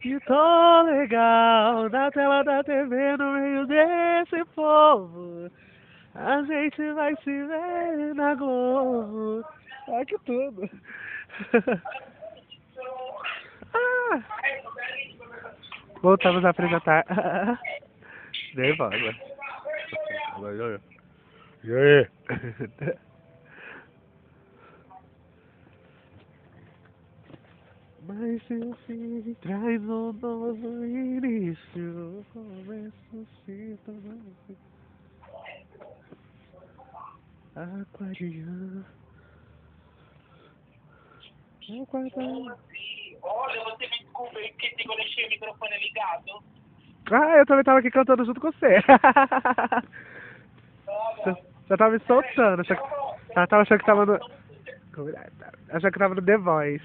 Que 0.00 0.18
tão 0.20 0.86
legal 0.86 1.90
na 1.90 2.10
tela 2.10 2.42
da 2.42 2.64
TV 2.64 3.18
no 3.18 3.32
meio 3.32 3.66
desse 3.66 4.42
povo. 4.54 5.50
A 6.14 6.42
gente 6.42 6.92
vai 6.92 7.14
se 7.16 7.44
ver 7.44 8.14
na 8.14 8.34
Globo. 8.34 9.44
Ai 9.88 10.06
que 10.06 10.18
tudo. 10.20 10.70
ah. 13.74 14.22
Voltamos 16.02 16.44
a 16.44 16.50
apresentar. 16.50 17.04
Nervosa. 18.54 18.96
E 21.62 21.74
aí? 21.74 22.08
Mas 28.08 28.42
seu 28.46 28.74
fim 28.86 29.36
traz 29.42 29.82
um 29.82 30.12
novo 30.14 30.84
início. 30.86 32.24
Começo 32.32 33.26
se 33.44 33.78
tornar 33.84 34.16
Aquariano. 37.54 38.86
Aquariano. 41.82 42.56
Olha, 43.22 43.64
você 43.64 43.86
me 43.86 43.99
desculpa 44.22 44.38
aí, 44.38 44.52
porque 44.52 44.88
eu 44.88 44.96
deixei 44.96 45.26
o 45.26 45.30
microfone 45.30 45.78
ligado. 45.78 46.44
Ah, 47.12 47.38
eu 47.38 47.46
também 47.46 47.64
tava 47.64 47.78
aqui 47.78 47.90
cantando 47.90 48.24
junto 48.24 48.40
com 48.40 48.52
você. 48.52 48.82
Você 51.24 51.50
você 51.70 51.76
tava 51.76 51.92
me 51.92 52.00
soltando. 52.00 52.64
Que, 52.64 52.72
eu 52.72 53.46
tava 53.46 53.62
achando 53.62 53.78
que 53.78 53.86
tava 53.86 54.04
no. 54.04 54.18
Achando 55.70 55.92
que 55.92 55.98
tava 56.00 56.16
no 56.16 56.22
The 56.22 56.36
Voice. 56.36 56.84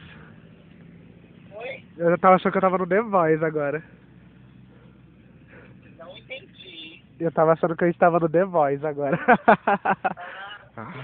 Oi? 1.56 1.84
Eu 1.98 2.12
já 2.12 2.18
tava 2.20 2.36
achando 2.36 2.52
que 2.52 2.58
eu 2.60 2.62
tava 2.62 2.78
no 2.78 2.86
The 2.86 3.02
Voice 3.02 3.44
agora. 3.44 3.84
Não 5.98 6.16
entendi. 6.16 7.04
Eu 7.20 7.32
tava 7.32 7.54
achando 7.54 7.76
que 7.76 7.84
eu 7.84 7.90
estava 7.90 8.20
no 8.20 8.30
The 8.30 8.46
Voice 8.46 8.86
agora. 8.86 9.18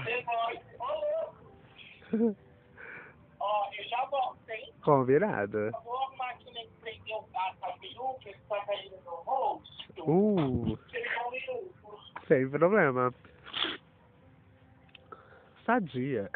Depois, 0.04 0.60
alô? 0.78 2.36
Ó, 3.40 3.68
eu 3.76 3.84
já 3.88 4.04
volto, 4.04 4.48
hein? 4.48 4.72
Combinado. 4.84 5.58
Eu 5.58 5.72
vou 5.84 6.11
Uh, 9.98 10.78
sem 12.26 12.48
problema. 12.48 13.14
Sadia. 15.64 16.30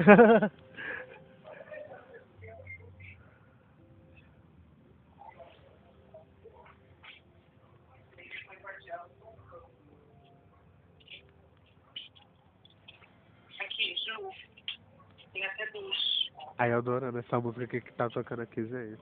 Eu 16.59 16.79
adorando 16.79 17.19
essa 17.19 17.41
música 17.41 17.81
que 17.81 17.93
tá 17.93 18.09
tocando 18.11 18.43
aqui, 18.43 18.65
gente. 18.67 19.01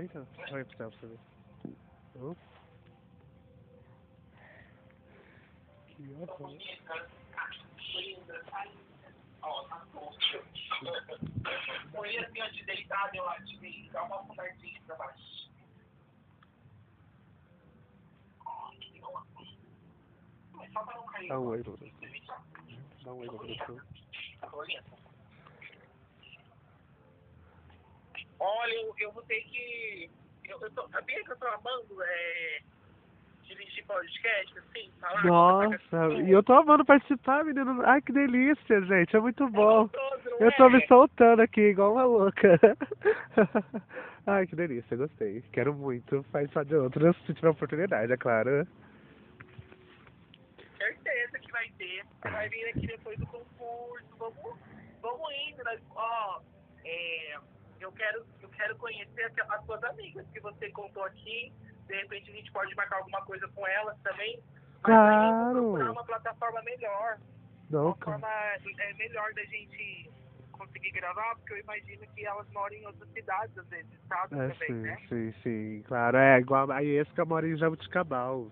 Eita, 0.00 0.26
olha 0.50 0.64
pro 0.64 0.76
céu 0.78 0.90
pra 0.90 0.98
você 0.98 1.06
ver. 1.08 1.18
Que. 5.88 6.02
Ai, 8.50 8.70
ó, 9.42 9.62
tá 9.64 9.84
bom. 9.92 10.10
Põe 11.92 12.16
assim 12.16 12.40
antes 12.40 12.56
de 12.56 12.64
deitar, 12.64 13.14
eu 13.14 13.28
acho 13.28 13.58
que 13.58 13.90
dá 13.92 14.02
uma 14.04 14.24
fundadinha 14.24 14.80
pra 14.86 14.96
baixo. 14.96 15.50
Ótimo. 18.46 19.26
Dá 21.28 21.38
um 21.38 21.46
oi, 21.46 21.62
Bruno. 21.62 21.92
Dá 23.04 23.12
um 23.12 23.18
oi, 23.18 23.26
Bruno. 23.26 23.82
Olha, 24.50 24.82
eu, 28.40 28.94
eu 28.98 29.12
vou 29.12 29.22
ter 29.24 29.40
que. 29.42 30.10
Eu, 30.44 30.58
eu 30.60 30.70
tô, 30.72 30.88
sabia 30.88 31.22
que 31.24 31.32
eu 31.32 31.36
tô 31.36 31.46
amando 31.46 32.02
é, 32.02 32.60
dirigir 33.44 33.84
podcast, 33.86 34.58
assim, 34.58 34.90
falar? 35.00 35.24
Nossa, 35.24 36.12
e 36.24 36.30
eu 36.30 36.42
tô 36.42 36.52
amando 36.54 36.84
participar, 36.84 37.44
menino. 37.44 37.82
Ai, 37.84 38.00
que 38.00 38.12
delícia, 38.12 38.80
gente. 38.82 39.16
É 39.16 39.20
muito 39.20 39.48
bom. 39.48 39.88
Gostoso, 39.88 40.30
não 40.30 40.38
Eu 40.38 40.52
tô 40.56 40.66
é? 40.66 40.70
me 40.70 40.86
soltando 40.86 41.42
aqui, 41.42 41.60
igual 41.60 41.92
uma 41.92 42.04
louca. 42.04 42.58
Ai, 44.26 44.46
que 44.46 44.54
delícia, 44.54 44.96
gostei. 44.96 45.42
Quero 45.52 45.74
muito 45.74 46.24
participar 46.30 46.64
de 46.64 46.74
outras, 46.76 47.16
se 47.26 47.34
tiver 47.34 47.48
oportunidade, 47.48 48.12
é 48.12 48.16
claro. 48.16 48.66
Certeza 50.76 51.38
que 51.38 51.52
vai 51.52 51.68
ter. 51.76 52.04
Vai 52.22 52.48
vir 52.48 52.68
aqui 52.68 52.86
depois 52.86 53.18
do 53.18 53.26
concurso. 53.26 54.16
Vamos, 54.18 54.58
vamos 55.02 55.30
indo. 55.48 55.64
Né? 55.64 55.78
Ó, 55.94 56.40
é, 56.84 57.38
eu 57.80 57.92
quero, 57.92 58.24
eu 58.42 58.48
quero 58.50 58.76
conhecer 58.76 59.32
as 59.48 59.64
suas 59.64 59.82
amigas 59.84 60.26
que 60.32 60.40
você 60.40 60.70
contou 60.70 61.04
aqui. 61.04 61.52
De 61.86 61.96
repente 61.96 62.30
a 62.30 62.34
gente 62.34 62.52
pode 62.52 62.74
marcar 62.74 62.98
alguma 62.98 63.22
coisa 63.24 63.48
com 63.48 63.66
elas 63.66 63.98
também. 64.02 64.40
Claro. 64.82 65.52
procurar 65.52 65.90
uma 65.92 66.04
plataforma 66.04 66.62
melhor. 66.62 67.18
Não, 67.68 67.86
Uma 67.86 67.96
cara. 67.96 68.18
forma 68.18 68.34
é, 68.80 68.94
melhor 68.94 69.32
da 69.34 69.44
gente 69.44 70.10
conseguir 70.52 70.90
gravar, 70.90 71.36
porque 71.36 71.54
eu 71.54 71.58
imagino 71.58 72.06
que 72.14 72.26
elas 72.26 72.46
moram 72.52 72.74
em 72.74 72.86
outras 72.86 73.08
cidades, 73.10 73.56
às 73.56 73.66
vezes, 73.68 73.90
sabe? 74.08 74.34
É, 74.34 74.48
também, 74.48 74.68
sim, 74.68 74.72
né? 74.74 74.96
sim, 75.08 75.32
sim, 75.42 75.82
claro. 75.86 76.16
É, 76.16 76.38
igual 76.38 76.70
a 76.70 76.80
Iesca 76.80 77.24
mora 77.24 77.46
em 77.48 77.56
Jabuticabal. 77.56 78.50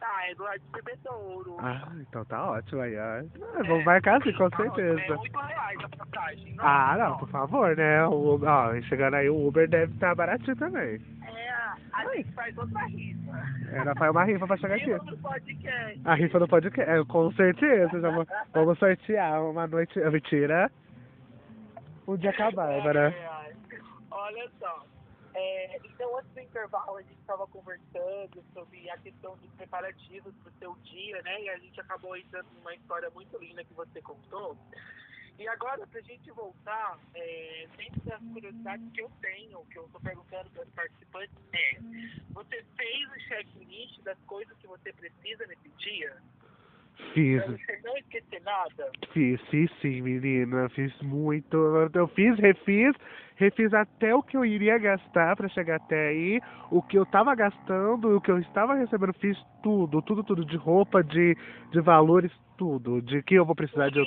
Tá, 0.00 0.28
é 0.28 0.34
do 0.34 0.42
lado 0.44 0.58
de 0.60 0.70
Bebedouro. 0.72 1.56
Ah, 1.58 1.88
então 2.00 2.24
tá 2.26 2.50
ótimo 2.50 2.80
aí, 2.82 2.94
ó. 2.98 3.62
Vamos 3.64 3.84
marcar 3.84 4.22
sim, 4.22 4.32
com 4.32 4.48
Tá 4.50 4.62
ótimo, 4.62 4.80
É 4.80 4.94
certeza. 4.94 5.18
8 5.20 5.38
reais 5.38 5.78
a 5.82 5.88
passagem. 6.04 6.54
Ah, 6.58 6.96
não, 6.98 7.16
por 7.18 7.28
favor, 7.30 7.76
né? 7.76 8.06
O, 8.06 8.38
ó, 8.44 8.80
chegando 8.82 9.14
aí, 9.14 9.28
o 9.30 9.46
Uber 9.48 9.68
deve 9.68 9.92
estar 9.94 10.14
baratinho 10.14 10.56
também. 10.56 11.00
É, 11.26 11.50
a 11.92 12.14
gente 12.14 12.30
faz 12.32 12.56
outra 12.58 12.84
rifa. 12.86 13.32
Ela 13.72 13.94
faz 13.96 14.10
uma 14.10 14.24
rifa 14.24 14.46
pra 14.46 14.56
chegar 14.58 14.76
aqui. 14.76 14.92
outro 14.92 15.16
podcast. 15.18 16.00
A 16.04 16.14
rifa 16.14 16.38
do 16.38 16.48
podcast, 16.48 16.90
é, 16.90 17.04
com 17.04 17.32
certeza. 17.32 18.00
Já 18.00 18.10
vou- 18.10 18.26
vamos 18.52 18.78
sortear 18.78 19.42
uma 19.42 19.66
noite. 19.66 19.98
Mentira. 19.98 20.70
Um 22.06 22.16
dia 22.16 22.32
a 22.38 22.50
Bárbara. 22.52 23.08
Ai, 23.08 23.26
ai. 23.26 23.80
Olha 24.10 24.48
só. 24.60 24.85
É, 25.38 25.76
então, 25.84 26.16
antes 26.16 26.32
do 26.32 26.40
intervalo, 26.40 26.96
a 26.96 27.02
gente 27.02 27.20
estava 27.20 27.46
conversando 27.48 28.42
sobre 28.54 28.88
a 28.88 28.96
questão 28.96 29.36
dos 29.36 29.50
preparativos 29.52 30.34
para 30.36 30.50
o 30.50 30.58
seu 30.58 30.74
dia, 30.76 31.20
né? 31.22 31.42
E 31.42 31.50
a 31.50 31.58
gente 31.58 31.78
acabou 31.78 32.16
entrando 32.16 32.48
numa 32.54 32.74
história 32.74 33.10
muito 33.10 33.36
linda 33.36 33.62
que 33.62 33.74
você 33.74 34.00
contou. 34.00 34.56
E 35.38 35.46
agora, 35.48 35.86
para 35.86 36.00
a 36.00 36.02
gente 36.02 36.30
voltar, 36.30 36.98
é, 37.14 37.68
dentro 37.76 38.00
das 38.00 38.22
curiosidades 38.32 38.90
que 38.92 39.02
eu 39.02 39.10
tenho, 39.20 39.62
que 39.66 39.78
eu 39.78 39.84
estou 39.84 40.00
perguntando 40.00 40.48
para 40.48 40.62
os 40.62 40.70
participantes, 40.70 41.36
é: 41.52 41.80
você 42.30 42.64
fez 42.74 43.10
o 43.10 43.20
checklist 43.28 44.00
das 44.04 44.18
coisas 44.20 44.56
que 44.56 44.66
você 44.66 44.90
precisa 44.94 45.46
nesse 45.48 45.68
dia? 45.76 46.16
Fiz, 47.12 47.44
você 47.44 47.80
não 47.84 47.94
esquecer 47.98 48.40
nada? 48.40 48.90
fiz, 49.12 49.38
fiz 49.50 49.70
sim, 49.82 50.00
menina. 50.00 50.70
Fiz 50.70 50.98
muito. 51.02 51.58
Eu 51.92 52.08
fiz, 52.08 52.38
refiz, 52.38 52.96
refiz 53.36 53.72
até 53.72 54.14
o 54.14 54.22
que 54.22 54.36
eu 54.36 54.44
iria 54.44 54.78
gastar 54.78 55.36
pra 55.36 55.48
chegar 55.48 55.76
até 55.76 56.08
aí, 56.08 56.40
o 56.70 56.82
que 56.82 56.98
eu 56.98 57.06
tava 57.06 57.34
gastando, 57.34 58.16
o 58.16 58.20
que 58.20 58.30
eu 58.30 58.38
estava 58.38 58.74
recebendo, 58.74 59.12
fiz 59.14 59.38
tudo, 59.62 60.02
tudo, 60.02 60.24
tudo, 60.24 60.44
de 60.44 60.56
roupa, 60.56 61.04
de, 61.04 61.36
de 61.70 61.80
valores, 61.80 62.32
tudo, 62.56 63.00
de 63.02 63.22
que 63.22 63.34
eu 63.34 63.44
vou 63.44 63.54
precisar 63.54 63.90
de. 63.90 64.02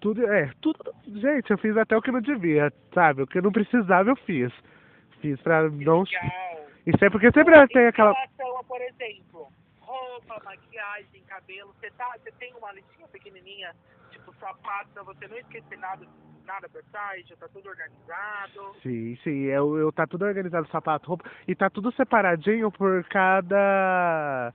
Tudo, 0.00 0.26
é, 0.30 0.50
tudo. 0.60 0.78
Gente, 1.06 1.50
eu 1.50 1.58
fiz 1.58 1.74
até 1.76 1.96
o 1.96 2.02
que 2.02 2.12
não 2.12 2.20
devia, 2.20 2.70
sabe? 2.92 3.22
O 3.22 3.26
que 3.26 3.38
eu 3.38 3.42
não 3.42 3.52
precisava, 3.52 4.10
eu 4.10 4.16
fiz. 4.16 4.52
Fiz 5.20 5.40
pra 5.40 5.62
não. 5.70 6.02
Legal. 6.02 6.54
Isso 6.86 7.02
é 7.02 7.08
porque 7.08 7.32
sempre 7.32 7.66
tem 7.68 7.86
aquela. 7.86 8.10
A, 8.10 8.64
por 8.68 8.80
exemplo, 8.82 9.48
roupa, 9.80 10.42
maquiagem, 10.44 11.22
cabelo, 11.26 11.74
você 11.80 11.90
tá, 11.92 12.14
você 12.18 12.30
tem 12.32 12.52
uma 12.54 12.72
listinha 12.72 13.08
pequenininha, 13.08 13.74
tipo 14.10 14.34
sapato, 14.34 14.90
pra 14.92 15.02
você 15.04 15.26
não 15.26 15.38
esquecer 15.38 15.78
nada, 15.78 16.06
nada 16.44 16.68
pra 16.68 16.82
trás, 16.90 17.26
já 17.26 17.36
tá 17.36 17.48
tudo 17.48 17.68
organizado. 17.68 18.76
Sim, 18.82 19.16
sim, 19.22 19.44
eu, 19.44 19.76
eu 19.78 19.92
tá 19.92 20.06
tudo 20.06 20.24
organizado, 20.24 20.68
sapato, 20.68 21.08
roupa, 21.08 21.28
e 21.48 21.54
tá 21.54 21.68
tudo 21.68 21.92
separadinho 21.92 22.70
por 22.70 23.04
cada 23.04 24.52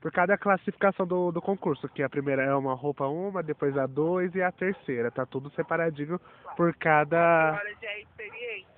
por 0.00 0.10
cada 0.10 0.38
classificação 0.38 1.06
do, 1.06 1.30
do 1.30 1.42
concurso, 1.42 1.86
que 1.90 2.02
a 2.02 2.08
primeira 2.08 2.42
é 2.42 2.54
uma 2.54 2.74
roupa 2.74 3.06
uma, 3.06 3.42
depois 3.42 3.76
a 3.76 3.86
dois 3.86 4.34
e 4.34 4.42
a 4.42 4.50
terceira, 4.50 5.10
tá 5.10 5.26
tudo 5.26 5.50
separadinho 5.50 6.18
por 6.56 6.74
cada 6.76 7.50
Agora 7.50 7.74
já 7.82 7.88
é 7.88 8.00
experiente, 8.00 8.68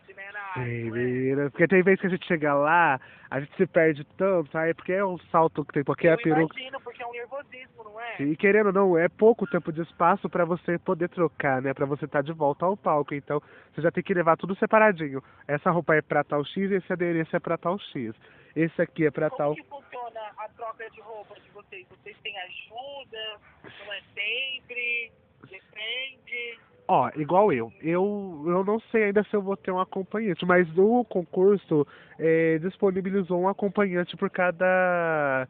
não 0.57 1.45
é? 1.45 1.51
porque 1.51 1.68
tem 1.68 1.82
vezes 1.82 2.01
que 2.01 2.07
a 2.07 2.11
gente 2.11 2.26
chega 2.26 2.55
lá, 2.55 3.01
a 3.30 3.40
gente 3.40 3.57
se 3.57 3.66
perde 3.66 4.05
tanto, 4.16 4.57
aí 4.57 4.74
porque 4.74 4.93
é 4.93 5.05
um 5.05 5.18
salto 5.30 5.64
que 5.64 5.72
tem, 5.72 5.84
porque 5.84 6.07
Eu 6.09 6.14
a 6.14 6.16
peruca 6.16 6.55
imagino, 6.55 6.80
porque 6.80 7.03
é 7.03 7.07
um 7.07 7.12
nervosismo, 7.12 7.84
não 7.84 8.01
é? 8.01 8.22
E 8.22 8.36
querendo 8.36 8.66
ou 8.66 8.72
não, 8.72 8.99
é 8.99 9.09
pouco 9.09 9.47
tempo 9.47 9.72
de 9.72 9.82
espaço 9.82 10.28
pra 10.28 10.45
você 10.45 10.78
poder 10.78 11.09
trocar, 11.09 11.62
né? 11.62 11.72
Pra 11.72 11.86
você 11.86 12.05
estar 12.05 12.22
de 12.22 12.32
volta 12.32 12.66
ao 12.66 12.76
palco. 12.76 13.14
Então, 13.14 13.40
você 13.72 13.80
já 13.80 13.90
tem 13.90 14.03
que 14.03 14.12
levar 14.14 14.36
tudo 14.36 14.55
separadinho. 14.57 15.22
Essa 15.49 15.70
roupa 15.70 15.95
é 15.95 16.03
pra 16.03 16.22
tal 16.24 16.45
X, 16.45 16.70
esse 16.70 16.93
adereço 16.93 17.34
é 17.34 17.40
pra 17.40 17.57
tal 17.57 17.78
X. 17.78 18.14
Esse 18.55 18.82
aqui 18.82 19.07
é 19.07 19.11
pra 19.11 19.30
Como 19.30 19.38
tal. 19.38 19.55
que 19.55 19.62
funciona 19.62 20.20
a 20.36 20.49
troca 20.51 20.90
de 20.90 21.01
roupa 21.01 21.34
de 21.40 21.49
vocês? 21.51 21.86
Vocês 21.88 22.16
têm 22.22 22.38
ajuda? 22.38 23.40
Não 23.64 23.93
é 23.95 24.03
sempre? 24.14 25.12
Depende? 25.53 26.59
Ó, 26.89 27.11
igual 27.17 27.53
eu. 27.53 27.73
Eu, 27.81 28.45
eu 28.47 28.65
não 28.65 28.81
sei 28.91 29.05
ainda 29.05 29.23
se 29.25 29.35
eu 29.35 29.43
vou 29.43 29.57
ter 29.57 29.71
um 29.71 29.81
acompanhante, 29.81 30.45
mas 30.45 30.67
o 30.77 31.05
concurso 31.05 31.87
eh, 32.19 32.59
disponibilizou 32.61 33.41
um 33.41 33.49
acompanhante 33.49 34.17
por 34.17 34.31
cada 34.31 35.49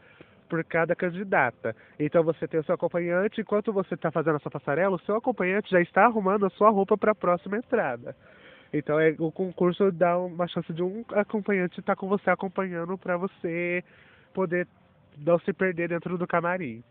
por 0.49 0.63
cada 0.65 0.95
candidata. 0.95 1.75
Então 1.99 2.23
você 2.23 2.47
tem 2.47 2.61
o 2.61 2.65
seu 2.65 2.75
acompanhante, 2.75 3.41
enquanto 3.41 3.73
você 3.73 3.95
está 3.95 4.11
fazendo 4.11 4.37
a 4.37 4.39
sua 4.39 4.51
passarela, 4.51 4.97
o 4.97 5.01
seu 5.01 5.17
acompanhante 5.17 5.71
já 5.71 5.81
está 5.81 6.05
arrumando 6.05 6.45
a 6.45 6.51
sua 6.51 6.69
roupa 6.69 6.99
para 6.99 7.13
a 7.13 7.15
próxima 7.15 7.57
entrada. 7.57 8.15
Então 8.71 9.01
é, 9.01 9.15
o 9.19 9.33
concurso 9.33 9.91
dá 9.91 10.19
uma 10.19 10.47
chance 10.47 10.71
de 10.73 10.83
um 10.83 11.05
acompanhante 11.13 11.81
estar 11.81 11.97
com 11.97 12.07
você 12.07 12.29
acompanhando 12.29 12.99
para 12.99 13.17
você 13.17 13.83
poder 14.35 14.69
não 15.17 15.39
se 15.39 15.53
perder 15.55 15.89
dentro 15.89 16.19
do 16.19 16.27
camarim. 16.27 16.85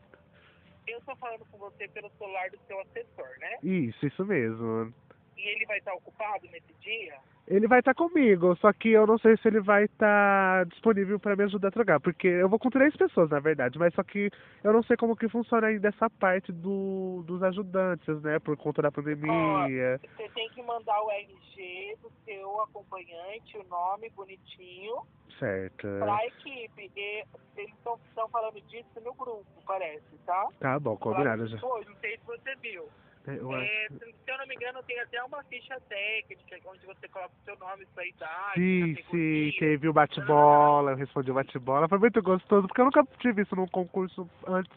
Eu 0.88 1.00
tô 1.02 1.16
falando 1.16 1.46
com 1.52 1.58
você 1.58 1.88
pelo 1.90 2.10
celular 2.18 2.50
do 2.50 2.60
seu 2.68 2.80
assessor, 2.82 3.30
né? 3.40 3.58
Isso, 3.64 4.06
isso 4.06 4.26
mesmo. 4.26 4.94
E 5.42 5.48
ele 5.48 5.66
vai 5.66 5.80
estar 5.80 5.94
ocupado 5.96 6.48
nesse 6.52 6.72
dia? 6.80 7.16
Ele 7.48 7.68
vai 7.68 7.80
estar 7.80 7.96
comigo, 7.96 8.56
só 8.58 8.72
que 8.72 8.90
eu 8.90 9.08
não 9.08 9.18
sei 9.18 9.36
se 9.38 9.48
ele 9.48 9.60
vai 9.60 9.86
estar 9.86 10.68
disponível 10.68 11.20
para 11.20 11.36
me 11.36 11.44
ajudar 11.46 11.70
a 11.70 11.72
trocar, 11.72 12.00
porque 12.00 12.28
eu 12.28 12.48
vou 12.48 12.60
com 12.60 12.70
três 12.70 12.96
pessoas, 12.96 13.32
na 13.32 13.40
verdade, 13.40 13.80
mas 13.80 13.92
só 13.96 14.04
que 14.04 14.30
eu 14.64 14.72
não 14.72 14.84
sei 14.84 14.96
como 14.96 15.16
que 15.16 15.28
funciona 15.28 15.68
ainda 15.68 15.88
essa 15.88 16.08
parte 16.12 16.52
do, 16.52 17.24
dos 17.26 17.42
ajudantes, 17.42 18.22
né, 18.22 18.38
por 18.38 18.56
conta 18.56 18.84
da 18.84 18.92
pandemia. 18.92 20.00
Você 20.16 20.30
tem 20.30 20.48
que 20.50 20.62
mandar 20.62 21.02
o 21.02 21.10
RG 21.10 21.98
do 22.04 22.12
seu 22.24 22.62
acompanhante, 22.62 23.58
o 23.58 23.64
nome 23.68 24.10
bonitinho, 24.12 25.02
Certo. 25.40 25.88
pra 26.00 26.24
equipe. 26.28 26.92
E 26.96 27.26
eles 27.58 27.74
estão 27.74 28.30
falando 28.30 28.62
disso 28.62 29.02
no 29.04 29.14
grupo, 29.16 29.46
parece, 29.66 30.16
tá? 30.24 30.48
Tá 30.60 30.80
bom, 30.80 30.96
combinado 30.96 31.48
já. 31.48 31.58
Foi, 31.58 31.84
não 31.84 31.96
sei 31.96 32.18
se 32.18 32.26
você 32.26 32.56
viu. 32.58 32.88
Eu 33.28 33.54
É, 33.54 33.86
acho- 33.86 34.00
se, 34.00 34.14
eu 34.32 34.38
não 34.38 34.48
me 34.48 34.56
engano, 34.56 34.82
tem 34.84 35.00
até 35.00 35.24
uma 35.24 35.44
ficha 35.44 35.80
técnica 35.88 36.58
onde 36.66 36.86
você 36.86 37.08
coloca 37.08 37.34
o 37.40 37.44
seu 37.46 37.56
nome, 37.60 37.86
sua 37.94 38.06
idade, 38.06 38.56
Sim, 38.56 38.96
sim, 39.12 39.52
teve 39.60 39.88
o 39.88 39.94
bate-bola, 39.94 40.92
eu 40.92 40.96
respondi 40.98 41.30
o 41.30 41.34
bate-bola, 41.36 41.88
foi 41.88 42.00
muito 42.00 42.22
gostoso, 42.22 42.68
porque 42.68 42.82
eu 42.82 42.86
nunca 42.86 43.04
tive 43.20 43.44
isso 43.44 43.56
num 43.56 43.68
concurso 43.68 44.28
antes, 44.48 44.72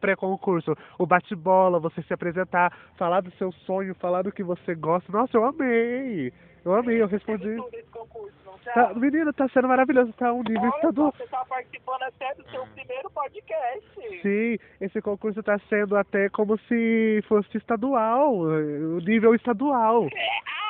pré-concurso. 0.00 0.74
O 0.98 1.06
bate-bola, 1.06 1.78
você 1.78 2.02
se 2.02 2.14
apresentar, 2.14 2.72
falar 2.96 3.20
do 3.20 3.30
seu 3.32 3.52
sonho, 3.52 3.94
falar 3.96 4.22
do 4.22 4.32
que 4.32 4.42
você 4.42 4.74
gosta. 4.74 5.12
Nossa, 5.12 5.36
eu 5.36 5.44
amei! 5.44 6.32
Eu 6.64 6.74
amei, 6.74 7.00
eu 7.00 7.06
respondi. 7.06 7.42
Teve 7.42 7.56
tudo 7.56 7.74
esse 7.74 7.90
concurso, 7.90 8.39
tá? 8.64 8.72
Tá, 8.88 8.94
menino, 8.94 9.32
tá 9.32 9.48
sendo 9.48 9.68
maravilhoso, 9.68 10.12
tá 10.14 10.32
um 10.32 10.42
nível 10.42 10.62
Olha 10.62 10.76
estadual. 10.76 11.14
você 11.16 11.26
tá 11.26 11.44
participando 11.48 12.02
até 12.02 12.34
do 12.34 12.50
seu 12.50 12.66
primeiro 12.66 13.10
podcast. 13.10 14.22
Sim, 14.22 14.58
esse 14.80 15.00
concurso 15.00 15.42
tá 15.42 15.58
sendo 15.68 15.96
até 15.96 16.28
como 16.28 16.58
se 16.60 17.22
fosse 17.28 17.56
estadual, 17.56 18.34
o 18.34 18.98
nível 19.00 19.34
estadual. 19.34 20.06
Ah! 20.06 20.60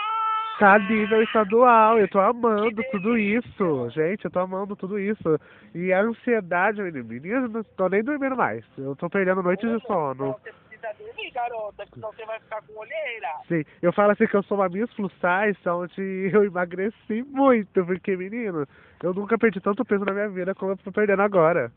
Tá 0.61 0.78
nível 0.78 1.22
estadual, 1.22 1.99
eu 1.99 2.07
tô 2.09 2.20
amando 2.20 2.82
tudo 2.91 3.16
isso, 3.16 3.88
gente, 3.95 4.26
eu 4.26 4.30
tô 4.30 4.41
amando 4.41 4.76
tudo 4.76 4.99
isso. 4.99 5.41
E 5.74 5.91
a 5.91 6.03
ansiedade, 6.03 6.82
menino, 6.82 7.05
menino, 7.07 7.49
não 7.49 7.64
tô 7.64 7.88
nem 7.88 8.05
dormindo 8.05 8.36
mais, 8.36 8.62
eu 8.76 8.95
tô 8.95 9.09
perdendo 9.09 9.43
noites 9.43 9.66
de 9.66 9.86
sono. 9.86 10.36
Precisa 10.81 10.95
dormir, 10.99 11.31
garota, 11.31 11.87
senão 11.93 12.11
você 12.12 12.24
vai 12.24 12.41
ficar 12.41 12.62
com 12.62 12.78
olheira. 12.78 13.28
Sim, 13.47 13.62
eu 13.83 13.93
falo 13.93 14.12
assim 14.12 14.26
que 14.26 14.35
eu 14.35 14.43
sou 14.45 14.57
uma 14.59 14.68
Miss 14.68 14.93
Plus 14.95 15.12
Size, 15.12 15.68
onde 15.68 16.01
eu 16.33 16.45
emagreci 16.45 17.22
muito, 17.22 17.85
porque, 17.85 18.16
menino, 18.16 18.66
eu 19.03 19.14
nunca 19.14 19.39
perdi 19.39 19.61
tanto 19.61 19.85
peso 19.85 20.05
na 20.05 20.12
minha 20.12 20.28
vida 20.28 20.53
como 20.55 20.72
eu 20.72 20.76
tô 20.78 20.91
perdendo 20.91 21.22
agora. 21.22 21.70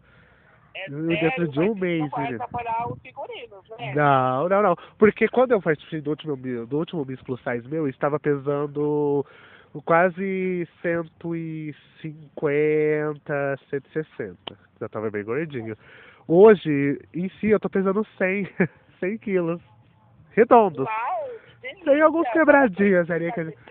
É 0.76 0.90
Dentro 0.90 1.48
de 1.50 1.60
um 1.60 1.76
mês, 1.76 2.02
Não 2.02 2.10
vai 2.10 2.34
atrapalhar 2.34 2.88
os 2.88 3.00
figurinos, 3.00 3.64
né? 3.78 3.94
Não, 3.94 4.50
não, 4.50 4.64
não. 4.64 4.76
Porque 4.98 5.28
quando 5.28 5.52
eu 5.52 5.62
participei 5.62 6.02
do 6.02 6.10
último, 6.10 6.36
do 6.36 6.78
último 6.78 7.06
Miss 7.06 7.22
Plus 7.22 7.40
Size 7.44 7.68
meu, 7.68 7.84
eu 7.84 7.90
estava 7.90 8.20
pesando 8.20 9.24
quase 9.86 10.68
150, 10.82 13.60
160. 13.70 14.58
Já 14.80 14.88
estava 14.88 15.12
bem 15.12 15.24
gordinho. 15.24 15.78
Hoje, 16.28 17.00
em 17.14 17.30
si, 17.40 17.50
eu 17.50 17.60
tô 17.60 17.70
pesando 17.70 18.04
100, 18.18 18.50
100 19.04 19.18
quilos. 19.18 19.62
Redondos. 20.32 20.86
Uau, 20.88 21.30
delícia. 21.62 21.86
Tem 21.86 22.02
alguns 22.02 22.28
quebradinhos 22.30 23.10
ali 23.12 23.32
que- 23.32 23.42
Emagrecimento. 23.42 23.64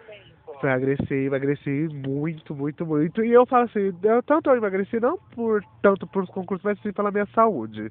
Emagreci, 0.62 1.14
emagreci 1.14 1.88
muito, 2.06 2.54
muito, 2.54 2.86
muito. 2.86 3.24
E 3.24 3.32
eu 3.32 3.44
falo 3.46 3.64
assim, 3.64 3.92
eu 4.02 4.22
tanto 4.22 4.48
eu 4.50 4.56
emagreci 4.56 5.00
não 5.00 5.18
por 5.34 5.60
tanto 5.82 6.06
por 6.06 6.24
concursos, 6.28 6.62
mas 6.64 6.78
sim 6.82 6.92
pela 6.92 7.10
minha 7.10 7.26
saúde. 7.34 7.90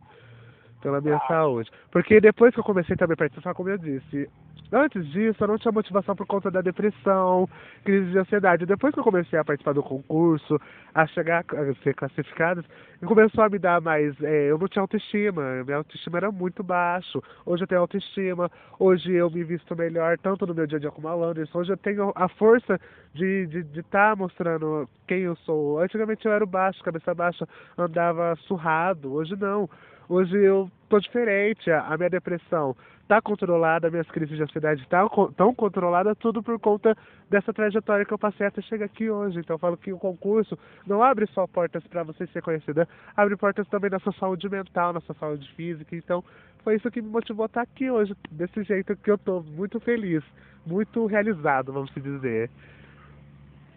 Pela 0.81 1.01
minha 1.01 1.17
Ah. 1.17 1.27
saúde. 1.27 1.69
Porque 1.91 2.21
depois 2.21 2.53
que 2.53 2.59
eu 2.61 2.63
comecei 2.63 2.95
também 2.95 3.13
a 3.15 3.17
participar, 3.17 3.53
como 3.53 3.69
eu 3.69 3.77
disse, 3.77 4.29
Antes 4.71 5.05
disso, 5.11 5.43
eu 5.43 5.49
não 5.49 5.57
tinha 5.57 5.71
motivação 5.71 6.15
por 6.15 6.25
conta 6.25 6.49
da 6.49 6.61
depressão, 6.61 7.47
crise 7.83 8.09
de 8.11 8.17
ansiedade. 8.17 8.65
Depois 8.65 8.93
que 8.93 9.01
eu 9.01 9.03
comecei 9.03 9.37
a 9.37 9.43
participar 9.43 9.73
do 9.73 9.83
concurso, 9.83 10.57
a 10.95 11.05
chegar 11.07 11.43
a 11.49 11.83
ser 11.83 11.93
classificada, 11.93 12.63
começou 13.05 13.43
a 13.43 13.49
me 13.49 13.59
dar 13.59 13.81
mais. 13.81 14.15
É, 14.23 14.49
eu 14.49 14.57
não 14.57 14.69
tinha 14.69 14.81
autoestima, 14.81 15.61
minha 15.65 15.75
autoestima 15.75 16.19
era 16.19 16.31
muito 16.31 16.63
baixo. 16.63 17.21
Hoje 17.45 17.63
eu 17.63 17.67
tenho 17.67 17.81
autoestima, 17.81 18.49
hoje 18.79 19.11
eu 19.11 19.29
me 19.29 19.43
visto 19.43 19.75
melhor, 19.75 20.17
tanto 20.17 20.47
no 20.47 20.55
meu 20.55 20.65
dia 20.65 20.77
a 20.77 20.81
dia 20.81 20.91
como 20.91 21.09
a. 21.09 21.15
Hoje 21.15 21.73
eu 21.73 21.77
tenho 21.77 22.13
a 22.15 22.29
força 22.29 22.79
de 23.13 23.43
estar 23.43 23.51
de, 23.51 23.63
de 23.63 23.83
tá 23.83 24.15
mostrando 24.15 24.87
quem 25.05 25.23
eu 25.23 25.35
sou. 25.37 25.79
Antigamente 25.79 26.25
eu 26.25 26.31
era 26.31 26.45
baixo, 26.45 26.81
cabeça 26.81 27.13
baixa, 27.13 27.45
andava 27.77 28.37
surrado. 28.47 29.11
Hoje 29.11 29.35
não. 29.35 29.69
Hoje 30.07 30.37
eu 30.37 30.69
tô 30.89 30.99
diferente, 30.99 31.71
a 31.71 31.95
minha 31.97 32.09
depressão 32.09 32.75
tá 33.11 33.21
controlada, 33.21 33.91
minhas 33.91 34.09
crises 34.09 34.37
de 34.37 34.43
ansiedade 34.43 34.83
estão 34.83 35.09
tá, 35.33 35.53
controladas, 35.53 36.17
tudo 36.17 36.41
por 36.41 36.57
conta 36.57 36.95
dessa 37.29 37.51
trajetória 37.51 38.05
que 38.05 38.13
eu 38.13 38.17
passei 38.17 38.47
até 38.47 38.61
chegar 38.61 38.85
aqui 38.85 39.09
hoje. 39.09 39.37
Então 39.39 39.55
eu 39.55 39.59
falo 39.59 39.75
que 39.75 39.91
o 39.91 39.99
concurso 39.99 40.57
não 40.87 41.03
abre 41.03 41.27
só 41.33 41.45
portas 41.45 41.85
para 41.87 42.03
você 42.03 42.25
ser 42.27 42.41
conhecida, 42.41 42.87
abre 43.17 43.35
portas 43.35 43.67
também 43.67 43.91
na 43.91 43.99
sua 43.99 44.13
saúde 44.13 44.47
mental, 44.47 44.93
na 44.93 45.01
sua 45.01 45.13
saúde 45.15 45.45
física. 45.55 45.93
Então 45.93 46.23
foi 46.63 46.77
isso 46.77 46.89
que 46.89 47.01
me 47.01 47.09
motivou 47.09 47.43
a 47.43 47.47
estar 47.47 47.63
aqui 47.63 47.91
hoje, 47.91 48.15
desse 48.31 48.63
jeito 48.63 48.95
que 48.95 49.11
eu 49.11 49.17
tô 49.17 49.41
muito 49.41 49.77
feliz, 49.81 50.23
muito 50.65 51.05
realizado, 51.05 51.73
vamos 51.73 51.93
dizer. 51.93 52.49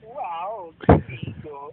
Uau, 0.05 0.73
que 0.79 0.93
lindo! 0.93 1.73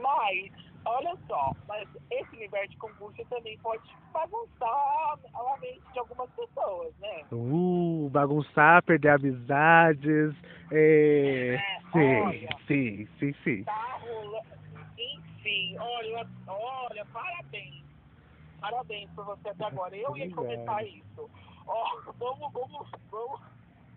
Mas 0.00 0.52
Olha 0.86 1.16
só, 1.26 1.52
mas 1.66 1.88
esse 2.10 2.36
universo 2.36 2.70
de 2.70 2.76
concurso 2.76 3.24
também 3.30 3.58
pode 3.58 3.82
bagunçar 4.12 5.18
a 5.34 5.56
mente 5.60 5.80
de 5.92 5.98
algumas 5.98 6.30
pessoas, 6.30 6.94
né? 6.98 7.24
Uh, 7.32 8.10
bagunçar, 8.12 8.82
perder 8.82 9.10
amizades. 9.10 10.34
É... 10.70 11.54
É, 11.54 11.80
sim, 11.92 12.20
olha, 12.20 12.48
sim, 12.66 13.08
sim, 13.18 13.34
sim. 13.42 13.64
Tá 13.64 13.98
rolando. 14.02 14.46
Enfim, 14.98 15.76
olha, 15.78 16.26
olha, 16.46 17.06
parabéns. 17.06 17.84
Parabéns 18.60 19.10
por 19.10 19.24
você 19.24 19.48
até 19.48 19.64
agora. 19.64 19.96
Eu 19.96 20.14
ia 20.16 20.30
comentar 20.34 20.86
isso. 20.86 21.30
Ó, 21.66 22.00
vamos, 22.18 22.52
vamos, 22.52 22.90
vamos. 23.10 23.40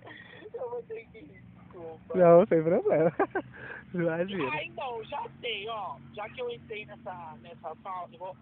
Eu 0.54 0.70
vou 0.70 0.84
ter 0.84 1.06
que 1.12 1.42
desculpa. 1.78 2.18
Não, 2.18 2.46
sem 2.48 2.64
problema. 2.64 3.12
Imagina. 3.94 4.52
Ah, 4.52 4.64
então, 4.64 5.04
já 5.06 5.26
sei, 5.40 5.68
ó. 5.70 5.98
Já 6.14 6.30
que 6.30 6.42
eu 6.42 6.50
entrei 6.50 6.86
nessa, 6.86 7.38
nessa 7.42 7.76
fala, 7.76 8.10
eu 8.12 8.20
vou... 8.20 8.36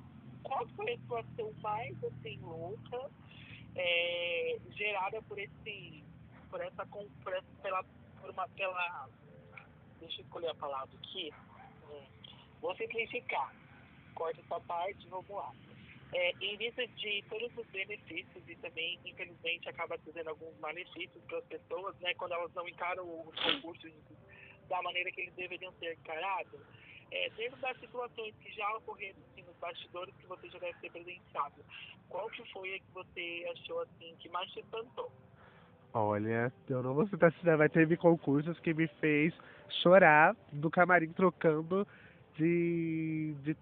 qual 0.44 0.68
foi 0.76 0.94
a 0.94 0.98
situação 0.98 1.52
mais 1.62 2.04
assim 2.04 2.40
louca 2.42 3.10
é, 3.76 4.58
gerada 4.72 5.22
por 5.24 5.38
esse. 5.38 6.04
por 6.50 6.62
essa 6.62 6.86
por 6.86 7.34
essa, 7.34 7.46
pela, 7.62 7.84
por 8.22 8.30
uma 8.30 8.48
pela. 8.50 9.10
Deixa 10.00 10.22
eu 10.22 10.26
escolher 10.26 10.50
a 10.50 10.56
palavra 10.56 10.96
aqui. 10.98 11.34
Hum, 11.90 12.04
Vou 12.62 12.76
simplificar. 12.76 13.54
Corta 14.14 14.40
essa 14.40 14.60
parte, 14.62 15.08
vamos 15.10 15.30
lá. 15.30 15.52
É, 16.14 16.32
em 16.39 16.58
vista 16.58 16.86
de 16.88 17.24
todos 17.30 17.51
os 17.58 17.66
benefícios 17.68 18.43
e 18.47 18.56
também, 18.58 18.99
infelizmente, 19.06 19.68
acaba 19.68 19.97
trazendo 19.97 20.30
alguns 20.30 20.58
malefícios 20.60 21.22
para 21.26 21.39
as 21.39 21.45
pessoas, 21.45 21.95
né, 21.99 22.14
quando 22.14 22.34
elas 22.34 22.53
não 22.53 22.68
encaram 22.68 23.03
os 23.28 23.36
concursos 23.39 23.91
da 24.70 24.82
maneira 24.82 25.12
que 25.12 25.22
eles 25.22 25.34
deveriam 25.36 25.74
ser 25.74 25.93
encarados, 25.93 26.60
é, 27.12 27.30
dentro 27.32 27.58
das 27.60 27.78
situações 27.80 28.34
que 28.41 28.51
já 28.53 28.78
ocorreram 28.78 29.20
assim, 29.32 29.43
nos 29.43 29.56
bastidores 29.58 30.16
que 30.18 30.28
você 30.28 30.49
já 30.49 30.60
deve 30.60 30.80
ter 30.80 30.91
presenciado, 30.91 31.64
qual 32.10 32.30
que 32.30 32.43
foi 32.51 32.76
a 32.76 32.80
que 32.80 32.91
você 32.93 33.45
achou 33.51 33.82
assim 33.82 34.16
que 34.20 34.30
mais 34.30 34.49
te 34.51 34.60
espantou? 34.60 35.12
Olha, 35.93 36.51
eu 36.70 36.84
não 36.84 36.93
vou 36.93 37.08
citar 37.08 37.32
se 37.34 37.56
vai 37.56 37.70
teve 37.70 37.95
concursos 37.95 38.60
que 38.60 38.74
me 38.74 38.88
fez 38.99 39.34
chorar 39.82 40.36
do 40.51 40.70
camarim 40.70 41.12
trocando 41.14 41.88
de, 42.36 43.34
de 43.43 43.56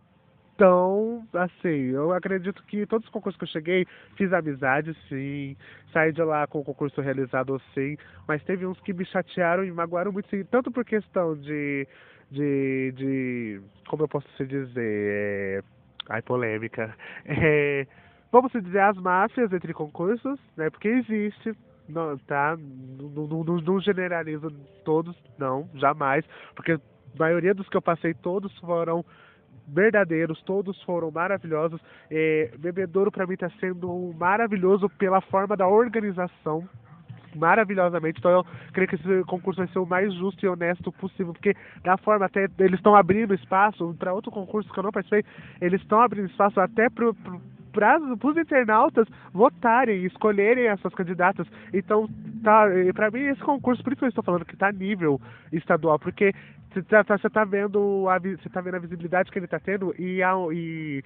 tão 0.57 1.27
assim. 1.33 1.91
Eu 1.91 2.13
acredito 2.13 2.63
que 2.63 2.85
todos 2.85 3.05
os 3.05 3.11
concursos 3.11 3.37
que 3.37 3.43
eu 3.43 3.49
cheguei, 3.49 3.85
fiz 4.15 4.31
amizade 4.33 4.95
sim, 5.09 5.55
saí 5.91 6.11
de 6.11 6.23
lá 6.23 6.47
com 6.47 6.59
o 6.59 6.63
concurso 6.63 7.01
realizado 7.01 7.61
sim, 7.73 7.97
mas 8.27 8.43
teve 8.43 8.65
uns 8.65 8.79
que 8.81 8.93
me 8.93 9.05
chatearam 9.05 9.63
e 9.63 9.71
magoaram 9.71 10.11
muito 10.11 10.29
sim, 10.29 10.43
tanto 10.45 10.71
por 10.71 10.85
questão 10.85 11.35
de. 11.35 11.87
de. 12.31 12.93
de 12.95 13.61
como 13.87 14.03
eu 14.03 14.07
posso 14.07 14.27
se 14.37 14.45
dizer? 14.45 14.73
É, 14.77 15.61
ai, 16.09 16.21
polêmica. 16.21 16.95
É, 17.25 17.87
vamos 18.31 18.51
dizer 18.51 18.79
as 18.79 18.97
máfias 18.97 19.51
entre 19.53 19.73
concursos, 19.73 20.39
né? 20.57 20.69
Porque 20.69 20.87
existe, 20.87 21.53
não, 21.87 22.17
tá? 22.17 22.57
Não, 22.57 23.27
não, 23.27 23.43
não, 23.43 23.55
não 23.57 23.79
generalizo 23.79 24.49
todos, 24.83 25.15
não, 25.37 25.69
jamais. 25.75 26.25
Porque 26.55 26.73
a 26.73 26.79
maioria 27.17 27.53
dos 27.53 27.69
que 27.69 27.77
eu 27.77 27.81
passei, 27.81 28.13
todos 28.13 28.55
foram 28.59 29.05
verdadeiros, 29.67 30.41
todos 30.43 30.81
foram 30.83 31.11
maravilhosos. 31.11 31.79
É, 32.09 32.51
Bebedouro 32.57 33.11
para 33.11 33.25
mim 33.25 33.33
está 33.33 33.49
sendo 33.59 34.13
maravilhoso 34.17 34.89
pela 34.89 35.21
forma 35.21 35.55
da 35.55 35.67
organização. 35.67 36.67
Maravilhosamente, 37.35 38.19
então 38.19 38.29
eu 38.29 38.45
creio 38.73 38.87
que 38.87 38.93
esse 38.93 39.23
concurso 39.23 39.59
vai 39.59 39.67
ser 39.69 39.79
o 39.79 39.87
mais 39.87 40.13
justo 40.13 40.45
e 40.45 40.47
honesto 40.47 40.91
possível, 40.91 41.33
porque 41.33 41.55
da 41.83 41.97
forma 41.97 42.27
até 42.27 42.47
eles 42.59 42.75
estão 42.75 42.95
abrindo 42.95 43.33
espaço 43.33 43.95
para 43.97 44.13
outro 44.13 44.31
concurso 44.31 44.71
que 44.71 44.77
eu 44.77 44.83
não 44.83 44.91
participei, 44.91 45.25
eles 45.59 45.81
estão 45.81 45.99
abrindo 45.99 46.29
espaço 46.29 46.59
até 46.59 46.91
para 46.91 47.11
para 47.73 47.99
os 47.99 48.37
internautas 48.37 49.07
votarem, 49.33 50.05
escolherem 50.05 50.67
essas 50.67 50.93
candidatas. 50.93 51.47
Então, 51.73 52.07
tá, 52.43 52.67
para 52.93 53.11
mim 53.11 53.23
esse 53.23 53.41
concurso, 53.41 53.83
por 53.83 53.91
isso 53.91 53.99
que 53.99 54.05
eu 54.05 54.09
estou 54.09 54.23
falando 54.23 54.45
que 54.45 54.53
está 54.53 54.71
nível 54.71 55.19
estadual, 55.51 55.99
porque 55.99 56.31
você 56.71 56.81
tá, 56.83 57.03
tá, 57.03 57.17
tá 57.17 57.43
vendo 57.43 58.07
a 58.09 58.17
você 58.17 58.49
tá 58.49 58.61
vendo 58.61 58.75
a 58.75 58.79
visibilidade 58.79 59.31
que 59.31 59.37
ele 59.37 59.45
está 59.45 59.59
tendo 59.59 59.93
e 59.99 60.23
a 60.23 60.33
e, 60.51 61.03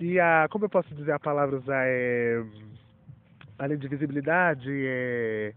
e 0.00 0.20
a 0.20 0.46
como 0.50 0.64
eu 0.64 0.68
posso 0.68 0.94
dizer 0.94 1.12
a 1.12 1.18
palavra 1.18 1.56
usar 1.56 1.84
é 1.86 2.40
além 3.58 3.78
de 3.78 3.88
visibilidade 3.88 4.70
é 4.70 5.52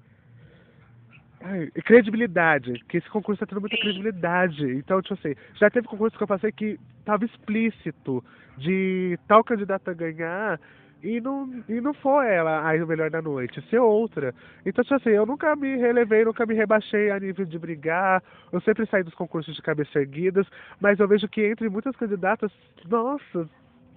Ai, 1.48 1.70
credibilidade, 1.84 2.74
que 2.90 2.98
esse 2.98 3.10
concurso 3.10 3.44
está 3.44 3.46
tendo 3.46 3.62
muita 3.62 3.76
Sim. 3.76 3.82
credibilidade. 3.84 4.66
Então, 4.78 5.00
tipo 5.02 5.14
assim, 5.14 5.36
já 5.60 5.70
teve 5.70 5.88
concurso 5.88 6.18
que 6.18 6.24
eu 6.24 6.28
passei 6.28 6.52
que 6.52 6.80
estava 7.00 7.24
explícito 7.24 8.24
de 8.58 9.16
tal 9.28 9.44
candidata 9.44 9.94
ganhar 9.94 10.60
e 11.04 11.22
não, 11.22 11.64
e 11.70 11.80
não 11.80 11.94
foi 11.94 12.28
ela 12.34 12.68
a 12.68 12.86
melhor 12.88 13.12
da 13.12 13.22
noite, 13.22 13.62
ser 13.70 13.78
outra. 13.78 14.34
Então, 14.66 14.84
tipo 14.84 14.96
assim, 14.96 15.10
eu 15.10 15.24
nunca 15.24 15.56
me 15.56 15.76
relevei, 15.78 16.26
nunca 16.26 16.48
me 16.48 16.56
rebaixei 16.56 17.12
a 17.12 17.20
nível 17.20 17.46
de 17.46 17.60
brigar, 17.60 18.24
eu 18.52 18.60
sempre 18.62 18.88
saí 18.88 19.04
dos 19.04 19.14
concursos 19.14 19.56
de 19.56 19.62
cabeça 19.62 20.00
erguidas, 20.00 20.48
mas 20.80 21.00
eu 21.00 21.08
vejo 21.08 21.28
que 21.28 21.46
entre 21.46 21.70
muitas 21.70 21.96
candidatas, 21.96 22.52
nossa, 22.88 23.48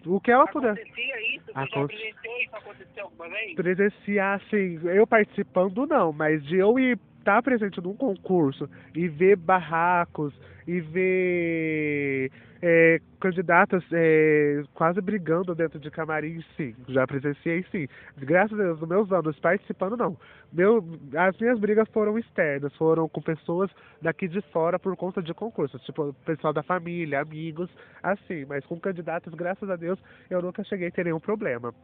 o 0.04 0.20
que 0.20 0.30
ela 0.30 0.46
puder 0.48 0.72
Acontecia 0.72 1.34
isso? 1.34 1.46
Você 1.46 1.52
já 1.54 1.62
Aconte- 1.62 1.96
presenciou 1.96 2.40
isso 2.42 2.56
acontecer 2.56 3.00
alguma 3.00 3.28
vez? 3.30 3.54
presenciar, 3.54 4.36
assim, 4.44 4.78
eu 4.84 5.06
participando 5.06 5.86
não, 5.86 6.12
mas 6.12 6.44
de 6.44 6.56
eu 6.58 6.78
ir 6.78 6.98
estar 7.28 7.42
presente 7.42 7.78
num 7.82 7.94
concurso 7.94 8.68
e 8.94 9.06
ver 9.06 9.36
barracos 9.36 10.32
e 10.66 10.80
ver 10.80 12.32
é, 12.62 13.00
candidatas 13.20 13.84
é, 13.92 14.62
quase 14.72 15.00
brigando 15.02 15.54
dentro 15.54 15.78
de 15.78 15.90
camarim, 15.90 16.42
sim, 16.56 16.74
já 16.88 17.06
presenciei 17.06 17.64
sim. 17.70 17.86
Graças 18.16 18.58
a 18.58 18.62
Deus, 18.62 18.80
nos 18.80 18.88
meus 18.88 19.12
anos 19.12 19.38
participando, 19.38 19.96
não. 19.96 20.16
Meu, 20.50 20.82
as 21.16 21.38
minhas 21.38 21.58
brigas 21.58 21.86
foram 21.90 22.18
externas, 22.18 22.74
foram 22.76 23.06
com 23.08 23.20
pessoas 23.20 23.70
daqui 24.00 24.26
de 24.26 24.40
fora 24.50 24.78
por 24.78 24.96
conta 24.96 25.22
de 25.22 25.34
concursos, 25.34 25.82
tipo, 25.82 26.14
pessoal 26.24 26.54
da 26.54 26.62
família, 26.62 27.20
amigos, 27.20 27.68
assim, 28.02 28.46
mas 28.46 28.64
com 28.64 28.80
candidatos, 28.80 29.34
graças 29.34 29.68
a 29.68 29.76
Deus, 29.76 29.98
eu 30.30 30.40
nunca 30.40 30.64
cheguei 30.64 30.88
a 30.88 30.90
ter 30.90 31.04
nenhum 31.04 31.20
problema. 31.20 31.74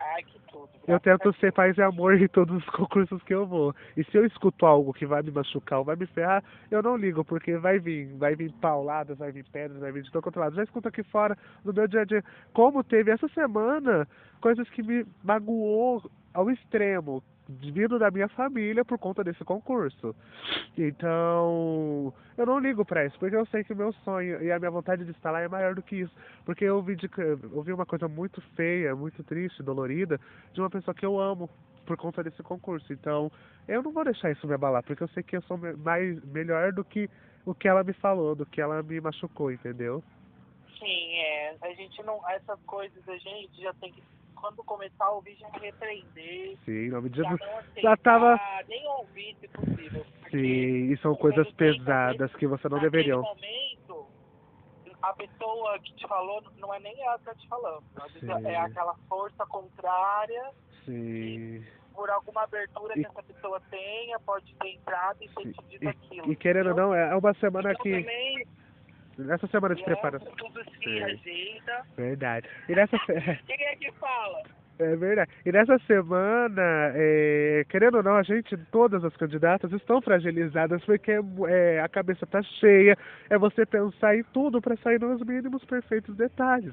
Ai, 0.00 0.22
que 0.22 0.38
tudo. 0.50 0.68
Eu 0.86 1.00
tento 1.00 1.32
ser 1.34 1.52
paz 1.52 1.76
e 1.76 1.82
amor 1.82 2.20
em 2.20 2.28
todos 2.28 2.56
os 2.56 2.64
concursos 2.70 3.22
que 3.24 3.34
eu 3.34 3.46
vou. 3.46 3.74
E 3.96 4.04
se 4.04 4.16
eu 4.16 4.24
escuto 4.24 4.64
algo 4.64 4.92
que 4.92 5.06
vai 5.06 5.22
me 5.22 5.30
machucar 5.30 5.80
ou 5.80 5.84
vai 5.84 5.96
me 5.96 6.06
ferrar, 6.06 6.42
eu 6.70 6.82
não 6.82 6.96
ligo, 6.96 7.24
porque 7.24 7.56
vai 7.56 7.78
vir, 7.78 8.14
vai 8.16 8.34
vir 8.34 8.52
pauladas, 8.54 9.18
vai 9.18 9.32
vir 9.32 9.44
pedras, 9.52 9.80
vai 9.80 9.92
vir 9.92 10.02
de 10.02 10.10
todo 10.10 10.22
quanto 10.22 10.40
lado. 10.40 10.54
Já 10.54 10.62
escuto 10.62 10.88
aqui 10.88 11.02
fora, 11.02 11.36
no 11.64 11.72
meu 11.72 11.88
dia 11.88 12.02
a 12.02 12.04
dia, 12.04 12.24
como 12.52 12.84
teve 12.84 13.10
essa 13.10 13.28
semana, 13.28 14.06
coisas 14.40 14.68
que 14.70 14.82
me 14.82 15.04
magoou 15.22 16.02
ao 16.32 16.50
extremo, 16.50 17.22
vindo 17.48 17.98
da 17.98 18.10
minha 18.10 18.28
família 18.28 18.84
por 18.84 18.98
conta 18.98 19.24
desse 19.24 19.42
concurso. 19.44 20.14
Então, 20.76 22.12
eu 22.36 22.44
não 22.44 22.58
ligo 22.58 22.84
pra 22.84 23.06
isso, 23.06 23.18
porque 23.18 23.34
eu 23.34 23.46
sei 23.46 23.64
que 23.64 23.72
o 23.72 23.76
meu 23.76 23.92
sonho 24.04 24.42
e 24.42 24.52
a 24.52 24.58
minha 24.58 24.70
vontade 24.70 25.04
de 25.04 25.10
estar 25.12 25.30
lá 25.30 25.40
é 25.40 25.48
maior 25.48 25.74
do 25.74 25.82
que 25.82 25.96
isso. 25.96 26.14
Porque 26.44 26.64
eu 26.64 26.82
vi, 26.82 26.94
de, 26.96 27.08
uma 27.72 27.86
coisa 27.86 28.06
muito 28.06 28.40
feia, 28.54 28.94
muito 28.94 29.24
triste, 29.24 29.62
dolorida, 29.62 30.20
de 30.52 30.60
uma 30.60 30.68
pessoa 30.68 30.94
que 30.94 31.06
eu 31.06 31.18
amo 31.18 31.48
por 31.86 31.96
conta 31.96 32.22
desse 32.22 32.42
concurso. 32.42 32.92
Então, 32.92 33.32
eu 33.66 33.82
não 33.82 33.92
vou 33.92 34.04
deixar 34.04 34.30
isso 34.30 34.46
me 34.46 34.54
abalar, 34.54 34.82
porque 34.82 35.02
eu 35.02 35.08
sei 35.08 35.22
que 35.22 35.36
eu 35.36 35.42
sou 35.42 35.58
mais 35.78 36.22
melhor 36.24 36.72
do 36.72 36.84
que 36.84 37.08
o 37.46 37.54
que 37.54 37.66
ela 37.66 37.82
me 37.82 37.94
falou, 37.94 38.34
do 38.34 38.44
que 38.44 38.60
ela 38.60 38.82
me 38.82 39.00
machucou, 39.00 39.50
entendeu? 39.50 40.04
Sim, 40.78 41.14
é. 41.14 41.56
A 41.62 41.72
gente 41.72 42.02
não. 42.02 42.20
Essas 42.28 42.60
coisas 42.66 43.08
a 43.08 43.16
gente 43.16 43.60
já 43.60 43.72
tem 43.74 43.90
que 43.90 44.02
quando 44.40 44.62
começar 44.64 45.04
a 45.04 45.10
ouvir, 45.12 45.36
já 45.36 45.48
repreender. 45.60 46.56
Sim, 46.64 46.86
em 46.86 46.90
nome 46.90 47.10
de 47.10 47.22
Já 47.22 47.28
Jesus. 47.30 47.66
Já 47.82 47.96
tava- 47.98 48.40
nem 48.68 48.86
ouvir, 48.88 49.36
se 49.40 49.48
possível. 49.48 50.04
Sim, 50.30 50.92
e 50.92 50.96
são 51.02 51.14
coisas 51.16 51.50
pesadas 51.52 52.32
que 52.36 52.46
você 52.46 52.68
não 52.68 52.78
deveriam. 52.78 53.22
momento, 53.22 54.06
a 55.02 55.12
pessoa 55.14 55.78
que 55.80 55.94
te 55.94 56.06
falou 56.08 56.42
não 56.56 56.72
é 56.74 56.80
nem 56.80 57.00
ela 57.02 57.18
que 57.18 57.24
tá 57.24 57.34
te 57.34 57.48
falando. 57.48 57.84
Às 58.00 58.12
vezes 58.12 58.28
Sim. 58.28 58.46
é 58.46 58.56
aquela 58.56 58.94
força 59.08 59.46
contrária, 59.46 60.50
Sim. 60.84 61.64
por 61.94 62.10
alguma 62.10 62.42
abertura 62.44 62.94
E- 62.96 63.00
que 63.00 63.06
essa 63.06 63.22
pessoa 63.22 63.60
tenha, 63.70 64.18
pode 64.20 64.54
ter 64.56 64.68
entrado 64.74 65.18
e 65.22 65.28
ter 65.28 65.52
te 65.52 65.64
dito 65.68 65.88
aquilo. 65.88 66.32
E 66.32 66.36
querendo 66.36 66.70
ou 66.70 66.76
não, 66.76 66.94
é 66.94 67.14
uma 67.16 67.32
semana 67.34 67.70
Então, 67.72 67.82
que. 67.82 67.90
também, 68.00 68.46
Nessa 69.18 69.46
semana 69.48 69.74
de 69.74 69.84
preparação. 69.84 70.32
Tudo 70.36 70.60
se 70.82 71.02
ajeita. 71.02 71.82
Verdade. 71.96 72.48
E 72.68 72.74
nessa. 72.74 72.96
Quem 73.46 73.66
é 73.66 73.76
que 73.76 73.90
fala? 73.92 74.42
É 74.78 74.94
verdade. 74.94 75.30
E 75.44 75.50
nessa 75.50 75.76
semana, 75.80 76.62
é, 76.94 77.64
querendo 77.68 77.96
ou 77.96 78.02
não, 78.02 78.14
a 78.16 78.22
gente, 78.22 78.56
todas 78.70 79.04
as 79.04 79.16
candidatas 79.16 79.72
estão 79.72 80.00
fragilizadas 80.00 80.84
porque 80.84 81.18
é, 81.48 81.80
a 81.80 81.88
cabeça 81.88 82.24
tá 82.26 82.40
cheia, 82.60 82.96
é 83.28 83.36
você 83.36 83.66
pensar 83.66 84.16
em 84.16 84.22
tudo 84.32 84.60
para 84.60 84.76
sair 84.76 85.00
nos 85.00 85.20
mínimos 85.26 85.64
perfeitos 85.64 86.14
detalhes. 86.16 86.72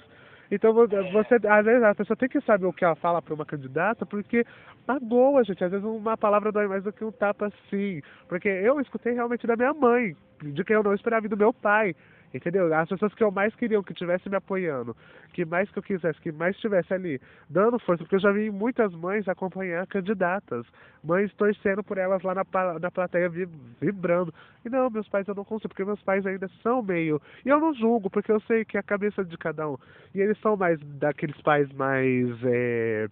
Então 0.51 0.71
vo- 0.71 0.87
você, 0.87 1.39
às 1.47 1.65
vezes 1.65 1.81
a 1.81 1.95
pessoa 1.95 2.15
tem 2.15 2.29
que 2.29 2.39
saber 2.41 2.67
o 2.67 2.73
que 2.73 2.85
ela 2.85 2.95
fala 2.95 3.19
para 3.23 3.33
uma 3.33 3.45
candidata, 3.45 4.05
porque 4.05 4.45
magoa, 4.87 5.43
gente. 5.43 5.63
Às 5.63 5.71
vezes 5.71 5.83
uma 5.83 6.15
palavra 6.15 6.51
dói 6.51 6.67
mais 6.67 6.83
do 6.83 6.93
que 6.93 7.03
um 7.03 7.11
tapa 7.11 7.47
assim. 7.47 8.01
Porque 8.29 8.47
eu 8.47 8.79
escutei 8.79 9.13
realmente 9.13 9.47
da 9.47 9.55
minha 9.55 9.73
mãe, 9.73 10.15
de 10.43 10.63
quem 10.63 10.75
eu 10.75 10.83
não 10.83 10.93
esperava 10.93 11.25
e 11.25 11.29
do 11.29 11.35
meu 11.37 11.51
pai. 11.51 11.95
Entendeu? 12.36 12.73
As 12.75 12.89
pessoas 12.89 13.13
que 13.13 13.23
eu 13.23 13.31
mais 13.31 13.55
queria 13.55 13.81
que 13.81 13.93
tivesse 13.93 14.29
me 14.29 14.36
apoiando, 14.36 14.93
que 15.31 15.45
mais 15.45 15.71
que 15.71 15.79
eu 15.79 15.83
quisesse, 15.83 16.19
que 16.19 16.33
mais 16.33 16.53
estivesse 16.53 16.93
ali 16.93 17.21
dando 17.49 17.79
força, 17.79 18.03
porque 18.03 18.15
eu 18.15 18.19
já 18.19 18.29
vi 18.29 18.51
muitas 18.51 18.91
mães 18.93 19.25
acompanhar 19.29 19.88
candidatas, 19.88 20.65
mães 21.01 21.33
torcendo 21.36 21.81
por 21.81 21.97
elas 21.97 22.21
lá 22.23 22.36
na, 22.36 22.43
na 22.81 22.91
plateia 22.91 23.29
vi- 23.29 23.47
vibrando. 23.79 24.33
E 24.65 24.69
não, 24.69 24.89
meus 24.89 25.07
pais 25.07 25.25
eu 25.29 25.33
não 25.33 25.45
consigo, 25.45 25.69
porque 25.69 25.86
meus 25.86 26.01
pais 26.01 26.25
ainda 26.25 26.49
são 26.61 26.81
meio. 26.83 27.21
E 27.45 27.49
eu 27.49 27.57
não 27.57 27.73
julgo, 27.73 28.09
porque 28.09 28.33
eu 28.33 28.41
sei 28.41 28.65
que 28.65 28.75
é 28.75 28.81
a 28.81 28.83
cabeça 28.83 29.23
de 29.23 29.38
cada 29.38 29.69
um. 29.69 29.77
E 30.13 30.19
eles 30.19 30.38
são 30.41 30.57
mais 30.57 30.77
daqueles 30.81 31.39
pais 31.41 31.71
mais. 31.71 32.27
É, 32.43 33.07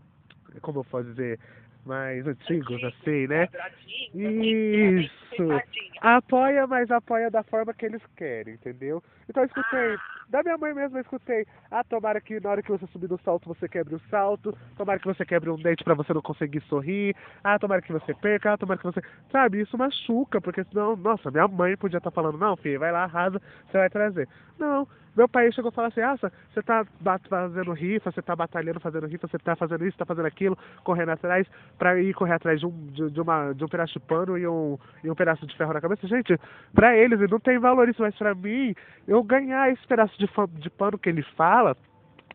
como 0.61 0.79
eu 0.79 0.83
posso 0.83 1.05
dizer? 1.05 1.39
Mais 1.85 2.25
antigos, 2.25 2.81
assim, 2.83 3.27
né? 3.27 3.49
Isso. 4.13 5.47
apoia, 5.99 6.65
mas 6.65 6.89
apoia 6.89 7.29
da 7.29 7.43
forma 7.43 7.73
que 7.73 7.85
eles 7.85 8.01
querem, 8.15 8.53
entendeu? 8.53 9.03
Então 9.29 9.43
eu 9.43 9.47
escutei, 9.47 9.95
Ah. 9.95 9.99
da 10.29 10.43
minha 10.43 10.57
mãe 10.57 10.73
mesmo 10.73 10.97
eu 10.97 11.01
escutei, 11.01 11.45
ah, 11.71 11.83
tomara 11.83 12.19
que 12.21 12.39
na 12.39 12.49
hora 12.49 12.61
que 12.63 12.71
você 12.71 12.85
subir 12.87 13.09
no 13.09 13.19
salto 13.19 13.47
você 13.47 13.67
quebre 13.67 13.95
o 13.95 14.01
salto, 14.09 14.57
tomara 14.77 14.99
que 14.99 15.05
você 15.07 15.25
quebre 15.25 15.49
um 15.49 15.55
dente 15.55 15.83
pra 15.83 15.93
você 15.93 16.13
não 16.13 16.21
conseguir 16.21 16.61
sorrir, 16.61 17.15
ah, 17.43 17.59
tomara 17.59 17.81
que 17.81 17.91
você 17.93 18.13
perca, 18.13 18.53
ah, 18.53 18.57
tomara 18.57 18.79
que 18.79 18.85
você. 18.85 19.01
Sabe, 19.31 19.61
isso 19.61 19.77
machuca, 19.77 20.41
porque 20.41 20.63
senão, 20.65 20.95
nossa, 20.95 21.29
minha 21.31 21.47
mãe 21.47 21.75
podia 21.77 21.97
estar 21.97 22.11
falando, 22.11 22.37
não, 22.37 22.55
filho, 22.57 22.79
vai 22.79 22.91
lá, 22.91 23.03
arrasa, 23.03 23.41
você 23.69 23.77
vai 23.77 23.89
trazer. 23.89 24.27
Não, 24.59 24.87
meu 25.15 25.27
pai 25.27 25.51
chegou 25.51 25.69
e 25.71 25.73
falou 25.75 25.89
assim, 25.89 26.01
ah, 26.01 26.15
você 26.17 26.61
tá 26.63 26.85
fazendo 27.29 27.71
rifa, 27.73 28.11
você 28.11 28.21
tá 28.21 28.35
batalhando, 28.35 28.79
fazendo 28.79 29.05
rifa, 29.05 29.27
você 29.27 29.37
tá 29.37 29.55
fazendo 29.55 29.85
isso, 29.85 29.97
tá 29.97 30.05
fazendo 30.05 30.25
aquilo, 30.25 30.57
correndo 30.83 31.09
atrás, 31.09 31.47
pra 31.77 31.99
ir 31.99 32.13
correr 32.15 32.33
atrás 32.33 32.59
de 32.59 32.65
um, 32.65 32.71
de, 32.87 33.11
de 33.11 33.21
uma, 33.21 33.53
de 33.53 33.63
um 33.63 33.67
pedaço 33.67 33.93
de 33.93 33.99
pano 33.99 34.37
e 34.37 34.47
um, 34.47 34.77
e 35.03 35.11
um 35.11 35.15
pedaço 35.15 35.45
de 35.45 35.55
ferro 35.55 35.73
na 35.73 35.81
cabeça. 35.81 36.07
Gente, 36.07 36.39
pra 36.73 36.97
eles 36.97 37.19
não 37.29 37.39
tem 37.39 37.59
valor 37.59 37.87
isso, 37.89 38.01
mas 38.01 38.15
pra 38.15 38.33
mim, 38.33 38.73
eu 39.07 39.12
ganhar 39.21 39.71
esse 39.71 39.85
pedaço 39.85 40.17
de, 40.17 40.27
de 40.59 40.69
pano 40.69 40.97
que 40.97 41.09
ele 41.09 41.21
fala, 41.35 41.75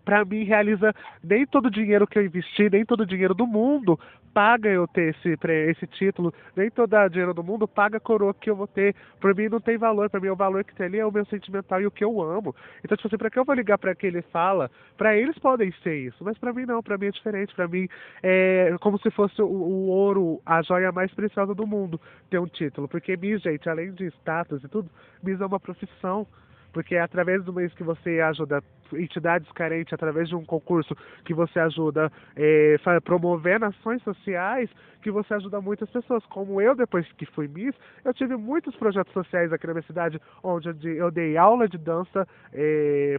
pra 0.04 0.24
mim 0.24 0.44
realiza 0.44 0.94
nem 1.22 1.46
todo 1.46 1.66
o 1.66 1.70
dinheiro 1.70 2.06
que 2.06 2.18
eu 2.18 2.24
investi, 2.24 2.70
nem 2.70 2.84
todo 2.84 3.00
o 3.00 3.06
dinheiro 3.06 3.34
do 3.34 3.46
mundo 3.46 3.98
paga 4.38 4.68
eu 4.68 4.86
ter 4.86 5.16
esse, 5.16 5.36
esse 5.68 5.86
título, 5.88 6.32
nem 6.54 6.70
todo 6.70 6.94
o 6.94 7.08
dinheiro 7.08 7.34
do 7.34 7.42
mundo 7.42 7.66
paga 7.66 7.96
a 7.96 8.00
coroa 8.00 8.32
que 8.32 8.48
eu 8.48 8.54
vou 8.54 8.68
ter. 8.68 8.94
Pra 9.20 9.34
mim 9.34 9.48
não 9.48 9.60
tem 9.60 9.76
valor, 9.76 10.08
pra 10.08 10.20
mim 10.20 10.28
o 10.28 10.36
valor 10.36 10.62
que 10.62 10.74
tem 10.76 10.86
ali 10.86 10.98
é 10.98 11.04
o 11.04 11.10
meu 11.10 11.24
sentimental 11.26 11.80
e 11.80 11.86
o 11.86 11.90
que 11.90 12.04
eu 12.04 12.22
amo. 12.22 12.54
Então, 12.84 12.96
tipo 12.96 13.08
assim, 13.08 13.18
pra 13.18 13.30
que 13.30 13.38
eu 13.38 13.44
vou 13.44 13.54
ligar 13.54 13.78
pra 13.78 13.94
que 13.94 14.06
ele 14.06 14.22
fala? 14.22 14.70
Pra 14.96 15.16
eles 15.16 15.36
podem 15.38 15.72
ser 15.82 15.96
isso, 15.96 16.22
mas 16.22 16.38
pra 16.38 16.52
mim 16.52 16.66
não, 16.66 16.82
pra 16.82 16.96
mim 16.96 17.06
é 17.06 17.10
diferente. 17.10 17.54
Pra 17.54 17.66
mim 17.66 17.88
é 18.22 18.76
como 18.80 18.98
se 19.00 19.10
fosse 19.10 19.42
o, 19.42 19.46
o 19.46 19.88
ouro, 19.88 20.40
a 20.46 20.62
joia 20.62 20.92
mais 20.92 21.12
preciosa 21.12 21.54
do 21.54 21.66
mundo, 21.66 22.00
ter 22.30 22.38
um 22.38 22.46
título. 22.46 22.88
Porque 22.88 23.16
Miss, 23.16 23.42
gente, 23.42 23.68
além 23.68 23.92
de 23.92 24.06
status 24.06 24.62
e 24.62 24.68
tudo, 24.68 24.88
Miss 25.22 25.40
é 25.40 25.46
uma 25.46 25.60
profissão. 25.60 26.26
Porque 26.72 26.94
é 26.94 27.00
através 27.00 27.42
do 27.44 27.52
mês 27.52 27.72
que 27.74 27.82
você 27.82 28.20
ajuda 28.20 28.62
entidades 28.92 29.50
carentes, 29.52 29.92
através 29.92 30.28
de 30.28 30.34
um 30.34 30.44
concurso 30.44 30.96
que 31.24 31.34
você 31.34 31.58
ajuda 31.60 32.10
eh, 32.36 32.76
fa- 32.82 33.00
promovendo 33.00 33.66
ações 33.66 34.02
sociais, 34.02 34.70
que 35.02 35.10
você 35.10 35.34
ajuda 35.34 35.60
muitas 35.60 35.90
pessoas. 35.90 36.24
Como 36.26 36.60
eu, 36.60 36.74
depois 36.74 37.06
que 37.12 37.26
fui 37.26 37.48
Miss, 37.48 37.74
eu 38.04 38.14
tive 38.14 38.36
muitos 38.36 38.74
projetos 38.76 39.12
sociais 39.12 39.52
aqui 39.52 39.66
na 39.66 39.74
minha 39.74 39.82
cidade, 39.86 40.20
onde 40.42 40.68
eu, 40.68 40.74
de- 40.74 40.96
eu 40.96 41.10
dei 41.10 41.36
aula 41.36 41.68
de 41.68 41.76
dança 41.78 42.26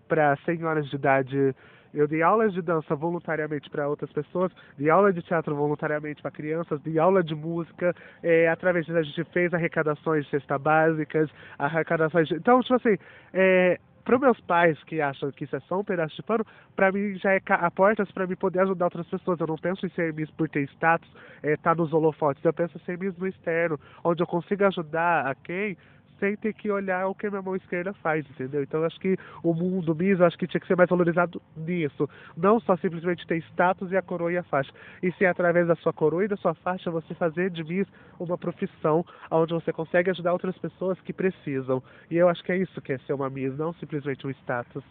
para 0.07 0.35
senhoras 0.45 0.87
de 0.89 0.95
idade. 0.95 1.55
Eu 1.93 2.07
dei 2.07 2.21
aulas 2.21 2.53
de 2.53 2.61
dança 2.61 2.95
voluntariamente 2.95 3.69
para 3.69 3.87
outras 3.87 4.11
pessoas, 4.11 4.51
dei 4.77 4.89
aula 4.89 5.11
de 5.11 5.21
teatro 5.21 5.55
voluntariamente 5.55 6.21
para 6.21 6.31
crianças, 6.31 6.81
dei 6.81 6.99
aula 6.99 7.23
de 7.23 7.35
música, 7.35 7.95
eh, 8.23 8.47
através 8.47 8.85
disso 8.85 8.97
a 8.97 9.03
gente 9.03 9.23
fez 9.25 9.53
arrecadações 9.53 10.25
de 10.25 10.31
cesta 10.31 10.57
básicas, 10.57 11.29
arrecadações 11.57 12.27
de... 12.27 12.35
Então, 12.35 12.61
tipo 12.61 12.75
assim, 12.75 12.97
é, 13.33 13.79
para 14.09 14.17
meus 14.17 14.39
pais 14.41 14.81
que 14.85 14.99
acham 15.01 15.31
que 15.31 15.43
isso 15.43 15.55
é 15.55 15.59
só 15.61 15.79
um 15.79 15.83
pedaço 15.83 16.15
de 16.15 16.23
pano, 16.23 16.43
para 16.75 16.91
mim 16.91 17.15
já 17.19 17.33
é 17.33 17.41
a 17.47 17.69
portas 17.69 18.11
para 18.11 18.25
mim 18.25 18.35
poder 18.35 18.61
ajudar 18.61 18.85
outras 18.85 19.07
pessoas. 19.07 19.39
Eu 19.39 19.45
não 19.45 19.55
penso 19.55 19.85
em 19.85 19.89
ser 19.89 20.11
Miss 20.13 20.31
por 20.31 20.49
ter 20.49 20.63
status, 20.69 21.07
estar 21.43 21.75
nos 21.75 21.93
holofotes. 21.93 22.43
Eu 22.43 22.51
penso 22.51 22.75
em 22.75 22.81
ser 22.85 22.97
Miss 22.97 23.15
no 23.17 23.27
externo, 23.27 23.79
onde 24.03 24.23
eu 24.23 24.25
consiga 24.25 24.67
ajudar 24.67 25.27
a 25.27 25.35
quem 25.35 25.77
sem 26.19 26.35
ter 26.35 26.53
que 26.53 26.69
olhar 26.69 27.07
o 27.07 27.15
que 27.15 27.27
a 27.27 27.29
minha 27.29 27.41
mão 27.41 27.55
esquerda 27.55 27.93
faz, 27.93 28.29
entendeu? 28.29 28.63
Então 28.63 28.83
acho 28.83 28.99
que 28.99 29.17
o 29.43 29.53
mundo 29.53 29.95
Miss, 29.95 30.19
eu 30.19 30.25
acho 30.25 30.37
que 30.37 30.47
tinha 30.47 30.61
que 30.61 30.67
ser 30.67 30.75
mais 30.75 30.89
valorizado 30.89 31.41
nisso. 31.55 32.09
Não 32.35 32.59
só 32.59 32.75
simplesmente 32.77 33.25
ter 33.25 33.37
status 33.51 33.91
e 33.91 33.97
a 33.97 34.01
coroa 34.01 34.31
e 34.31 34.37
a 34.37 34.43
faixa. 34.43 34.71
E 35.01 35.11
se 35.13 35.25
através 35.25 35.67
da 35.67 35.75
sua 35.75 35.93
coroa 35.93 36.25
e 36.25 36.27
da 36.27 36.37
sua 36.37 36.53
faixa 36.53 36.91
você 36.91 37.13
fazer 37.13 37.49
de 37.49 37.63
Miss 37.63 37.87
uma 38.19 38.37
profissão 38.37 39.05
onde 39.31 39.53
você 39.53 39.71
consegue 39.71 40.09
ajudar 40.09 40.33
outras 40.33 40.57
pessoas 40.57 40.99
que 41.01 41.13
precisam. 41.13 41.81
E 42.09 42.17
eu 42.17 42.27
acho 42.29 42.43
que 42.43 42.51
é 42.51 42.57
isso 42.57 42.81
que 42.81 42.93
é 42.93 42.97
ser 42.99 43.13
uma 43.13 43.29
Miss, 43.29 43.57
não 43.57 43.73
simplesmente 43.73 44.27
um 44.27 44.31
status. 44.31 44.83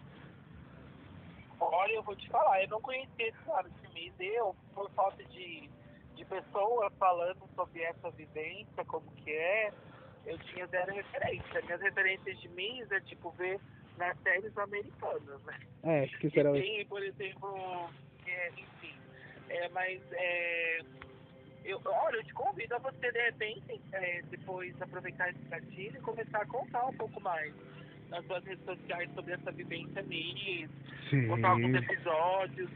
Olha, 1.61 1.93
eu 1.93 2.03
vou 2.03 2.17
te 2.17 2.29
falar, 2.29 2.63
eu 2.63 2.69
não 2.69 2.81
conhecia 2.81 3.29
esse 3.29 3.49
lado 3.49 3.69
de 3.71 3.95
mim. 3.95 4.13
Eu, 4.21 4.55
por 4.75 4.91
falta 4.91 5.23
de, 5.25 5.69
de 6.15 6.25
pessoas 6.25 6.93
falando 6.99 7.39
sobre 7.55 7.83
essa 7.83 8.11
vivência, 8.11 8.85
como 8.87 9.11
que 9.13 9.31
é, 9.31 9.73
eu 10.29 10.39
tinha 10.39 10.67
zero 10.67 10.95
referência. 10.95 11.63
Minhas 11.63 11.81
referências 11.81 12.41
de 12.41 12.49
mim 12.51 12.83
é 12.91 13.01
tipo 13.01 13.31
ver 13.33 13.59
nas 13.97 14.17
séries 14.21 14.57
americanas, 14.57 15.43
né? 15.45 15.59
É, 15.83 16.07
que 16.07 16.19
Que 16.19 16.31
será 16.31 16.53
tem, 16.53 16.87
por 16.87 17.03
exemplo, 17.03 17.91
é, 18.27 18.49
enfim. 18.51 18.95
É, 19.49 19.69
mas 19.71 20.01
é, 20.13 20.81
eu, 21.65 21.81
olha, 21.85 22.17
eu 22.17 22.25
te 22.25 22.35
convido 22.35 22.75
a 22.75 22.79
você, 22.79 23.11
de 23.11 23.23
repente, 23.23 23.81
é, 23.93 24.23
depois 24.31 24.81
aproveitar 24.81 25.31
esse 25.31 25.43
gatilho 25.49 25.97
e 25.97 26.01
começar 26.01 26.43
a 26.43 26.47
contar 26.47 26.87
um 26.87 26.95
pouco 26.95 27.21
mais 27.21 27.53
nas 28.11 28.25
suas 28.27 28.45
redes 28.45 28.65
sociais 28.65 29.11
sobre 29.15 29.35
essa 29.35 29.51
vivência 29.53 30.03
Miss, 30.03 30.71
contar 31.29 31.51
alguns 31.51 31.73
Sim, 31.73 31.77
episódios, 31.77 32.71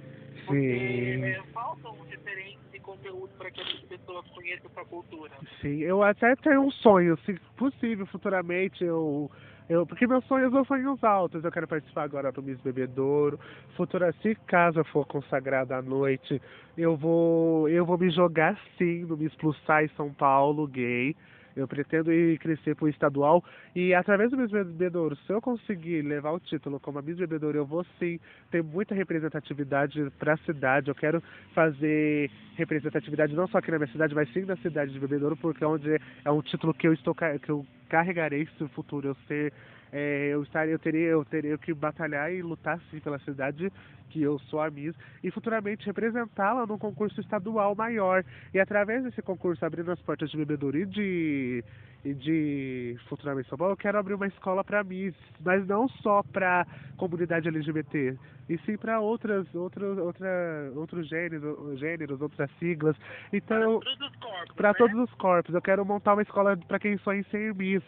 porque 0.47 0.61
sim. 0.61 1.25
é, 1.25 1.43
faltam 1.53 1.97
referências 2.09 2.75
e 2.75 2.81
conteúdo 2.81 3.31
para 3.39 3.51
que 3.51 3.61
as 3.61 3.73
pessoas 3.81 4.27
conheçam 4.31 4.71
essa 4.71 4.85
cultura. 4.85 5.33
Sim, 5.61 5.79
eu 5.79 6.03
até 6.03 6.35
tenho 6.37 6.63
um 6.63 6.71
sonho, 6.71 7.17
se 7.25 7.35
possível, 7.57 8.07
futuramente 8.07 8.85
eu. 8.85 9.31
Eu, 9.69 9.87
porque 9.87 10.07
meus 10.07 10.25
sonhos 10.27 10.53
são 10.53 10.65
sonhos 10.65 11.03
altos. 11.03 11.43
Eu 11.43 11.53
quero 11.53 11.69
participar 11.69 12.03
agora 12.03 12.33
do 12.33 12.43
Miss 12.43 12.61
Bebedouro. 12.61 13.39
Futura, 13.77 14.13
se 14.21 14.35
caso 14.47 14.81
eu 14.81 14.85
for 14.85 15.07
consagrada 15.07 15.77
à 15.77 15.81
noite, 15.81 16.43
eu 16.77 16.97
vou 16.97 17.69
eu 17.69 17.87
vou 17.87 17.97
me 17.97 18.11
jogar 18.11 18.59
sim 18.77 19.05
no 19.05 19.17
Miss 19.17 19.35
Plus 19.37 19.57
Size 19.59 19.95
São 19.97 20.13
Paulo 20.13 20.67
gay. 20.67 21.17
Eu 21.57 21.69
pretendo 21.69 22.13
ir 22.13 22.39
crescer 22.39 22.75
pro 22.75 22.89
estadual 22.89 23.45
e 23.75 23.95
através 23.95 24.31
do 24.31 24.37
Miss 24.37 24.51
Bebedouro, 24.51 25.17
se 25.17 25.33
eu 25.33 25.41
conseguir 25.41 26.03
levar 26.03 26.33
o 26.33 26.41
título 26.41 26.81
como 26.81 26.99
a 26.99 27.03
Miss 27.03 27.17
Bebedouro, 27.17 27.59
eu 27.59 27.67
vou 27.67 27.85
sim 27.99 28.19
ter 28.51 28.63
muita 28.63 28.95
representatividade 28.95 30.11
para 30.19 30.35
a 30.35 30.39
cidade. 30.39 30.89
Eu 30.89 30.95
quero 30.95 31.23
fazer 31.55 32.31
representatividade 32.57 33.35
não 33.35 33.47
só 33.47 33.59
aqui 33.59 33.71
na 33.71 33.79
minha 33.79 33.91
cidade, 33.93 34.15
mas 34.15 34.33
sim 34.33 34.43
na 34.43 34.57
cidade 34.57 34.93
de 34.93 35.01
Bebedouro, 35.01 35.37
porque 35.37 35.65
é 35.65 35.67
onde 35.67 36.01
é 36.25 36.31
um 36.31 36.43
título 36.43 36.75
que 36.75 36.87
eu 36.87 36.93
estou 36.93 37.15
que 37.15 37.51
eu 37.51 37.67
carregarei 37.89 38.47
se 38.47 38.63
no 38.63 38.69
futuro 38.71 39.09
eu 39.09 39.17
ser 39.29 39.53
é, 39.93 40.31
eu 40.33 40.43
estaria 40.43 40.73
eu 40.73 40.79
teria 40.79 41.09
eu 41.09 41.25
teria 41.25 41.59
que 41.59 41.75
batalhar 41.75 42.33
e 42.33 42.43
lutar 42.43 42.81
sim 42.91 42.99
pela 42.99 43.19
cidade 43.21 43.71
que 44.09 44.23
eu 44.23 44.39
sou 44.41 44.61
a 44.61 44.71
Miss 44.71 44.95
e 45.23 45.31
futuramente 45.31 45.87
representá-la 45.87 46.67
num 46.67 46.79
concurso 46.79 47.21
estadual 47.21 47.75
maior 47.75 48.25
e 48.53 48.59
através 48.59 49.05
desse 49.05 49.23
concurso 49.23 49.65
abrindo 49.65 49.91
as 49.91 50.01
portas 50.01 50.31
de 50.31 50.37
bebedouro 50.37 50.79
e 50.79 50.87
de 50.87 51.65
e 52.05 52.15
de 52.15 52.97
futuramente 53.09 53.49
São 53.49 53.57
Paulo, 53.57 53.75
eu 53.75 53.77
quero 53.77 53.97
abrir 53.97 54.15
uma 54.15 54.27
escola 54.27 54.65
para 54.65 54.83
Miss, 54.83 55.15
mas 55.41 55.65
não 55.69 55.89
só 55.89 56.23
para 56.23 56.67
comunidade 56.97 57.47
LGBT, 57.47 58.19
e 58.49 58.59
sim 58.59 58.77
para 58.77 58.99
outras 58.99 59.47
outros 59.55 59.99
outra, 59.99 60.73
outros 60.75 61.09
gêneros, 61.09 61.79
gêneros, 61.79 62.21
outras 62.21 62.51
siglas. 62.59 62.97
Então, 63.33 63.79
Para 63.79 63.85
todos 63.85 64.11
os 64.11 64.17
corpos. 64.17 64.57
né? 64.57 64.75
todos 64.75 64.99
os 64.99 65.15
corpos, 65.15 65.55
eu 65.55 65.63
quero 65.63 65.85
montar 65.85 66.15
uma 66.15 66.23
escola 66.23 66.57
para 66.57 66.81
quem 66.81 66.99
sonha 66.99 67.21
em 67.21 67.25
ser 67.25 67.55
Miss 67.55 67.85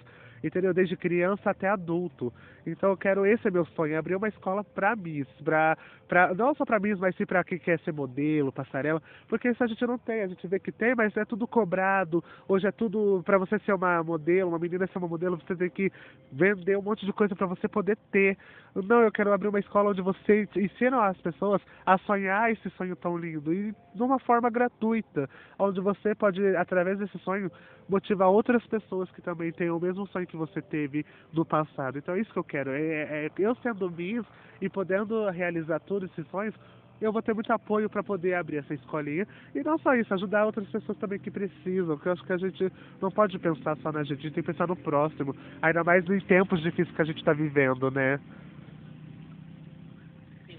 entendeu? 0.46 0.74
Desde 0.74 0.96
criança 0.96 1.50
até 1.50 1.68
adulto. 1.68 2.32
Então 2.66 2.90
eu 2.90 2.96
quero, 2.96 3.26
esse 3.26 3.46
é 3.46 3.50
meu 3.50 3.64
sonho, 3.66 3.98
abrir 3.98 4.16
uma 4.16 4.28
escola 4.28 4.64
pra 4.64 4.96
Miss, 4.96 5.28
pra, 5.42 5.76
pra, 6.08 6.34
não 6.34 6.54
só 6.54 6.64
pra 6.64 6.80
Miss, 6.80 6.98
mas 6.98 7.14
sim 7.16 7.26
pra 7.26 7.44
quem 7.44 7.58
quer 7.58 7.78
ser 7.80 7.92
modelo, 7.92 8.52
passarela, 8.52 9.02
porque 9.28 9.50
isso 9.50 9.62
a 9.62 9.66
gente 9.66 9.86
não 9.86 9.98
tem, 9.98 10.22
a 10.22 10.28
gente 10.28 10.46
vê 10.46 10.58
que 10.58 10.72
tem, 10.72 10.94
mas 10.94 11.14
é 11.16 11.24
tudo 11.24 11.46
cobrado, 11.46 12.24
hoje 12.48 12.66
é 12.66 12.72
tudo, 12.72 13.22
pra 13.24 13.36
você 13.36 13.58
ser 13.60 13.74
uma 13.74 14.02
modelo, 14.02 14.48
uma 14.50 14.58
menina 14.58 14.86
ser 14.86 14.98
uma 14.98 15.08
modelo, 15.08 15.36
você 15.36 15.54
tem 15.54 15.68
que 15.68 15.92
vender 16.32 16.78
um 16.78 16.82
monte 16.82 17.04
de 17.04 17.12
coisa 17.12 17.34
pra 17.36 17.46
você 17.46 17.68
poder 17.68 17.98
ter. 18.10 18.36
Não, 18.74 19.02
eu 19.02 19.12
quero 19.12 19.32
abrir 19.32 19.48
uma 19.48 19.60
escola 19.60 19.90
onde 19.90 20.00
você 20.00 20.48
ensina 20.56 21.06
as 21.06 21.18
pessoas 21.18 21.60
a 21.84 21.98
sonhar 21.98 22.50
esse 22.50 22.70
sonho 22.70 22.96
tão 22.96 23.16
lindo, 23.16 23.52
e 23.52 23.74
de 23.94 24.02
uma 24.02 24.18
forma 24.18 24.50
gratuita, 24.50 25.28
onde 25.58 25.80
você 25.80 26.14
pode, 26.14 26.44
através 26.56 26.98
desse 26.98 27.18
sonho, 27.20 27.50
motivar 27.88 28.28
outras 28.28 28.66
pessoas 28.66 29.10
que 29.12 29.22
também 29.22 29.52
têm 29.52 29.70
o 29.70 29.78
mesmo 29.78 30.06
sonho 30.08 30.26
que 30.26 30.36
você 30.36 30.60
teve 30.60 31.04
no 31.32 31.44
passado. 31.44 31.98
Então 31.98 32.14
é 32.14 32.20
isso 32.20 32.32
que 32.32 32.38
eu 32.38 32.44
quero. 32.44 32.70
É, 32.70 32.80
é- 32.80 33.26
é 33.26 33.30
eu 33.38 33.54
sendo 33.56 33.90
Miss 33.90 34.24
e 34.60 34.68
podendo 34.68 35.28
realizar 35.30 35.78
todos 35.80 36.10
esses 36.10 36.26
sonhos, 36.30 36.54
eu 37.00 37.12
vou 37.12 37.20
ter 37.22 37.34
muito 37.34 37.52
apoio 37.52 37.90
para 37.90 38.02
poder 38.02 38.34
abrir 38.34 38.58
essa 38.58 38.72
escolinha. 38.72 39.26
E 39.54 39.62
não 39.62 39.76
só 39.78 39.94
isso, 39.94 40.12
ajudar 40.14 40.46
outras 40.46 40.68
pessoas 40.70 40.96
também 40.98 41.18
que 41.18 41.30
precisam. 41.30 41.96
Porque 41.96 42.08
eu 42.08 42.12
acho 42.12 42.24
que 42.24 42.32
a 42.32 42.38
gente 42.38 42.72
não 43.00 43.10
pode 43.10 43.38
pensar 43.38 43.76
só 43.78 43.92
na 43.92 44.02
gente, 44.02 44.20
a 44.20 44.22
gente 44.22 44.34
tem 44.34 44.42
que 44.42 44.52
pensar 44.52 44.66
no 44.68 44.76
próximo. 44.76 45.34
Ainda 45.60 45.84
mais 45.84 46.08
em 46.08 46.20
tempos 46.20 46.62
difíceis 46.62 46.94
que 46.94 47.02
a 47.02 47.04
gente 47.04 47.18
está 47.18 47.32
vivendo, 47.32 47.90
né? 47.90 48.18
Sim, 50.46 50.58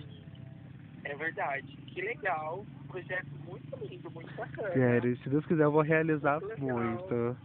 é 1.06 1.16
verdade. 1.16 1.76
Que 1.88 2.02
legal. 2.02 2.66
Projeto 2.96 3.36
muito 3.46 3.78
lindo, 3.92 4.10
muito 4.12 4.34
bacana. 4.38 4.72
Sério, 4.72 5.18
se 5.18 5.30
Deus 5.30 5.46
quiser, 5.46 5.66
eu 5.66 5.72
vou 5.72 5.82
realizar 5.82 6.40
Muito 6.40 6.62
muito. 6.62 7.38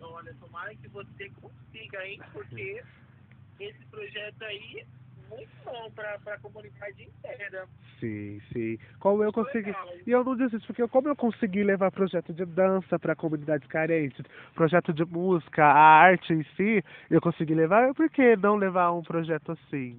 Olha, 0.00 0.34
tomara 0.40 0.74
que 0.74 0.88
você 0.88 1.30
consiga, 1.40 2.04
hein? 2.04 2.20
Porque 2.32 2.82
esse 3.60 3.86
projeto 3.86 4.42
aí 4.42 4.84
muito 5.30 5.50
bom 5.64 5.88
para 5.92 6.34
a 6.34 6.38
comunidade 6.38 7.00
inteira. 7.00 7.68
Sim, 8.00 8.40
sim. 8.52 8.76
Como 8.98 9.22
eu 9.22 9.32
consegui. 9.32 9.72
E 10.04 10.10
eu 10.10 10.24
não 10.24 10.36
desisto, 10.36 10.66
porque 10.66 10.88
como 10.88 11.06
eu 11.06 11.14
consegui 11.14 11.62
levar 11.62 11.92
projeto 11.92 12.32
de 12.32 12.44
dança 12.44 12.98
para 12.98 13.14
comunidades 13.14 13.68
carentes, 13.68 14.24
projeto 14.52 14.92
de 14.92 15.04
música, 15.04 15.64
a 15.64 16.00
arte 16.00 16.32
em 16.32 16.42
si, 16.56 16.82
eu 17.08 17.20
consegui 17.20 17.54
levar, 17.54 17.94
por 17.94 18.10
que 18.10 18.34
não 18.34 18.56
levar 18.56 18.90
um 18.90 19.02
projeto 19.02 19.52
assim? 19.52 19.96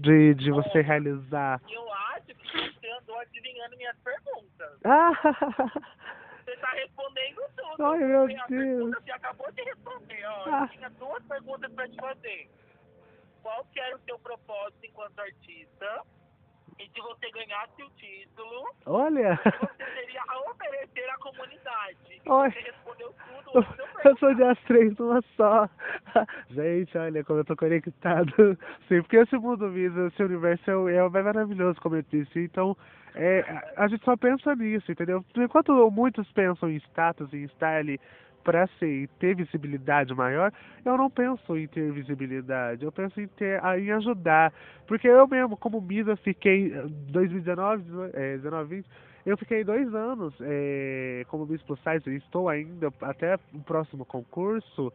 De, 0.00 0.34
de 0.34 0.50
você 0.50 0.80
realizar. 0.80 1.60
Eu 1.70 1.92
acho 1.92 2.26
que 2.26 2.70
você 2.72 2.90
andou 2.92 3.18
adivinhando 3.18 3.76
minhas 3.76 3.96
perguntas. 3.98 4.78
Ah! 4.84 5.12
Você 6.44 6.52
está 6.52 6.70
respondendo 6.70 7.42
tudo. 7.56 7.84
Ai, 7.86 7.98
meu 7.98 8.26
Deus. 8.26 8.46
pergunta 8.48 9.02
que 9.02 9.10
acabou 9.12 9.52
de 9.52 9.62
responder. 9.62 10.24
Ó, 10.26 10.44
Ah. 10.46 10.62
Eu 10.62 10.68
tinha 10.68 10.90
duas 10.90 11.22
perguntas 11.24 11.72
para 11.72 11.88
te 11.88 11.96
fazer. 11.96 12.50
Qual 13.42 13.64
que 13.72 13.80
era 13.80 13.96
o 13.96 14.00
seu 14.00 14.18
propósito 14.18 14.84
enquanto 14.86 15.18
artista? 15.20 16.02
E 16.80 16.88
se 16.94 17.00
você 17.02 17.30
ganhasse 17.30 17.82
o 17.82 17.90
título, 17.90 18.64
Olha! 18.86 19.38
você 19.44 19.84
teria 19.84 20.22
a 20.26 20.50
oferecer 20.50 21.10
à 21.10 21.18
comunidade. 21.18 21.98
E 22.08 22.30
Oi. 22.30 22.50
você 22.50 22.60
respondeu 22.60 23.14
tudo. 23.52 23.62
de 23.62 24.08
eu 24.08 24.16
sou 24.16 24.34
de 24.34 24.42
as 24.42 24.58
três 24.60 24.96
numa 24.96 25.22
só. 25.36 25.68
Gente, 26.48 26.96
olha 26.96 27.22
como 27.22 27.40
eu 27.40 27.44
tô 27.44 27.54
conectado. 27.54 28.32
Sim, 28.88 29.02
porque 29.02 29.18
esse 29.18 29.36
mundo 29.36 29.68
mesmo, 29.68 30.06
esse 30.06 30.22
universo 30.22 30.88
é, 30.88 30.96
é 30.96 31.22
maravilhoso, 31.22 31.78
como 31.82 31.96
eu 31.96 32.02
disse. 32.10 32.40
Então, 32.40 32.74
é, 33.14 33.40
a, 33.76 33.84
a 33.84 33.88
gente 33.88 34.02
só 34.02 34.16
pensa 34.16 34.54
nisso, 34.54 34.90
entendeu? 34.90 35.22
Enquanto 35.36 35.90
muitos 35.90 36.32
pensam 36.32 36.70
em 36.70 36.76
status, 36.76 37.30
em 37.34 37.44
style, 37.48 38.00
ser, 38.78 39.08
ter 39.18 39.34
visibilidade 39.34 40.14
maior, 40.14 40.52
eu 40.84 40.96
não 40.96 41.10
penso 41.10 41.56
em 41.56 41.66
ter 41.66 41.92
visibilidade. 41.92 42.84
Eu 42.84 42.92
penso 42.92 43.20
em 43.20 43.26
ter, 43.28 43.60
em 43.78 43.90
ajudar. 43.92 44.52
Porque 44.86 45.08
eu 45.08 45.26
mesmo, 45.28 45.56
como 45.56 45.80
Misa, 45.80 46.16
fiquei 46.16 46.72
eh, 46.72 46.84
2019, 47.10 47.82
é, 48.14 48.36
19, 48.36 48.76
20, 48.76 48.86
eu 49.26 49.36
fiquei 49.36 49.62
dois 49.62 49.94
anos 49.94 50.34
é, 50.40 51.24
como 51.28 51.46
Plus 51.46 51.80
Size 51.80 52.10
e 52.10 52.16
estou 52.16 52.48
ainda 52.48 52.92
até 53.02 53.36
o 53.54 53.60
próximo 53.60 54.04
concurso 54.04 54.92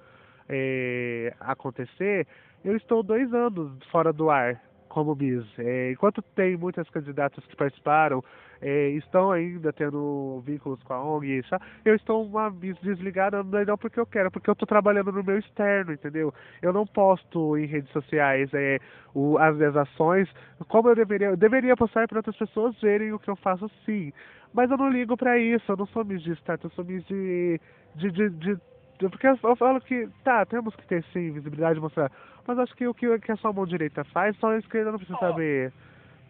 é, 0.50 1.34
acontecer. 1.40 2.28
Eu 2.64 2.76
estou 2.76 3.04
dois 3.04 3.32
anos 3.34 3.72
fora 3.92 4.12
do 4.12 4.30
ar 4.30 4.60
como 4.90 5.14
Miss. 5.14 5.46
É, 5.60 5.92
enquanto 5.92 6.22
tem 6.22 6.56
muitas 6.56 6.90
candidatas 6.90 7.46
que 7.46 7.56
participaram, 7.56 8.24
é, 8.68 8.90
estão 8.90 9.32
ainda 9.32 9.72
tendo 9.72 10.42
vínculos 10.44 10.82
com 10.82 10.94
a 10.94 11.00
ONG, 11.04 11.44
só- 11.44 11.60
eu 11.86 11.94
estou 11.96 12.26
uma 12.26 12.50
Miss 12.50 12.76
desligada, 12.82 13.44
não 13.44 13.60
é 13.60 13.64
não 13.66 13.78
porque 13.78 14.00
eu 14.00 14.08
quero, 14.08 14.32
porque 14.32 14.50
eu 14.50 14.54
estou 14.54 14.66
trabalhando 14.68 15.12
no 15.12 15.24
meu 15.24 15.38
externo, 15.38 15.94
entendeu? 15.94 16.34
Eu 16.64 16.74
não 16.74 16.88
posto 16.88 17.56
em 17.58 17.66
redes 17.68 17.92
sociais 17.92 18.50
é, 18.56 18.80
o, 19.14 19.38
as 19.38 19.56
minhas 19.56 19.78
ações 19.78 20.28
como 20.68 20.90
eu 20.90 20.96
deveria. 20.96 21.28
Eu 21.28 21.38
deveria 21.38 21.78
postar 21.78 22.08
para 22.08 22.18
outras 22.18 22.36
pessoas 22.36 22.76
verem 22.82 23.14
o 23.14 23.20
que 23.20 23.30
eu 23.30 23.36
faço 23.36 23.70
sim. 23.86 24.12
Mas 24.52 24.72
eu 24.72 24.78
não 24.78 24.90
ligo 24.90 25.16
pra 25.16 25.38
isso, 25.38 25.72
eu 25.72 25.78
não 25.78 25.86
sou 25.88 26.04
Miss 26.04 26.24
de 26.24 26.32
status, 26.34 26.64
eu 26.72 26.76
sou 26.76 26.86
Miss 26.86 27.06
de. 27.06 27.60
de, 27.94 28.10
de, 28.12 28.30
de- 28.30 28.58
porque 28.98 29.28
eu 29.28 29.56
falo 29.58 29.80
que, 29.82 30.08
tá, 30.24 30.46
temos 30.46 30.74
que 30.76 30.88
ter 30.88 31.04
sim 31.12 31.30
visibilidade, 31.32 31.80
mostrar. 31.80 32.10
Mas 32.48 32.58
acho 32.58 32.74
que 32.76 32.88
o 32.88 32.94
que, 32.94 33.20
que 33.20 33.32
a 33.32 33.36
sua 33.36 33.52
mão 33.54 33.66
direita 33.66 34.04
faz, 34.06 34.36
só 34.38 34.52
a 34.52 34.58
esquerda 34.58 34.92
não 34.92 34.98
precisa 34.98 35.18
Ó, 35.22 35.30
saber. 35.32 35.72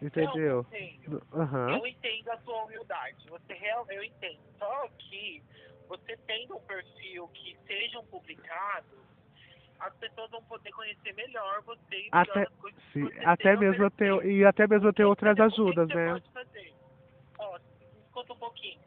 Entendeu? 0.02 0.66
Eu 0.70 0.78
entendo. 0.78 1.22
Aham. 1.32 1.78
Eu 1.78 1.86
entendo 1.86 2.30
a 2.30 2.38
sua 2.38 2.64
humildade. 2.64 3.28
Você 3.28 3.54
real, 3.54 3.86
eu 3.90 4.02
entendo. 4.02 4.40
Só 4.58 4.88
que 4.98 5.42
você 5.88 6.16
tendo 6.26 6.56
um 6.56 6.60
perfil 6.60 7.28
que 7.28 7.56
sejam 7.66 8.04
publicados, 8.06 8.98
as 9.80 9.94
pessoas 9.96 10.30
vão 10.30 10.42
poder 10.44 10.70
conhecer 10.72 11.12
melhor 11.14 11.62
você 11.62 11.96
e 11.96 12.08
Até- 12.12 12.34
melhor 12.34 12.52
as 12.52 12.58
coisas 12.58 12.82
que 12.84 12.92
Sim, 12.92 13.04
você 13.04 13.24
até 13.24 13.56
mesmo 13.56 13.90
ter, 13.90 14.26
e 14.26 14.44
até 14.44 14.66
mesmo 14.66 14.88
eu 14.88 14.92
ter 14.92 15.04
outras 15.04 15.36
que 15.36 15.42
ajudas, 15.42 15.88
que 15.88 15.94
né? 15.94 16.12
Pode 16.12 16.30
fazer? 16.32 16.74
Ó, 17.38 17.58
escuta 18.06 18.32
um 18.32 18.38
pouquinho. 18.38 18.80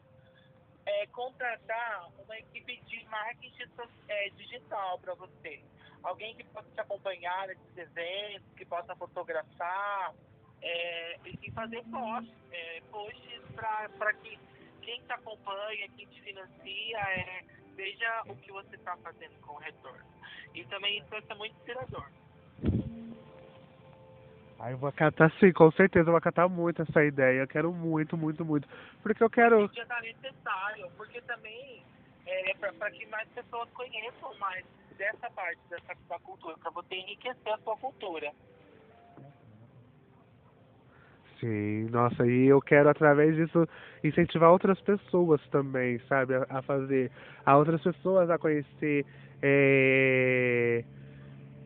É, 0.85 1.05
contratar 1.07 2.09
uma 2.17 2.37
equipe 2.39 2.77
de 2.85 3.05
marketing 3.05 3.63
é, 4.07 4.29
digital 4.31 4.97
para 4.99 5.13
você. 5.13 5.61
Alguém 6.01 6.35
que 6.35 6.43
possa 6.45 6.67
te 6.71 6.79
acompanhar 6.81 7.47
nesses 7.47 7.77
eventos, 7.77 8.51
que 8.55 8.65
possa 8.65 8.95
fotografar 8.95 10.13
é, 10.61 11.17
e 11.41 11.51
fazer 11.51 11.83
posts, 11.85 12.33
é, 12.51 12.81
posts 12.91 13.41
para 13.55 14.13
que 14.13 14.37
quem 14.81 15.01
te 15.01 15.11
acompanha, 15.11 15.89
quem 15.95 16.07
te 16.07 16.21
financia, 16.21 16.97
é, 16.97 17.43
veja 17.75 18.23
o 18.27 18.35
que 18.35 18.51
você 18.51 18.75
está 18.75 18.95
fazendo 18.97 19.39
com 19.41 19.53
o 19.53 19.59
retorno. 19.59 20.03
E 20.53 20.63
também 20.65 20.97
isso 20.97 21.27
ser 21.27 21.35
muito 21.35 21.55
inspirador. 21.57 22.09
Aí 24.59 24.73
eu 24.73 24.77
vou 24.77 24.89
acatar 24.89 25.31
sim, 25.39 25.53
com 25.53 25.71
certeza 25.71 26.07
eu 26.09 26.11
vou 26.11 26.17
acatar 26.17 26.49
muito 26.49 26.81
essa 26.81 27.03
ideia. 27.03 27.41
Eu 27.41 27.47
quero 27.47 27.71
muito, 27.71 28.17
muito, 28.17 28.43
muito. 28.43 28.67
Porque 29.01 29.23
eu 29.23 29.29
quero. 29.29 29.69
já 29.73 29.83
está 29.83 30.01
necessário, 30.01 30.91
porque 30.97 31.21
também 31.21 31.81
é 32.25 32.53
para 32.53 32.91
que 32.91 33.05
mais 33.07 33.27
pessoas 33.29 33.69
conheçam 33.71 34.37
mais 34.37 34.65
dessa 34.97 35.29
parte 35.31 35.59
dessa, 35.69 35.95
da 36.09 36.19
cultura, 36.19 36.57
para 36.57 36.71
você 36.71 36.95
enriquecer 36.95 37.53
a 37.53 37.57
sua 37.59 37.77
cultura. 37.77 38.31
Sim, 41.39 41.87
nossa, 41.89 42.25
e 42.27 42.47
eu 42.47 42.59
quero 42.61 42.89
através 42.89 43.35
disso 43.35 43.65
incentivar 44.03 44.51
outras 44.51 44.79
pessoas 44.81 45.39
também, 45.49 45.97
sabe, 46.09 46.35
a, 46.35 46.45
a 46.49 46.61
fazer, 46.61 47.11
a 47.45 47.55
outras 47.57 47.81
pessoas 47.81 48.29
a 48.29 48.37
conhecer 48.37 49.05
é, 49.41 50.83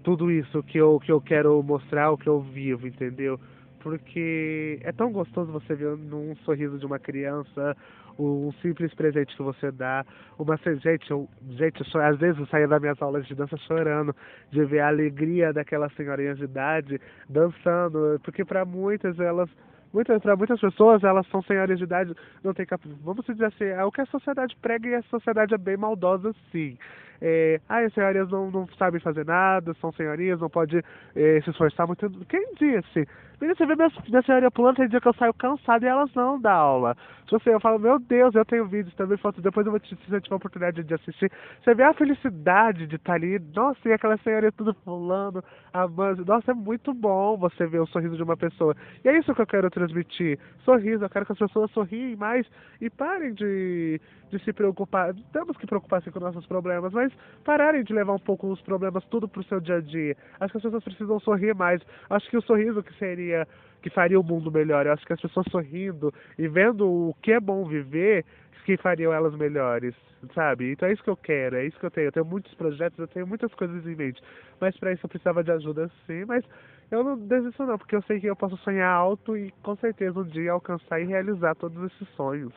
tudo 0.03 0.29
isso 0.31 0.61
que 0.63 0.77
eu, 0.77 0.99
que 0.99 1.11
eu 1.11 1.19
quero 1.21 1.61
mostrar, 1.63 2.11
o 2.11 2.17
que 2.17 2.27
eu 2.27 2.41
vivo, 2.41 2.87
entendeu? 2.87 3.39
Porque 3.79 4.79
é 4.83 4.91
tão 4.91 5.11
gostoso 5.11 5.51
você 5.51 5.73
ver 5.75 5.97
num 5.97 6.35
sorriso 6.45 6.77
de 6.77 6.85
uma 6.85 6.99
criança 6.99 7.75
um 8.19 8.51
simples 8.61 8.93
presente 8.93 9.35
que 9.35 9.43
você 9.43 9.71
dá, 9.71 10.05
uma 10.37 10.57
gente, 10.57 11.09
eu, 11.09 11.27
gente, 11.51 11.81
eu, 11.93 12.01
às 12.01 12.17
vezes 12.17 12.39
eu 12.39 12.45
saio 12.47 12.67
das 12.67 12.81
minhas 12.81 13.01
aulas 13.01 13.25
de 13.25 13.35
dança 13.35 13.57
chorando 13.57 14.15
de 14.51 14.63
ver 14.65 14.79
a 14.79 14.87
alegria 14.87 15.51
daquelas 15.51 15.93
senhorinhas 15.95 16.37
de 16.37 16.45
idade 16.45 17.01
dançando, 17.29 18.19
porque 18.23 18.45
para 18.45 18.65
muitas 18.65 19.19
elas 19.19 19.49
muitas 19.93 20.21
para 20.21 20.35
muitas 20.35 20.59
pessoas 20.59 21.03
elas 21.03 21.25
são 21.27 21.41
senhoras 21.43 21.77
de 21.77 21.83
idade 21.83 22.13
não 22.43 22.53
tem 22.53 22.65
cap... 22.65 22.81
vamos 23.03 23.25
dizer 23.25 23.45
assim 23.45 23.65
é 23.65 23.83
o 23.85 23.91
que 23.91 24.01
a 24.01 24.05
sociedade 24.07 24.57
prega 24.61 24.89
e 24.89 24.95
a 24.95 25.03
sociedade 25.03 25.53
é 25.53 25.57
bem 25.57 25.77
maldosa 25.77 26.33
sim 26.51 26.77
é, 27.25 27.61
ah, 27.69 27.79
as 27.79 27.93
senhorinhas 27.93 28.29
não, 28.29 28.51
não 28.51 28.67
sabem 28.77 28.99
fazer 28.99 29.25
nada, 29.25 29.73
são 29.75 29.93
senhorias, 29.93 30.41
não 30.41 30.49
pode 30.49 30.83
é, 31.15 31.41
se 31.41 31.49
esforçar 31.49 31.87
muito. 31.87 32.09
Quem 32.27 32.53
disse? 32.55 33.07
Você 33.39 33.65
vê 33.65 33.75
minha, 33.75 33.91
minha 34.07 34.21
senhoria 34.21 34.51
pulando, 34.51 34.77
tem 34.77 34.87
dia 34.87 35.01
que 35.01 35.07
eu 35.07 35.13
saio 35.13 35.33
cansado 35.33 35.83
e 35.83 35.87
elas 35.87 36.13
não 36.13 36.39
dão 36.39 36.51
aula. 36.51 36.95
Tipo 37.23 37.37
assim, 37.37 37.49
eu 37.49 37.59
falo, 37.59 37.79
meu 37.79 37.99
Deus, 37.99 38.35
eu 38.35 38.45
tenho 38.45 38.65
vídeos 38.65 38.95
também, 38.95 39.17
fotos, 39.17 39.41
depois 39.41 39.65
eu 39.65 39.71
vou 39.71 39.79
te, 39.79 39.89
se 39.89 40.09
você 40.09 40.21
tiver 40.21 40.35
a 40.35 40.37
oportunidade 40.37 40.83
de 40.83 40.93
assistir. 40.93 41.31
Você 41.63 41.73
vê 41.73 41.83
a 41.83 41.93
felicidade 41.93 42.85
de 42.87 42.95
estar 42.95 43.13
tá 43.13 43.15
ali, 43.15 43.39
nossa, 43.53 43.79
e 43.87 43.93
aquela 43.93 44.17
senhoria 44.17 44.51
tudo 44.51 44.73
pulando, 44.73 45.43
amando. 45.73 46.25
Nossa, 46.25 46.51
é 46.51 46.53
muito 46.53 46.93
bom 46.93 47.37
você 47.37 47.65
ver 47.65 47.79
o 47.79 47.87
sorriso 47.87 48.15
de 48.15 48.23
uma 48.23 48.37
pessoa. 48.37 48.75
E 49.03 49.09
é 49.09 49.17
isso 49.17 49.33
que 49.33 49.41
eu 49.41 49.47
quero 49.47 49.69
transmitir. 49.69 50.39
Sorriso, 50.63 51.03
eu 51.03 51.09
quero 51.09 51.25
que 51.25 51.31
as 51.31 51.39
pessoas 51.39 51.71
sorriem 51.71 52.15
mais 52.15 52.45
e 52.79 52.89
parem 52.89 53.33
de, 53.33 53.99
de 54.29 54.43
se 54.43 54.53
preocupar. 54.53 55.13
Temos 55.31 55.57
que 55.57 55.67
preocupar 55.67 56.01
sim 56.01 56.11
com 56.11 56.19
nossos 56.19 56.45
problemas, 56.45 56.93
mas 56.93 57.11
pararem 57.43 57.83
de 57.83 57.93
levar 57.93 58.13
um 58.13 58.19
pouco 58.19 58.51
os 58.51 58.61
problemas 58.61 59.03
tudo 59.05 59.27
pro 59.27 59.43
seu 59.43 59.59
dia 59.59 59.75
a 59.75 59.81
dia. 59.81 60.15
Acho 60.39 60.51
que 60.51 60.57
as 60.57 60.63
pessoas 60.63 60.83
precisam 60.83 61.19
sorrir 61.19 61.53
mais. 61.55 61.81
Acho 62.09 62.29
que 62.29 62.37
o 62.37 62.41
sorriso 62.41 62.83
que 62.83 62.93
seria 62.97 63.47
que 63.81 63.89
faria 63.89 64.17
o 64.17 64.23
mundo 64.23 64.49
melhor. 64.49 64.85
Eu 64.85 64.93
acho 64.93 65.05
que 65.05 65.11
as 65.11 65.19
pessoas 65.19 65.45
sorrindo 65.51 66.13
e 66.39 66.47
vendo 66.47 66.87
o 66.87 67.13
que 67.21 67.33
é 67.33 67.39
bom 67.39 67.65
viver 67.65 68.23
que 68.63 68.77
fariam 68.77 69.13
elas 69.13 69.35
melhores, 69.35 69.93
sabe? 70.33 70.71
Então 70.71 70.87
é 70.87 70.93
isso 70.93 71.03
que 71.03 71.09
eu 71.09 71.17
quero, 71.17 71.57
é 71.57 71.65
isso 71.65 71.79
que 71.79 71.85
eu 71.85 71.91
tenho. 71.91 72.07
Eu 72.07 72.11
tenho 72.11 72.25
muitos 72.25 72.53
projetos, 72.55 72.97
eu 72.97 73.07
tenho 73.07 73.27
muitas 73.27 73.53
coisas 73.53 73.85
em 73.85 73.95
mente, 73.95 74.21
mas 74.59 74.77
para 74.77 74.93
isso 74.93 75.05
eu 75.05 75.09
precisava 75.09 75.43
de 75.43 75.51
ajuda 75.51 75.91
sim, 76.07 76.25
mas 76.25 76.43
eu 76.89 77.03
não 77.03 77.17
desisto 77.17 77.65
não, 77.65 77.77
porque 77.77 77.95
eu 77.95 78.01
sei 78.03 78.19
que 78.19 78.27
eu 78.27 78.35
posso 78.35 78.57
sonhar 78.57 78.89
alto 78.89 79.35
e 79.37 79.51
com 79.61 79.75
certeza 79.75 80.19
um 80.19 80.23
dia 80.23 80.51
alcançar 80.51 80.99
e 81.01 81.05
realizar 81.05 81.55
todos 81.55 81.91
esses 81.91 82.07
sonhos. 82.15 82.53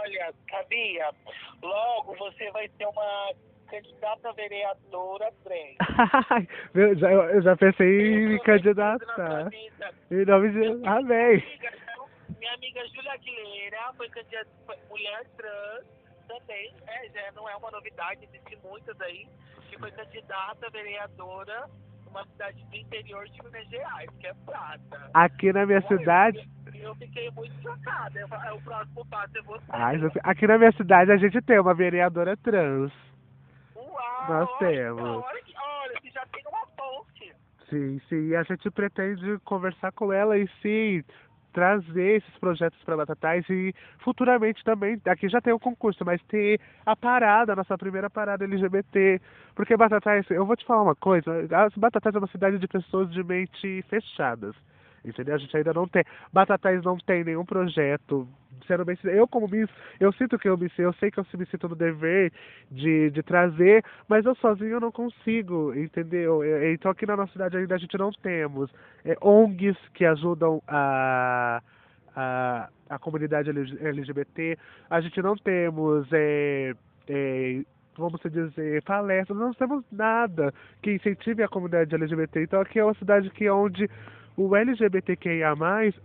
Olha, 0.00 0.34
sabia? 0.50 1.10
Logo 1.62 2.14
você 2.16 2.50
vai 2.52 2.68
ter 2.70 2.86
uma 2.86 3.32
candidata 3.68 4.32
vereadora 4.32 5.30
trem. 5.44 5.76
eu, 6.74 6.96
já, 6.96 7.10
eu 7.12 7.42
já 7.42 7.56
pensei 7.56 8.34
em 8.34 8.38
candidatar. 8.40 9.48
Em 10.10 10.24
nome 10.24 10.50
de. 10.50 10.88
Amém. 10.88 11.44
Minha 12.38 12.54
amiga 12.54 12.86
Júlia 12.88 13.12
Aguilera 13.12 13.92
foi 13.96 14.08
candidata 14.08 14.48
mulher 14.88 15.26
trans 15.36 15.84
também, 16.26 16.72
né? 16.86 17.08
Já 17.12 17.32
não 17.32 17.48
é 17.48 17.54
uma 17.56 17.70
novidade, 17.70 18.24
existe 18.24 18.58
muitas 18.64 18.98
aí, 19.00 19.28
que 19.68 19.78
foi 19.78 19.90
candidata 19.90 20.70
vereadora 20.70 21.68
numa 22.10 22.24
cidade 22.26 22.64
do 22.64 22.76
interior 22.76 23.24
de 23.28 23.42
Minas 23.42 23.68
Gerais, 23.68 24.10
que 24.18 24.26
é 24.26 24.34
Prata. 24.44 25.10
Aqui 25.14 25.52
na 25.52 25.64
minha 25.66 25.80
cidade. 25.82 26.48
Eu 26.74 26.94
fiquei 26.94 27.30
muito 27.32 27.54
chocada. 27.62 28.24
O 28.54 28.62
próximo 28.62 29.06
passo 29.06 29.36
é 29.36 29.42
você. 29.42 29.64
Ai, 29.68 29.96
aqui 30.24 30.46
na 30.46 30.58
minha 30.58 30.72
cidade 30.72 31.12
a 31.12 31.16
gente 31.16 31.40
tem 31.42 31.58
uma 31.60 31.74
vereadora 31.74 32.36
trans. 32.38 32.92
Nós 34.28 34.58
temos. 34.58 35.02
Olha, 35.02 35.24
olha, 35.24 36.00
que 36.00 36.10
já 36.10 36.24
tem 36.26 36.42
uma 36.46 36.66
ponte. 36.68 37.34
Sim, 37.68 38.00
sim. 38.08 38.28
E 38.28 38.36
a 38.36 38.42
gente 38.42 38.70
pretende 38.70 39.38
conversar 39.44 39.92
com 39.92 40.12
ela 40.12 40.38
e 40.38 40.48
sim 40.62 41.02
trazer 41.52 42.16
esses 42.16 42.38
projetos 42.38 42.78
para 42.84 42.96
Batatais 42.96 43.48
e 43.48 43.74
futuramente 43.98 44.62
também, 44.64 45.00
aqui 45.06 45.28
já 45.28 45.40
tem 45.40 45.52
o 45.52 45.58
concurso, 45.58 46.04
mas 46.04 46.22
ter 46.22 46.60
a 46.84 46.96
parada, 46.96 47.52
a 47.52 47.56
nossa 47.56 47.76
primeira 47.76 48.08
parada 48.08 48.44
LGBT, 48.44 49.20
porque 49.54 49.76
Batatais, 49.76 50.28
eu 50.30 50.46
vou 50.46 50.56
te 50.56 50.64
falar 50.64 50.82
uma 50.82 50.94
coisa, 50.94 51.30
Batatais 51.76 52.14
é 52.14 52.18
uma 52.18 52.28
cidade 52.28 52.58
de 52.58 52.68
pessoas 52.68 53.10
de 53.10 53.22
mente 53.22 53.82
fechadas. 53.88 54.54
Entendeu? 55.04 55.34
A 55.34 55.38
gente 55.38 55.56
ainda 55.56 55.72
não 55.72 55.88
tem. 55.88 56.04
Batatais 56.32 56.82
não 56.82 56.98
tem 56.98 57.24
nenhum 57.24 57.44
projeto. 57.44 58.28
Bem 58.86 58.96
eu 59.04 59.26
como 59.26 59.48
Miss, 59.48 59.68
eu 59.98 60.12
sinto 60.12 60.38
que 60.38 60.48
eu 60.48 60.56
me 60.56 60.70
eu 60.78 60.92
sei 60.92 61.10
que 61.10 61.18
eu 61.18 61.26
me 61.36 61.46
sinto 61.46 61.68
no 61.68 61.74
dever 61.74 62.32
de, 62.70 63.10
de 63.10 63.20
trazer, 63.20 63.84
mas 64.08 64.24
eu 64.24 64.34
sozinho 64.36 64.74
eu 64.74 64.80
não 64.80 64.92
consigo, 64.92 65.74
entendeu? 65.74 66.42
Então 66.72 66.88
aqui 66.88 67.04
na 67.04 67.16
nossa 67.16 67.32
cidade 67.32 67.56
ainda 67.56 67.74
a 67.74 67.78
gente 67.78 67.98
não 67.98 68.12
temos 68.12 68.70
é, 69.04 69.16
ONGs 69.20 69.76
que 69.92 70.04
ajudam 70.04 70.62
a, 70.68 71.60
a, 72.14 72.68
a 72.88 72.98
comunidade 73.00 73.50
LGBT, 73.50 74.56
a 74.88 75.00
gente 75.00 75.20
não 75.20 75.34
temos 75.36 76.06
é, 76.12 76.72
é, 77.08 77.62
vamos 77.96 78.20
dizer, 78.22 78.82
palestras, 78.82 79.38
não 79.38 79.52
temos 79.52 79.84
nada 79.90 80.52
que 80.82 80.92
incentive 80.92 81.42
a 81.42 81.48
comunidade 81.48 81.94
LGBT. 81.94 82.42
Então 82.42 82.60
aqui 82.60 82.78
é 82.78 82.84
uma 82.84 82.94
cidade 82.94 83.30
que 83.30 83.48
onde 83.50 83.88
o 84.40 84.56
LGBTQIA+, 84.56 85.54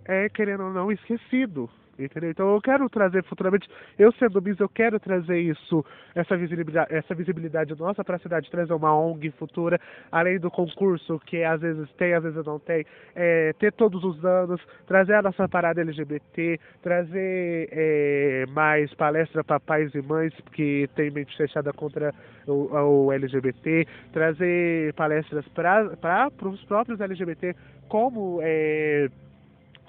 é, 0.03 0.27
querendo 0.29 0.63
ou 0.65 0.73
não, 0.73 0.91
esquecido. 0.91 1.69
Entendeu? 1.97 2.29
Então 2.29 2.53
eu 2.53 2.61
quero 2.61 2.89
trazer 2.89 3.23
futuramente, 3.23 3.69
eu 3.97 4.11
sendo 4.13 4.41
bis, 4.41 4.59
eu 4.59 4.67
quero 4.67 4.99
trazer 4.99 5.39
isso, 5.39 5.83
essa 6.13 6.35
visibilidade, 6.35 6.93
essa 6.93 7.15
visibilidade 7.15 7.73
nossa 7.79 8.03
para 8.03 8.17
a 8.17 8.19
cidade, 8.19 8.51
trazer 8.51 8.73
uma 8.73 8.93
ONG 8.93 9.31
futura, 9.31 9.79
além 10.11 10.37
do 10.37 10.51
concurso 10.51 11.17
que 11.25 11.41
às 11.43 11.61
vezes 11.61 11.89
tem, 11.93 12.13
às 12.13 12.21
vezes 12.21 12.45
não 12.45 12.59
tem, 12.59 12.85
é, 13.15 13.53
ter 13.53 13.71
todos 13.71 14.03
os 14.03 14.25
anos, 14.25 14.61
trazer 14.85 15.13
a 15.13 15.21
nossa 15.21 15.47
parada 15.47 15.79
LGBT, 15.79 16.59
trazer 16.83 17.69
é, 17.71 18.45
mais 18.49 18.93
palestra 18.95 19.41
para 19.41 19.57
pais 19.57 19.95
e 19.95 20.01
mães 20.01 20.33
que 20.51 20.89
têm 20.95 21.09
mente 21.11 21.35
fechada 21.37 21.71
contra 21.71 22.13
o, 22.45 23.05
o 23.05 23.11
LGBT, 23.13 23.87
trazer 24.11 24.93
palestras 24.95 25.47
para 25.47 26.29
os 26.43 26.63
próprios 26.65 26.99
LGBT 26.99 27.55
como 27.87 28.39
é, 28.41 29.09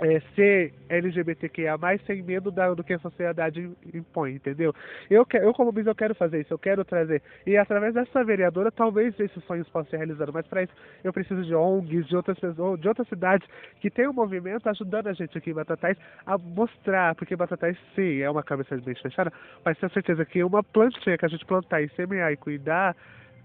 é, 0.00 0.20
ser 0.34 0.74
LGBTQIA+, 0.88 1.78
sem 2.06 2.22
medo 2.22 2.50
da, 2.50 2.72
do 2.74 2.84
que 2.84 2.92
a 2.92 2.98
sociedade 2.98 3.70
impõe, 3.94 4.34
entendeu? 4.34 4.74
Eu, 5.08 5.26
eu 5.34 5.54
como 5.54 5.72
bis, 5.72 5.86
eu 5.86 5.94
quero 5.94 6.14
fazer 6.14 6.40
isso, 6.40 6.52
eu 6.52 6.58
quero 6.58 6.84
trazer. 6.84 7.22
E 7.46 7.56
através 7.56 7.94
dessa 7.94 8.22
vereadora, 8.22 8.70
talvez 8.70 9.18
esses 9.18 9.42
sonhos 9.44 9.68
possam 9.68 9.90
ser 9.90 9.96
realizados, 9.98 10.34
mas 10.34 10.46
para 10.46 10.64
isso 10.64 10.72
eu 11.02 11.12
preciso 11.12 11.42
de 11.42 11.54
ONGs, 11.54 12.06
de 12.06 12.16
outras 12.16 12.38
pessoas, 12.38 12.80
de 12.80 12.88
outras 12.88 13.08
cidades 13.08 13.48
que 13.80 13.90
tem 13.90 14.06
um 14.06 14.12
movimento 14.12 14.68
ajudando 14.68 15.06
a 15.06 15.12
gente 15.12 15.36
aqui 15.36 15.50
em 15.50 15.54
Batatais 15.54 15.96
a 16.26 16.36
mostrar, 16.36 17.14
porque 17.14 17.34
Batatais, 17.34 17.76
sim, 17.94 18.20
é 18.20 18.30
uma 18.30 18.42
cabeça 18.42 18.76
bem 18.76 18.94
fechada, 18.94 19.32
mas 19.64 19.78
tenho 19.78 19.92
certeza 19.92 20.24
que 20.24 20.44
uma 20.44 20.62
plantinha 20.62 21.16
que 21.16 21.24
a 21.24 21.28
gente 21.28 21.44
plantar 21.46 21.80
e 21.80 21.88
semear 21.90 22.32
e 22.32 22.36
cuidar, 22.36 22.94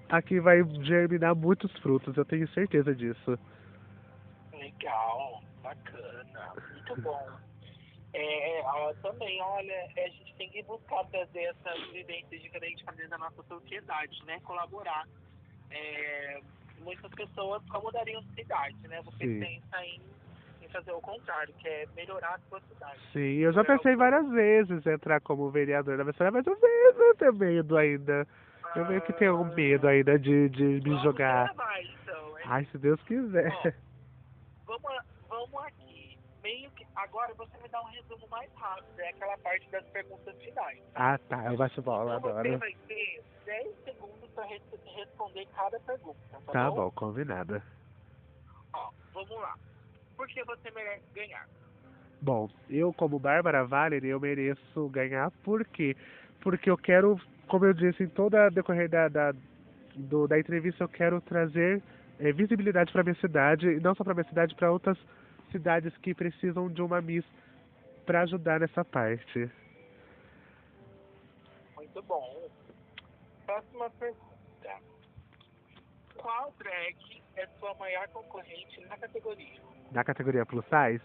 aqui 0.10 0.40
vai 0.42 0.64
germinar 0.82 1.34
muitos 1.34 1.72
frutos, 1.80 2.18
eu 2.18 2.26
tenho 2.26 2.48
certeza 2.50 2.94
disso. 2.94 3.40
Legal, 4.62 5.42
bacana, 5.64 6.54
muito 6.72 7.02
bom. 7.02 7.32
É, 8.14 8.62
ó, 8.64 8.94
também, 9.02 9.42
olha, 9.42 9.88
a 9.98 10.10
gente 10.10 10.36
tem 10.36 10.50
que 10.50 10.62
buscar 10.64 11.04
trazer 11.06 11.46
essas 11.46 11.82
vivências 11.92 12.42
diferentes 12.44 12.84
para 12.84 12.94
dentro 12.94 13.10
da 13.10 13.18
nossa 13.18 13.42
sociedade, 13.44 14.24
né? 14.26 14.40
Colaborar. 14.44 15.08
É, 15.72 16.42
muitas 16.80 17.10
pessoas 17.12 17.64
mudariam 17.82 18.22
a 18.22 18.36
cidade, 18.36 18.88
né? 18.88 19.02
Você 19.04 19.26
Sim. 19.26 19.40
pensa 19.40 19.84
em, 19.84 20.02
em, 20.62 20.70
fazer 20.70 20.92
o 20.92 21.02
contrário, 21.02 21.54
que 21.56 21.68
é 21.68 21.88
melhorar 21.96 22.36
a 22.36 22.40
sua 22.48 22.62
cidade. 22.62 23.00
Sim, 23.14 23.38
eu 23.38 23.52
já 23.54 23.64
pensei 23.64 23.96
várias 23.96 24.30
vezes 24.30 24.86
em 24.86 24.92
entrar 24.92 25.22
como 25.22 25.50
vereador 25.50 25.98
da 25.98 26.04
Vestória, 26.04 26.32
mas 26.32 26.46
eu 26.46 26.60
mesmo 26.62 27.16
tenho 27.16 27.34
medo 27.34 27.78
ainda. 27.78 28.28
Eu 28.76 28.86
meio 28.86 29.02
que 29.02 29.14
tenho 29.14 29.44
medo 29.44 29.88
ainda 29.88 30.20
de, 30.20 30.50
de 30.50 30.64
me 30.88 31.02
jogar. 31.02 31.52
Mais, 31.56 31.90
então, 32.04 32.36
Ai, 32.46 32.66
se 32.72 32.78
Deus 32.78 33.02
quiser. 33.04 33.52
Ó, 33.52 33.91
vamos, 34.80 35.04
vamos 35.28 35.66
aqui. 35.66 36.18
Meio 36.44 36.72
que. 36.72 36.86
Agora 36.96 37.34
você 37.36 37.58
me 37.62 37.70
dá 37.70 37.82
um 37.82 37.86
resumo 37.86 38.28
mais 38.30 38.52
rápido. 38.56 39.00
É 39.00 39.10
aquela 39.10 39.38
parte 39.40 39.70
das 39.70 39.86
perguntas 39.88 40.36
finais. 40.38 40.80
Ah, 40.96 41.18
tá. 41.30 41.46
Eu 41.52 41.58
baixo 41.58 41.82
bola, 41.82 42.18
então, 42.18 42.30
adoro. 42.30 42.50
Você 42.50 42.58
vai 42.58 42.76
ter 42.88 43.24
10 43.46 43.76
segundos 43.84 44.30
para 44.32 44.46
responder 44.46 45.48
cada 45.56 45.80
pergunta. 45.80 46.20
Tá, 46.32 46.52
tá 46.52 46.70
bom? 46.70 46.76
bom, 46.76 46.92
combinado. 46.92 47.62
Ó, 48.74 48.92
vamos 49.14 49.42
lá. 49.42 49.56
Por 50.16 50.28
que 50.28 50.44
você 50.44 50.72
merece 50.72 51.04
ganhar? 51.14 51.48
Bom, 52.22 52.50
eu 52.70 52.94
como 52.94 53.18
Bárbara 53.18 53.66
Valery, 53.66 54.08
eu 54.10 54.20
mereço 54.20 54.90
ganhar 54.90 55.32
por 55.44 55.66
quê? 55.66 55.98
Porque 56.40 56.70
eu 56.70 56.78
quero, 56.78 57.20
como 57.48 57.66
eu 57.66 57.74
disse 57.74 58.04
em 58.04 58.08
toda 58.08 58.46
a 58.46 58.50
decorrer 58.50 58.88
da, 58.88 59.08
da, 59.08 59.34
do, 59.96 60.28
da 60.28 60.40
entrevista, 60.40 60.84
eu 60.84 60.90
quero 60.90 61.20
trazer 61.22 61.82
é, 62.22 62.32
visibilidade 62.32 62.92
para 62.92 63.04
minha 63.04 63.16
cidade, 63.16 63.68
e 63.68 63.80
não 63.80 63.96
só 63.96 64.04
para 64.04 64.14
minha 64.14 64.28
cidade, 64.28 64.56
para 64.56 64.72
outras 64.72 64.98
cidades 65.52 65.96
que 65.98 66.14
precisam 66.14 66.70
de 66.70 66.82
uma 66.82 67.02
Miss 67.02 67.26
para 68.06 68.22
ajudar 68.22 68.60
nessa 68.60 68.86
parte. 68.86 69.50
Muito 71.76 72.02
bom. 72.04 72.50
Próxima 73.46 73.90
pergunta. 73.90 74.30
Qual 76.16 76.54
drag 76.60 77.22
é 77.36 77.48
sua 77.60 77.74
maior 77.76 78.08
concorrente 78.10 78.82
na 78.86 78.98
categoria? 78.98 79.60
Na 79.92 80.04
categoria 80.04 80.46
plus 80.46 80.66
size? 80.66 81.04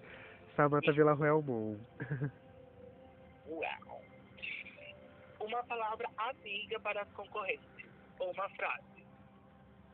Samantha 0.55 0.93
Villarroel 0.93 1.43
Moon. 1.43 1.79
Uau. 3.49 4.03
Uma 5.41 5.63
palavra 5.65 6.09
amiga 6.19 6.79
para 6.81 7.03
as 7.03 7.09
concorrentes. 7.13 7.67
Ou 8.19 8.31
uma 8.33 8.49
frase 8.51 8.96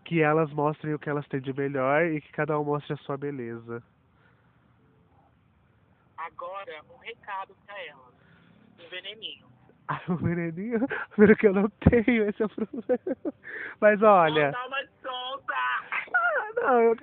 que 0.04 0.20
elas 0.20 0.52
mostrem 0.52 0.94
o 0.94 0.98
que 0.98 1.08
elas 1.08 1.26
têm 1.28 1.40
de 1.40 1.52
melhor 1.52 2.04
e 2.06 2.20
que 2.20 2.32
cada 2.32 2.58
um 2.58 2.64
mostre 2.64 2.92
a 2.92 2.96
sua 2.98 3.16
beleza. 3.16 3.82
Agora, 6.18 6.80
um 6.92 6.98
recado 6.98 7.54
para 7.66 7.78
elas. 7.84 8.14
Um 8.78 8.88
veneninho. 8.88 9.46
Ai, 9.88 10.00
o 10.08 10.16
veneninho, 10.16 10.86
pelo 11.16 11.36
que 11.36 11.48
eu 11.48 11.52
não 11.52 11.68
tenho, 11.90 12.28
esse 12.28 12.42
é 12.42 12.46
o 12.46 12.48
problema. 12.48 13.34
Mas 13.80 14.02
olha. 14.02 14.50
Dá 14.52 14.66
uma 14.66 14.84
solta! 15.02 15.54
Ah, 16.14 16.50
não, 16.56 16.80
eu, 16.80 16.96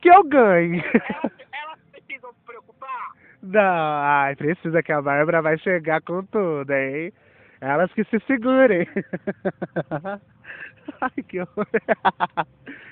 que 0.00 0.08
eu 0.08 0.24
ganhe. 0.24 0.82
Elas, 0.82 1.32
elas 1.52 1.80
precisam 1.90 2.32
se 2.32 2.40
preocupar? 2.46 3.12
Não, 3.42 3.60
ai, 3.62 4.36
precisa 4.36 4.82
que 4.82 4.92
a 4.92 5.02
Bárbara 5.02 5.42
vai 5.42 5.58
chegar 5.58 6.00
com 6.02 6.24
tudo, 6.26 6.70
hein? 6.72 7.12
Elas 7.60 7.92
que 7.92 8.04
se 8.04 8.18
segurem. 8.20 8.86
Ai, 11.00 11.22
que 11.28 11.40
horror. 11.40 11.66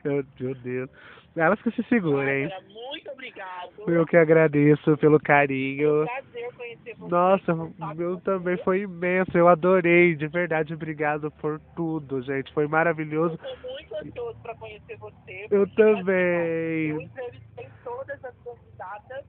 Meu 0.05 0.25
meu 0.41 0.55
Deus. 0.55 0.91
Elas 1.37 1.61
que 1.63 1.71
se 1.71 1.83
segurem. 1.85 2.49
Bárbara, 2.49 2.69
muito 2.73 3.11
obrigado. 3.11 3.73
Eu 3.87 4.05
que 4.07 4.17
agradeço 4.17 4.97
pelo 4.97 4.99
Foi 4.99 5.17
um 5.19 5.21
carinho. 5.21 6.05
prazer 6.05 6.55
conhecer 6.55 6.95
você. 6.97 7.11
Nossa, 7.15 7.55
o 7.55 7.95
meu 7.95 8.21
também 8.23 8.57
você. 8.57 8.65
foi 8.65 8.81
imenso. 8.81 9.37
Eu 9.39 9.47
adorei, 9.47 10.17
de 10.17 10.27
verdade. 10.27 10.75
Obrigado 10.75 11.31
por 11.33 11.61
tudo, 11.77 12.21
gente. 12.23 12.53
Foi 12.53 12.65
Eu 12.65 12.69
maravilhoso. 12.69 13.39
tô 13.39 13.69
muito 13.69 13.95
ansioso 13.95 14.39
pra 14.41 14.55
conhecer 14.57 14.97
você. 14.97 15.47
Eu 15.51 15.67
também. 15.75 16.89
Eu 16.91 17.01
entrevistei 17.03 17.69
todas 17.85 18.25
as 18.25 18.35
convidadas 18.39 19.25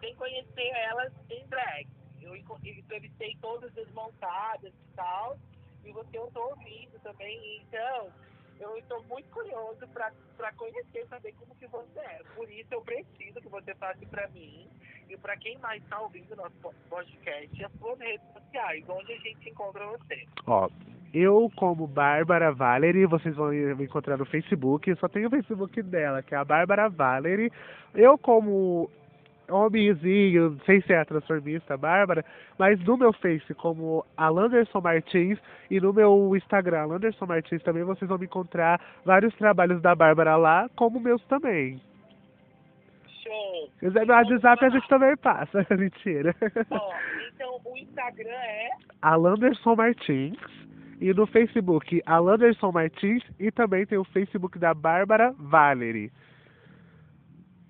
sem 0.00 0.14
conhecer 0.16 0.70
elas 0.90 1.12
em 1.30 1.46
drag. 1.48 1.86
Eu 2.20 2.36
entrevistei 2.36 3.34
todas 3.40 3.72
desmontadas 3.72 4.72
e 4.74 4.94
tal. 4.96 5.38
E 5.86 5.92
você 5.92 6.18
eu 6.18 6.30
tô 6.32 6.40
ouvindo 6.50 6.98
também. 7.02 7.62
Então, 7.62 8.08
eu 8.60 8.76
estou 8.76 9.02
muito 9.04 9.28
curioso 9.30 9.86
pra 9.92 10.52
conhecer, 10.56 11.06
saber 11.08 11.32
como 11.38 11.54
que 11.56 11.66
você 11.68 12.00
é. 12.00 12.20
Por 12.34 12.50
isso 12.50 12.68
eu 12.72 12.82
preciso 12.82 13.40
que 13.40 13.48
você 13.48 13.74
passe 13.74 14.04
pra 14.06 14.28
mim 14.28 14.68
e 15.08 15.16
pra 15.16 15.36
quem 15.36 15.56
mais 15.58 15.82
tá 15.84 16.00
ouvindo 16.00 16.34
nosso 16.34 16.56
po- 16.62 16.74
podcast, 16.90 17.64
as 17.64 17.72
suas 17.78 17.98
redes 17.98 18.26
sociais, 18.32 18.84
onde 18.88 19.12
a 19.12 19.18
gente 19.18 19.48
encontra 19.48 19.86
você. 19.86 20.26
Ó, 20.46 20.68
eu 21.14 21.50
como 21.56 21.86
Bárbara 21.86 22.52
Valerie, 22.52 23.06
vocês 23.06 23.34
vão 23.36 23.50
me 23.50 23.84
encontrar 23.84 24.16
no 24.16 24.26
Facebook, 24.26 24.92
só 24.96 25.08
tem 25.08 25.24
o 25.24 25.30
Facebook 25.30 25.80
dela, 25.82 26.22
que 26.22 26.34
é 26.34 26.38
a 26.38 26.44
Bárbara 26.44 26.88
Valerie. 26.88 27.52
Eu 27.94 28.18
como 28.18 28.90
homenzinho, 29.50 30.58
sem 30.64 30.80
ser 30.82 30.94
a 30.94 31.04
transformista 31.04 31.76
Bárbara, 31.76 32.24
mas 32.58 32.78
no 32.84 32.96
meu 32.96 33.12
Face 33.12 33.54
como 33.54 34.04
Alanderson 34.16 34.80
Martins 34.80 35.38
e 35.70 35.80
no 35.80 35.92
meu 35.92 36.34
Instagram 36.36 36.80
Alanderson 36.80 37.26
Martins 37.26 37.62
também 37.62 37.84
vocês 37.84 38.08
vão 38.08 38.18
me 38.18 38.26
encontrar 38.26 38.80
vários 39.04 39.34
trabalhos 39.36 39.80
da 39.80 39.94
Bárbara 39.94 40.36
lá, 40.36 40.68
como 40.76 41.00
meus 41.00 41.22
também. 41.24 41.80
Show! 43.22 43.70
Se 43.74 43.86
quiser 43.86 44.06
meu 44.06 44.16
WhatsApp 44.16 44.64
a 44.64 44.68
gente 44.68 44.88
também 44.88 45.16
passa, 45.16 45.66
mentira. 45.76 46.34
Ó, 46.70 46.92
então 47.34 47.60
o 47.64 47.76
Instagram 47.76 48.30
é 48.30 48.68
Alanderson 49.02 49.74
Martins 49.74 50.38
e 51.00 51.12
no 51.12 51.26
Facebook 51.26 52.02
Alanderson 52.06 52.72
Martins 52.72 53.22
e 53.38 53.50
também 53.50 53.84
tem 53.86 53.98
o 53.98 54.04
Facebook 54.04 54.58
da 54.58 54.72
Bárbara 54.72 55.34
Valerie. 55.38 56.10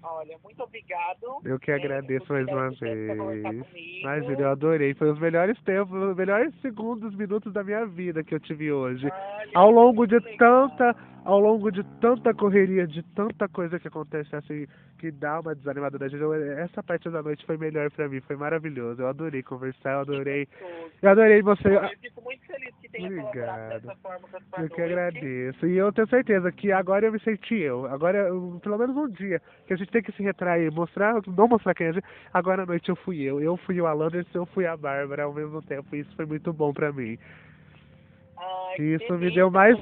Olha, 0.09 0.37
muito 0.45 0.63
obrigado. 0.63 1.41
Eu 1.45 1.59
que 1.59 1.71
É, 1.71 1.75
agradeço 1.75 2.27
por 2.27 2.35
mais 2.35 2.47
uma 2.47 2.71
vez. 2.71 3.67
Imagina, 4.03 4.41
eu 4.41 4.51
adorei. 4.51 4.95
Foi 4.95 5.11
os 5.11 5.19
melhores 5.19 5.61
tempos, 5.63 6.01
os 6.01 6.17
melhores 6.17 6.55
segundos, 6.61 7.13
minutos 7.17 7.53
da 7.53 7.65
minha 7.65 7.85
vida 7.87 8.23
que 8.23 8.33
eu 8.35 8.39
tive 8.41 8.71
hoje. 8.71 9.07
Olha, 9.07 9.51
Ao 9.55 9.71
longo 9.71 10.07
de 10.07 10.17
legal. 10.19 10.69
tanta, 10.71 10.97
ao 11.27 11.41
longo 11.41 11.71
de 11.71 11.83
tanta 12.01 12.33
correria, 12.33 12.87
de 12.87 13.03
tanta 13.15 13.49
coisa 13.49 13.79
que 13.81 13.89
acontece 13.89 14.35
assim, 14.35 14.67
que 14.99 15.11
dá 15.11 15.41
uma 15.41 15.55
desanimada 15.55 15.99
da 15.99 16.09
gente, 16.09 16.21
eu- 16.23 16.33
essa 16.33 16.83
parte 16.83 17.11
da 17.11 17.23
noite 17.23 17.45
foi 17.45 17.57
melhor 17.59 17.91
pra 17.91 18.09
mim, 18.09 18.21
foi 18.21 18.37
maravilhoso. 18.37 19.03
Eu 19.03 19.09
adorei 19.09 19.43
conversar, 19.43 19.93
eu 19.95 20.01
adorei. 20.01 20.49
Eu 21.03 21.11
adorei 21.11 21.43
você. 21.43 21.69
Eu 21.77 21.89
fico 22.01 22.23
muito 22.23 22.47
feliz 22.47 22.75
que 22.81 22.89
tenha 22.89 23.09
Obrigado. 23.09 23.83
dessa 23.83 23.97
forma 23.97 24.29
com 24.29 24.37
a 24.57 24.63
Eu 24.63 24.71
que 24.71 24.81
agradeço. 24.81 25.67
E 25.67 25.77
eu 25.77 25.93
tenho 25.93 26.09
certeza 26.09 26.51
que 26.53 26.71
agora 26.73 27.07
eu 27.07 27.13
me 27.13 27.21
senti 27.21 27.57
eu. 27.57 27.87
Agora, 27.87 28.19
eu- 28.29 28.59
pelo 28.63 28.79
menos 28.79 28.97
um 28.97 29.09
dia, 29.09 29.43
que 29.67 29.75
a 29.75 29.77
gente 29.77 29.91
tem 29.91 30.03
que 30.03 30.13
se 30.13 30.23
retrair, 30.23 30.71
mostrar, 30.73 31.21
não 31.27 31.49
mostrar 31.49 31.75
quem 31.75 31.89
a 31.89 31.93
gente. 31.93 32.07
Agora 32.33 32.63
à 32.63 32.67
noite 32.67 32.89
eu 32.89 32.97
fui 32.97 33.21
eu. 33.23 33.41
Eu 33.41 33.57
fui 33.59 33.81
o 33.81 33.87
Alanderson, 33.87 34.39
eu 34.39 34.47
fui 34.47 34.65
a 34.65 34.77
Bárbara 34.77 35.25
ao 35.25 35.35
mesmo 35.35 35.61
tempo. 35.61 35.95
Isso 35.95 36.15
foi 36.15 36.25
muito 36.25 36.53
bom 36.53 36.73
pra 36.73 36.93
mim. 36.93 37.19
Ai, 38.77 38.99
que 38.99 39.05
Isso 39.05 39.15
me 39.15 39.31
deu 39.33 39.51
mais-. 39.51 39.79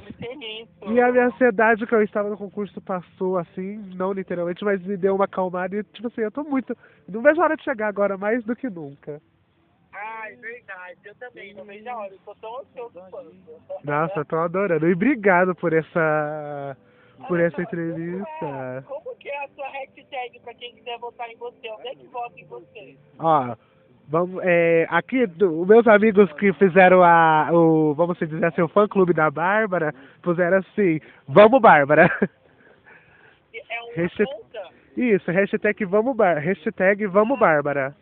E 0.87 1.01
a 1.01 1.11
minha 1.11 1.27
ansiedade 1.27 1.85
que 1.85 1.93
eu 1.93 2.01
estava 2.01 2.29
no 2.29 2.37
concurso 2.37 2.79
passou 2.81 3.37
assim, 3.37 3.77
não 3.95 4.13
literalmente, 4.13 4.63
mas 4.63 4.81
me 4.85 4.95
deu 4.95 5.15
uma 5.15 5.25
acalmada 5.25 5.75
e 5.75 5.83
tipo 5.83 6.07
assim, 6.07 6.21
eu 6.21 6.31
tô 6.31 6.43
muito. 6.43 6.75
Não 7.07 7.21
vejo 7.21 7.41
a 7.41 7.45
hora 7.45 7.57
de 7.57 7.63
chegar 7.63 7.87
agora 7.87 8.17
mais 8.17 8.43
do 8.43 8.55
que 8.55 8.69
nunca. 8.69 9.21
Ai, 9.93 10.35
verdade. 10.35 10.99
Eu 11.05 11.15
também, 11.15 11.53
não 11.53 11.65
vejo 11.65 11.89
a 11.89 11.97
hora. 11.97 12.11
Eu 12.11 12.19
tô 12.25 12.35
tão 12.35 12.59
ansioso 12.59 12.99
quanto. 13.09 13.35
Nossa, 13.83 14.19
eu 14.19 14.25
tô 14.25 14.35
adorando. 14.37 14.87
E 14.87 14.93
obrigado 14.93 15.55
por 15.55 15.73
essa. 15.73 16.77
por 17.27 17.39
essa 17.39 17.61
entrevista. 17.61 18.83
Como 18.87 19.15
que 19.15 19.29
é 19.29 19.45
a 19.45 19.47
sua 19.49 19.67
hashtag 19.69 20.39
pra 20.41 20.53
quem 20.53 20.75
quiser 20.75 20.99
votar 20.99 21.29
em 21.29 21.37
você? 21.37 21.69
Onde 21.71 21.87
é 21.87 21.95
que 21.95 22.07
vota 22.07 22.39
em 22.39 22.45
você? 22.45 22.97
Ó, 23.19 23.55
vamos, 24.07 24.41
é, 24.43 24.87
aqui, 24.89 25.25
do, 25.27 25.61
os 25.61 25.67
meus 25.67 25.87
amigos 25.87 26.31
que 26.33 26.51
fizeram 26.53 27.03
a, 27.03 27.49
o, 27.51 27.93
vamos 27.93 28.17
dizer 28.17 28.43
assim, 28.45 28.61
o 28.61 28.67
fã-clube 28.67 29.13
da 29.13 29.29
Bárbara, 29.31 29.93
puseram 30.21 30.57
assim, 30.57 30.99
vamos 31.27 31.61
Bárbara. 31.61 32.09
É 33.53 33.81
uma 33.81 33.93
Hashtag- 33.95 34.29
conta? 34.31 34.75
Isso, 34.97 35.29
hashtag 35.29 35.83
vamos, 35.85 36.15
Bar, 36.15 36.37
hashtag 36.39 37.05
vamos 37.07 37.37
Bárbara. 37.37 37.93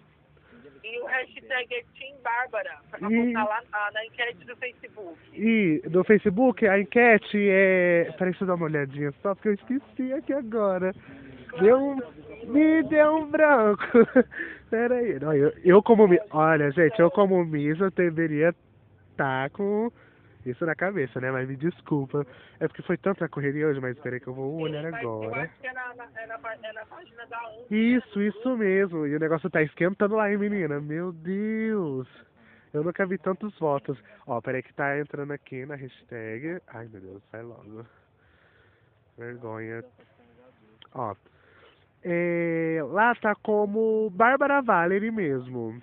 E 0.84 1.00
o 1.02 1.06
hashtag 1.06 1.74
é 1.74 1.84
Team 1.98 2.16
Bárbara, 2.24 2.78
pra 2.92 3.10
E- 3.10 3.34
lá 3.34 3.62
na, 3.72 3.92
na 3.92 4.06
enquete 4.06 4.46
do 4.46 4.56
Facebook. 4.58 5.18
E 5.34 5.82
no 5.90 6.04
Facebook 6.04 6.68
a 6.68 6.80
enquete 6.80 7.38
é. 7.50 8.12
Peraí, 8.18 8.32
deixa 8.32 8.44
eu 8.44 8.48
dar 8.48 8.56
uma 8.56 8.66
olhadinha 8.66 9.12
só, 9.24 9.34
porque 9.34 9.50
eu 9.50 9.54
esqueci 9.54 10.14
aqui 10.14 10.34
agora. 10.34 10.94
Deu 11.60 11.78
um. 11.80 12.00
Me 12.52 12.84
deu 12.84 13.16
um 13.16 13.26
branco. 13.28 13.84
Peraí. 14.74 15.20
Não, 15.20 15.32
eu, 15.36 15.54
eu 15.64 15.84
como. 15.84 16.08
Olha, 16.32 16.72
gente, 16.72 17.00
eu 17.00 17.12
como 17.12 17.46
Miss, 17.46 17.80
eu 17.80 17.92
deveria 17.92 18.56
estar 19.12 19.52
com 19.52 19.92
isso 20.44 20.66
na 20.66 20.74
cabeça, 20.74 21.22
né? 21.22 21.30
Mas 21.30 21.48
me 21.48 21.56
desculpa. 21.56 22.26
É 22.60 22.68
porque 22.68 22.82
foi 22.82 22.98
tanta 22.98 23.30
correria 23.30 23.68
hoje, 23.68 23.80
mas 23.80 23.96
peraí 24.00 24.20
que 24.20 24.26
eu 24.26 24.34
vou 24.34 24.60
olhar 24.62 24.82
Mas 24.92 25.04
Eu 25.04 25.12
agora. 25.26 25.42
acho 25.44 25.60
que 25.62 25.68
é 25.68 25.74
na, 25.74 25.94
na- 25.94 26.06
é 26.20 26.26
na, 26.26 26.34
é 26.64 26.74
na 26.74 26.86
página 26.88 27.24
da. 27.28 27.40
Isso, 27.70 28.20
isso 28.20 28.58
mesmo. 28.58 29.06
E 29.06 29.16
o 29.16 29.20
negócio 29.20 29.48
tá 29.48 29.62
esquentando 29.62 30.16
lá, 30.16 30.32
hein, 30.32 30.40
menina? 30.40 30.82
Meu 30.82 31.12
Deus. 31.12 32.08
Eu 32.74 32.84
nunca 32.84 33.06
vi 33.06 33.20
tantos 33.20 33.56
votos. 33.60 33.96
Ó, 34.26 34.42
peraí 34.42 34.64
que 34.64 34.74
tá 34.74 34.98
entrando 34.98 35.34
aqui 35.34 35.68
na 35.68 35.76
hashtag. 35.76 36.60
Ai, 36.70 36.88
meu 36.92 37.00
Deus, 37.00 37.24
sai 37.30 37.44
logo. 37.44 37.86
Vergonha. 39.20 39.84
Ó. 40.96 41.14
É, 42.04 42.80
lá 42.92 43.16
tá 43.16 43.34
como 43.36 44.10
Bárbara 44.10 44.62
Valerie 44.62 45.12
mesmo. 45.12 45.82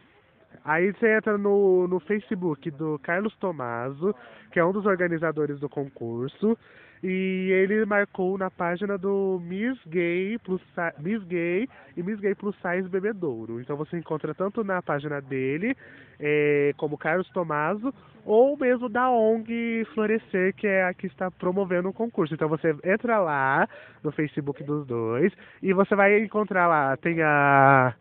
Aí 0.65 0.93
você 0.93 1.17
entra 1.17 1.39
no, 1.39 1.89
no 1.89 1.99
Facebook 2.01 2.71
do 2.71 2.99
Carlos 3.03 3.35
Tomaso, 3.37 4.15
que 4.53 4.59
é 4.59 4.65
um 4.65 4.73
dos 4.73 4.85
organizadores 4.85 5.59
do 5.59 5.69
concurso, 5.69 6.57
e 7.03 7.51
ele 7.51 7.85
marcou 7.87 8.37
na 8.37 8.51
página 8.51 8.99
do 8.99 9.41
Miss 9.43 9.79
Gay, 9.87 10.39
plus, 10.45 10.61
Miss 10.99 11.23
Gay 11.25 11.69
e 11.97 12.03
Miss 12.03 12.21
Gay 12.21 12.35
Plus 12.35 12.55
Size 12.57 12.89
Bebedouro. 12.89 13.61
Então 13.61 13.77
você 13.77 13.97
encontra 13.97 14.35
tanto 14.35 14.63
na 14.63 14.83
página 14.83 15.21
dele, 15.21 15.75
eh, 16.19 16.75
como 16.77 16.99
Carlos 16.99 17.29
Tomaso, 17.31 17.93
ou 18.25 18.57
mesmo 18.57 18.89
da 18.89 19.11
ONG 19.11 19.87
Florescer, 19.95 20.55
que 20.55 20.67
é 20.67 20.85
a 20.85 20.93
que 20.93 21.07
está 21.07 21.31
promovendo 21.31 21.89
o 21.89 21.93
concurso. 21.93 22.35
Então 22.35 22.49
você 22.49 22.77
entra 22.85 23.19
lá 23.19 23.67
no 24.05 24.13
Facebook 24.13 24.63
dos 24.63 24.87
dois 24.87 25.33
e 25.63 25.73
você 25.73 25.95
vai 25.95 26.19
encontrar 26.19 26.67
lá, 26.67 26.97
tem 26.99 27.23
a 27.23 27.95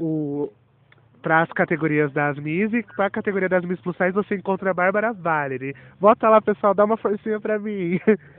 o 0.00 0.50
para 1.26 1.42
as 1.42 1.50
categorias 1.50 2.12
das 2.12 2.38
Miss 2.38 2.72
e 2.72 2.84
para 2.84 3.06
a 3.06 3.10
categoria 3.10 3.48
das 3.48 3.64
Miss 3.64 3.80
Plus 3.80 3.96
Size 3.96 4.12
você 4.12 4.36
encontra 4.36 4.70
a 4.70 4.74
Bárbara 4.74 5.12
Valerie. 5.12 5.74
Bota 6.00 6.28
lá, 6.28 6.40
pessoal, 6.40 6.72
dá 6.72 6.84
uma 6.84 6.96
forcinha 6.96 7.40
pra 7.40 7.58
mim. 7.58 7.98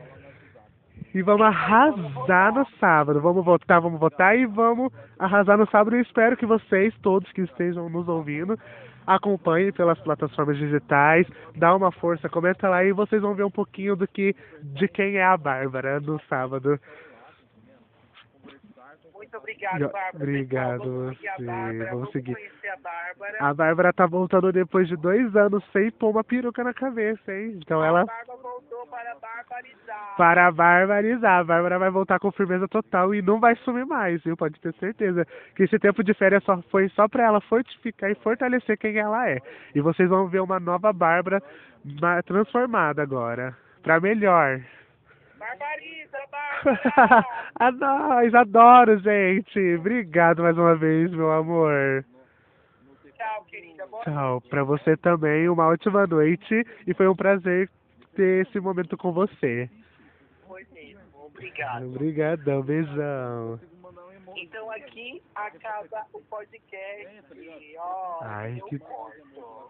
E 1.13 1.21
vamos 1.21 1.45
arrasar 1.45 2.53
no 2.53 2.65
sábado. 2.79 3.21
Vamos 3.21 3.43
votar, 3.43 3.81
vamos 3.81 3.99
votar 3.99 4.37
e 4.37 4.45
vamos 4.45 4.91
arrasar 5.17 5.57
no 5.57 5.69
sábado. 5.69 5.95
E 5.95 6.01
espero 6.01 6.37
que 6.37 6.45
vocês, 6.45 6.93
todos 7.01 7.31
que 7.31 7.41
estejam 7.41 7.89
nos 7.89 8.07
ouvindo, 8.07 8.57
acompanhem 9.07 9.71
pelas 9.71 9.97
plataformas 9.99 10.57
digitais, 10.57 11.25
dá 11.55 11.73
uma 11.73 11.91
força, 11.93 12.27
comenta 12.27 12.67
lá 12.67 12.83
e 12.83 12.91
vocês 12.91 13.21
vão 13.21 13.33
ver 13.33 13.45
um 13.45 13.51
pouquinho 13.51 13.95
do 13.95 14.05
que 14.05 14.35
de 14.61 14.87
quem 14.89 15.15
é 15.15 15.23
a 15.23 15.37
Bárbara 15.37 16.01
no 16.01 16.19
sábado. 16.29 16.77
Muito 19.27 19.37
obrigado, 19.37 19.79
Bárbara. 19.91 20.09
obrigado 20.15 20.77
vamos 20.79 21.17
seguir 21.17 21.27
a 21.27 21.35
você, 21.35 21.45
Bárbara, 21.45 21.73
vamos 21.77 21.89
vamos 21.91 22.11
seguir. 22.11 22.31
a 22.33 22.77
Bárbara. 22.77 23.37
A 23.39 23.53
Bárbara 23.53 23.93
tá 23.93 24.05
voltando 24.05 24.51
depois 24.53 24.87
de 24.87 24.95
dois 24.95 25.35
anos 25.35 25.63
sem 25.71 25.91
pôr 25.91 26.09
uma 26.11 26.23
peruca 26.23 26.63
na 26.63 26.73
cabeça, 26.73 27.33
hein? 27.33 27.59
Então 27.61 27.81
A 27.81 27.87
ela. 27.87 28.05
Bárbara 28.05 28.37
voltou 28.41 28.87
para 28.87 29.15
barbarizar. 29.15 30.15
Para 30.17 30.51
barbarizar. 30.51 31.39
A 31.39 31.43
Bárbara 31.43 31.79
vai 31.79 31.89
voltar 31.89 32.19
com 32.19 32.31
firmeza 32.31 32.67
total 32.67 33.13
e 33.13 33.21
não 33.21 33.39
vai 33.39 33.55
sumir 33.57 33.85
mais, 33.85 34.23
viu? 34.23 34.37
Pode 34.37 34.59
ter 34.61 34.73
certeza. 34.75 35.25
Que 35.55 35.63
esse 35.63 35.77
tempo 35.79 36.03
de 36.03 36.13
férias 36.13 36.43
só 36.43 36.61
foi 36.71 36.87
só 36.89 37.07
pra 37.07 37.23
ela 37.25 37.41
fortificar 37.41 38.09
e 38.09 38.15
fortalecer 38.15 38.77
quem 38.77 38.97
ela 38.97 39.29
é. 39.29 39.37
E 39.75 39.81
vocês 39.81 40.09
vão 40.09 40.27
ver 40.27 40.39
uma 40.41 40.59
nova 40.59 40.93
Bárbara 40.93 41.41
ma- 42.01 42.21
transformada 42.23 43.01
agora. 43.01 43.55
Pra 43.83 43.99
melhor. 43.99 44.61
Barbariza, 45.47 46.17
Bárbara! 46.29 47.25
a 47.55 47.71
nós, 47.71 48.35
adoro, 48.35 48.99
gente. 48.99 49.75
Obrigado 49.75 50.43
mais 50.43 50.57
uma 50.57 50.75
vez, 50.75 51.09
meu 51.11 51.31
amor. 51.31 52.03
Tchau, 53.15 53.45
querida. 53.45 53.87
Boa 53.87 54.03
Tchau. 54.03 54.41
Pra 54.41 54.63
você 54.65 54.97
também, 54.97 55.47
uma 55.47 55.67
ótima 55.67 56.05
noite. 56.05 56.65
E 56.85 56.93
foi 56.93 57.07
um 57.07 57.15
prazer 57.15 57.69
ter 58.15 58.45
esse 58.45 58.59
momento 58.59 58.97
com 58.97 59.13
você. 59.13 59.69
noite 60.45 60.67
mesmo. 60.73 61.01
Obrigado. 61.13 61.85
Obrigadão, 61.85 62.61
beijão. 62.61 63.59
Então 64.39 64.69
aqui 64.71 65.21
acaba 65.33 66.05
o 66.13 66.21
podcast. 66.21 67.23
Ó, 67.79 68.19
Ai, 68.21 68.61
que-. 68.69 68.79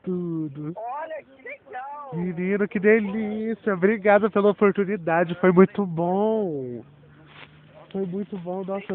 Tudo. 0.04 0.74
Olha 0.76 1.24
que 1.24 1.42
legal! 1.42 2.12
Menino, 2.14 2.68
que 2.68 2.80
delícia. 2.80 3.74
Obrigado 3.74 4.30
pela 4.30 4.52
oportunidade. 4.52 5.36
Foi 5.36 5.52
muito 5.54 5.86
bom. 5.86 6.84
Foi 7.92 8.06
muito 8.06 8.38
bom, 8.40 8.64
nossa. 8.66 8.94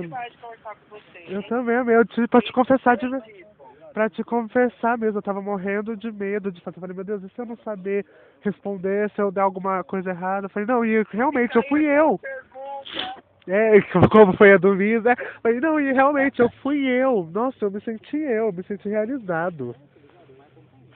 Eu 1.26 1.42
também, 1.44 1.76
amei. 1.76 1.96
eu 1.96 2.04
te, 2.04 2.26
pra 2.28 2.42
te 2.42 2.52
confessar 2.52 2.96
de 2.96 3.08
Grandíssimo. 3.08 3.52
Pra 3.92 4.08
te 4.08 4.24
confessar 4.24 4.96
mesmo, 4.96 5.18
eu 5.18 5.22
tava 5.22 5.42
morrendo 5.42 5.96
de 5.96 6.10
medo 6.10 6.50
de 6.50 6.60
fazer. 6.62 6.78
Eu 6.78 6.80
falei, 6.80 6.96
meu 6.96 7.04
Deus, 7.04 7.22
e 7.22 7.28
se 7.28 7.38
eu 7.38 7.44
não 7.44 7.56
saber 7.58 8.06
responder, 8.40 9.10
se 9.10 9.20
eu 9.20 9.30
der 9.30 9.42
alguma 9.42 9.84
coisa 9.84 10.10
errada? 10.10 10.46
Eu 10.46 10.50
falei, 10.50 10.66
não, 10.66 10.84
e 10.84 11.02
realmente, 11.10 11.56
eu 11.56 11.62
fui 11.64 11.84
eu. 11.84 12.18
Pergunta. 12.18 13.21
É, 13.48 13.80
como 14.10 14.36
foi 14.36 14.52
a? 14.52 14.54
Eu 14.54 15.02
Falei, 15.42 15.60
não, 15.60 15.80
e 15.80 15.92
realmente, 15.92 16.40
eu 16.40 16.50
fui 16.62 16.86
eu. 16.86 17.28
Nossa, 17.32 17.64
eu 17.64 17.70
me 17.70 17.80
senti 17.80 18.16
eu, 18.16 18.46
eu 18.46 18.52
me 18.52 18.62
senti 18.64 18.88
realizado. 18.88 19.74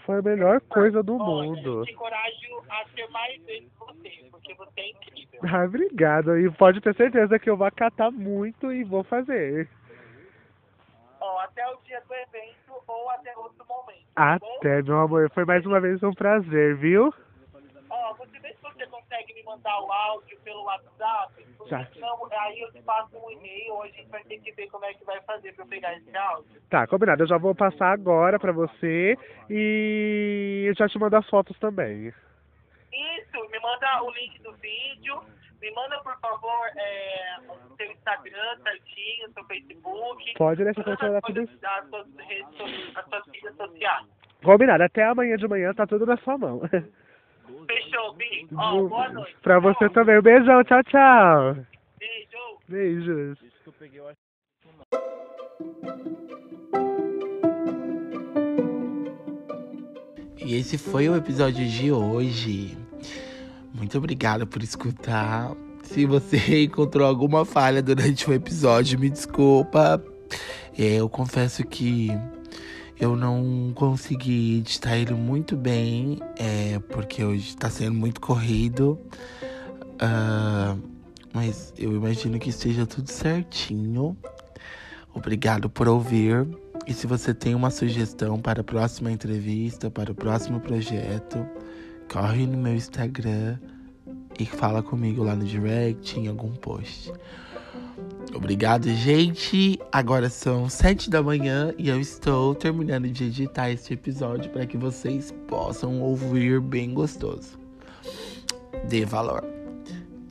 Foi 0.05 0.21
a 0.21 0.23
melhor 0.23 0.61
coisa 0.61 1.03
do 1.03 1.17
Olha, 1.17 1.49
mundo. 1.49 1.81
Eu 1.81 1.85
te 1.85 1.93
encorajo 1.93 2.63
a 2.69 2.85
ser 2.95 3.09
mais 3.11 3.43
vezes 3.45 3.69
você, 3.77 4.29
porque 4.31 4.55
você 4.55 4.81
é 4.81 4.91
incrível. 4.91 5.41
Ah, 5.43 5.65
obrigado. 5.65 6.39
E 6.39 6.49
pode 6.53 6.81
ter 6.81 6.95
certeza 6.95 7.39
que 7.41 7.51
eu 7.51 7.57
vou 7.57 7.67
acatar 7.67 8.13
muito 8.13 8.73
e 8.73 8.85
vou 8.85 9.03
fazer. 9.03 9.69
Ó, 11.21 11.39
até 11.41 11.67
o 11.69 11.77
dia 11.85 12.01
do 12.07 12.15
evento 12.15 12.83
ou 12.87 13.11
até 13.11 13.37
outro 13.37 13.67
momento. 13.67 14.07
tá 14.15 14.39
bom? 14.39 14.57
Até, 14.59 14.83
meu 14.83 14.99
amor. 15.01 15.29
Foi 15.31 15.45
mais 15.45 15.67
uma 15.67 15.81
vez 15.81 16.01
um 16.05 16.13
prazer, 16.15 16.77
viu? 16.77 17.13
Ó, 17.91 18.15
você 18.15 18.39
vê 18.39 18.51
se 18.51 18.63
você 18.63 18.87
consegue 18.87 19.35
me 19.35 19.43
mandar 19.57 19.81
o 19.83 19.93
áudio 19.93 20.39
pelo 20.45 20.63
WhatsApp. 20.65 21.47
Já. 21.67 21.85
senão, 21.87 22.29
aí 22.31 22.61
eu 22.61 22.71
te 22.73 22.81
passo 22.83 23.17
um 23.17 23.31
e-mail, 23.31 23.75
ou 23.75 23.83
a 23.83 23.89
gente 23.89 24.09
vai 24.09 24.23
ter 24.25 24.39
que 24.39 24.53
ver 24.53 24.69
como 24.69 24.85
é 24.85 24.95
que 24.95 25.05
vai 25.05 25.21
fazer 25.23 25.53
pra 25.55 25.65
eu 25.65 25.69
pegar 25.69 25.97
esse 25.97 26.17
áudio. 26.17 26.61
Tá, 26.71 26.87
combinado. 26.87 27.23
Eu 27.23 27.27
já 27.29 27.39
vou 27.39 27.55
passar 27.55 27.91
agora 27.93 28.39
pra 28.39 28.53
você 28.53 29.17
e 29.51 30.65
eu 30.69 30.75
já 30.75 30.89
te 30.89 30.99
mando 30.99 31.17
as 31.17 31.29
fotos 31.29 31.59
também. 31.59 32.09
Isso, 32.93 33.51
me 33.51 33.59
manda 33.61 34.03
o 34.05 34.11
link 34.13 34.41
do 34.43 34.53
vídeo, 34.55 35.21
me 35.61 35.71
manda, 35.73 35.99
por 36.03 36.19
favor, 36.21 36.69
é, 36.77 37.37
o 37.49 37.77
seu 37.77 37.91
Instagram 37.93 38.57
certinho, 38.63 39.33
seu 39.35 39.45
Facebook. 39.45 40.35
Pode 40.39 40.65
deixar 40.65 40.83
que 40.85 40.91
eu 40.91 40.97
vou 40.97 41.17
as 41.17 41.25
tudo 41.25 41.35
coisas 41.47 41.61
das 41.61 41.89
suas 41.89 42.07
redes, 42.17 42.57
so- 42.57 42.99
as 42.99 43.05
suas 43.07 43.27
redes 43.27 43.57
sociais. 43.57 44.07
Combinado. 44.45 44.85
Até 44.85 45.05
amanhã 45.05 45.37
de 45.37 45.49
manhã 45.49 45.75
tá 45.75 45.87
tudo 45.87 46.07
na 46.07 46.17
sua 46.19 46.39
mão. 46.39 46.61
Fechou, 47.67 48.13
Bi? 48.15 48.47
Ó, 48.57 48.89
boa 48.89 49.09
noite. 49.11 49.37
pra 49.43 49.59
você 49.59 49.89
também. 49.91 50.19
Um 50.19 50.23
beijão. 50.23 50.63
Tchau, 50.65 50.83
tchau. 50.85 51.57
Beijo. 51.99 52.59
Beijos. 52.69 53.39
E 60.39 60.55
esse 60.55 60.79
foi 60.79 61.09
o 61.09 61.17
episódio 61.17 61.67
de 61.67 61.91
hoje. 61.91 62.77
Muito 63.75 63.99
obrigado 63.99 64.47
por 64.47 64.63
escutar. 64.63 65.51
Se 65.83 66.07
você 66.07 66.39
encontrou 66.65 67.07
alguma 67.07 67.45
falha 67.45 67.83
durante 67.83 68.29
o 68.29 68.33
episódio, 68.33 68.99
me 68.99 69.11
desculpa. 69.11 70.03
É, 70.79 70.97
eu 70.97 71.09
confesso 71.09 71.65
que 71.67 72.09
eu 72.99 73.15
não 73.15 73.73
consegui 73.75 74.59
editar 74.59 74.97
ele 74.97 75.15
muito 75.15 75.57
bem, 75.57 76.19
é, 76.39 76.79
porque 76.91 77.23
hoje 77.23 77.57
tá 77.57 77.69
sendo 77.69 77.95
muito 77.95 78.21
corrido. 78.21 78.99
Ah, 79.99 80.77
mas 81.33 81.75
eu 81.79 81.95
imagino 81.95 82.39
que 82.39 82.49
esteja 82.49 82.87
tudo 82.87 83.11
certinho. 83.11 84.17
Obrigado 85.15 85.69
por 85.69 85.89
ouvir. 85.89 86.47
E 86.87 86.95
se 86.95 87.07
você 87.07 87.35
tem 87.35 87.55
uma 87.55 87.71
sugestão 87.71 88.39
para 88.41 88.61
a 88.61 88.65
próxima 88.65 89.11
entrevista, 89.11 89.91
para 89.91 90.13
o 90.13 90.15
próximo 90.15 90.61
projeto, 90.61 91.45
corre 92.11 92.47
no 92.47 92.57
meu 92.57 92.75
Instagram 92.75 93.59
e 94.39 94.47
fala 94.47 94.83
comigo 94.83 95.23
lá 95.23 95.35
no 95.35 95.45
direct, 95.45 96.19
em 96.19 96.29
algum 96.29 96.53
post. 96.53 97.13
Obrigado, 98.35 98.89
gente. 98.91 99.79
Agora 99.91 100.29
são 100.29 100.69
sete 100.69 101.09
da 101.09 101.23
manhã 101.23 101.73
e 101.79 101.89
eu 101.89 102.01
estou 102.01 102.55
terminando 102.55 103.09
de 103.09 103.25
editar 103.25 103.71
este 103.71 103.95
episódio 103.95 104.51
para 104.51 104.67
que 104.67 104.77
vocês 104.77 105.33
possam 105.49 106.01
ouvir 106.03 106.61
bem 106.61 106.93
gostoso. 106.93 107.59
Dê 108.89 109.05
valor. 109.05 109.45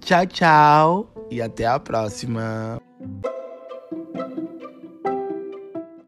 Tchau, 0.01 0.25
tchau 0.27 1.13
e 1.31 1.41
até 1.41 1.65
a 1.65 1.79
próxima. 1.79 2.79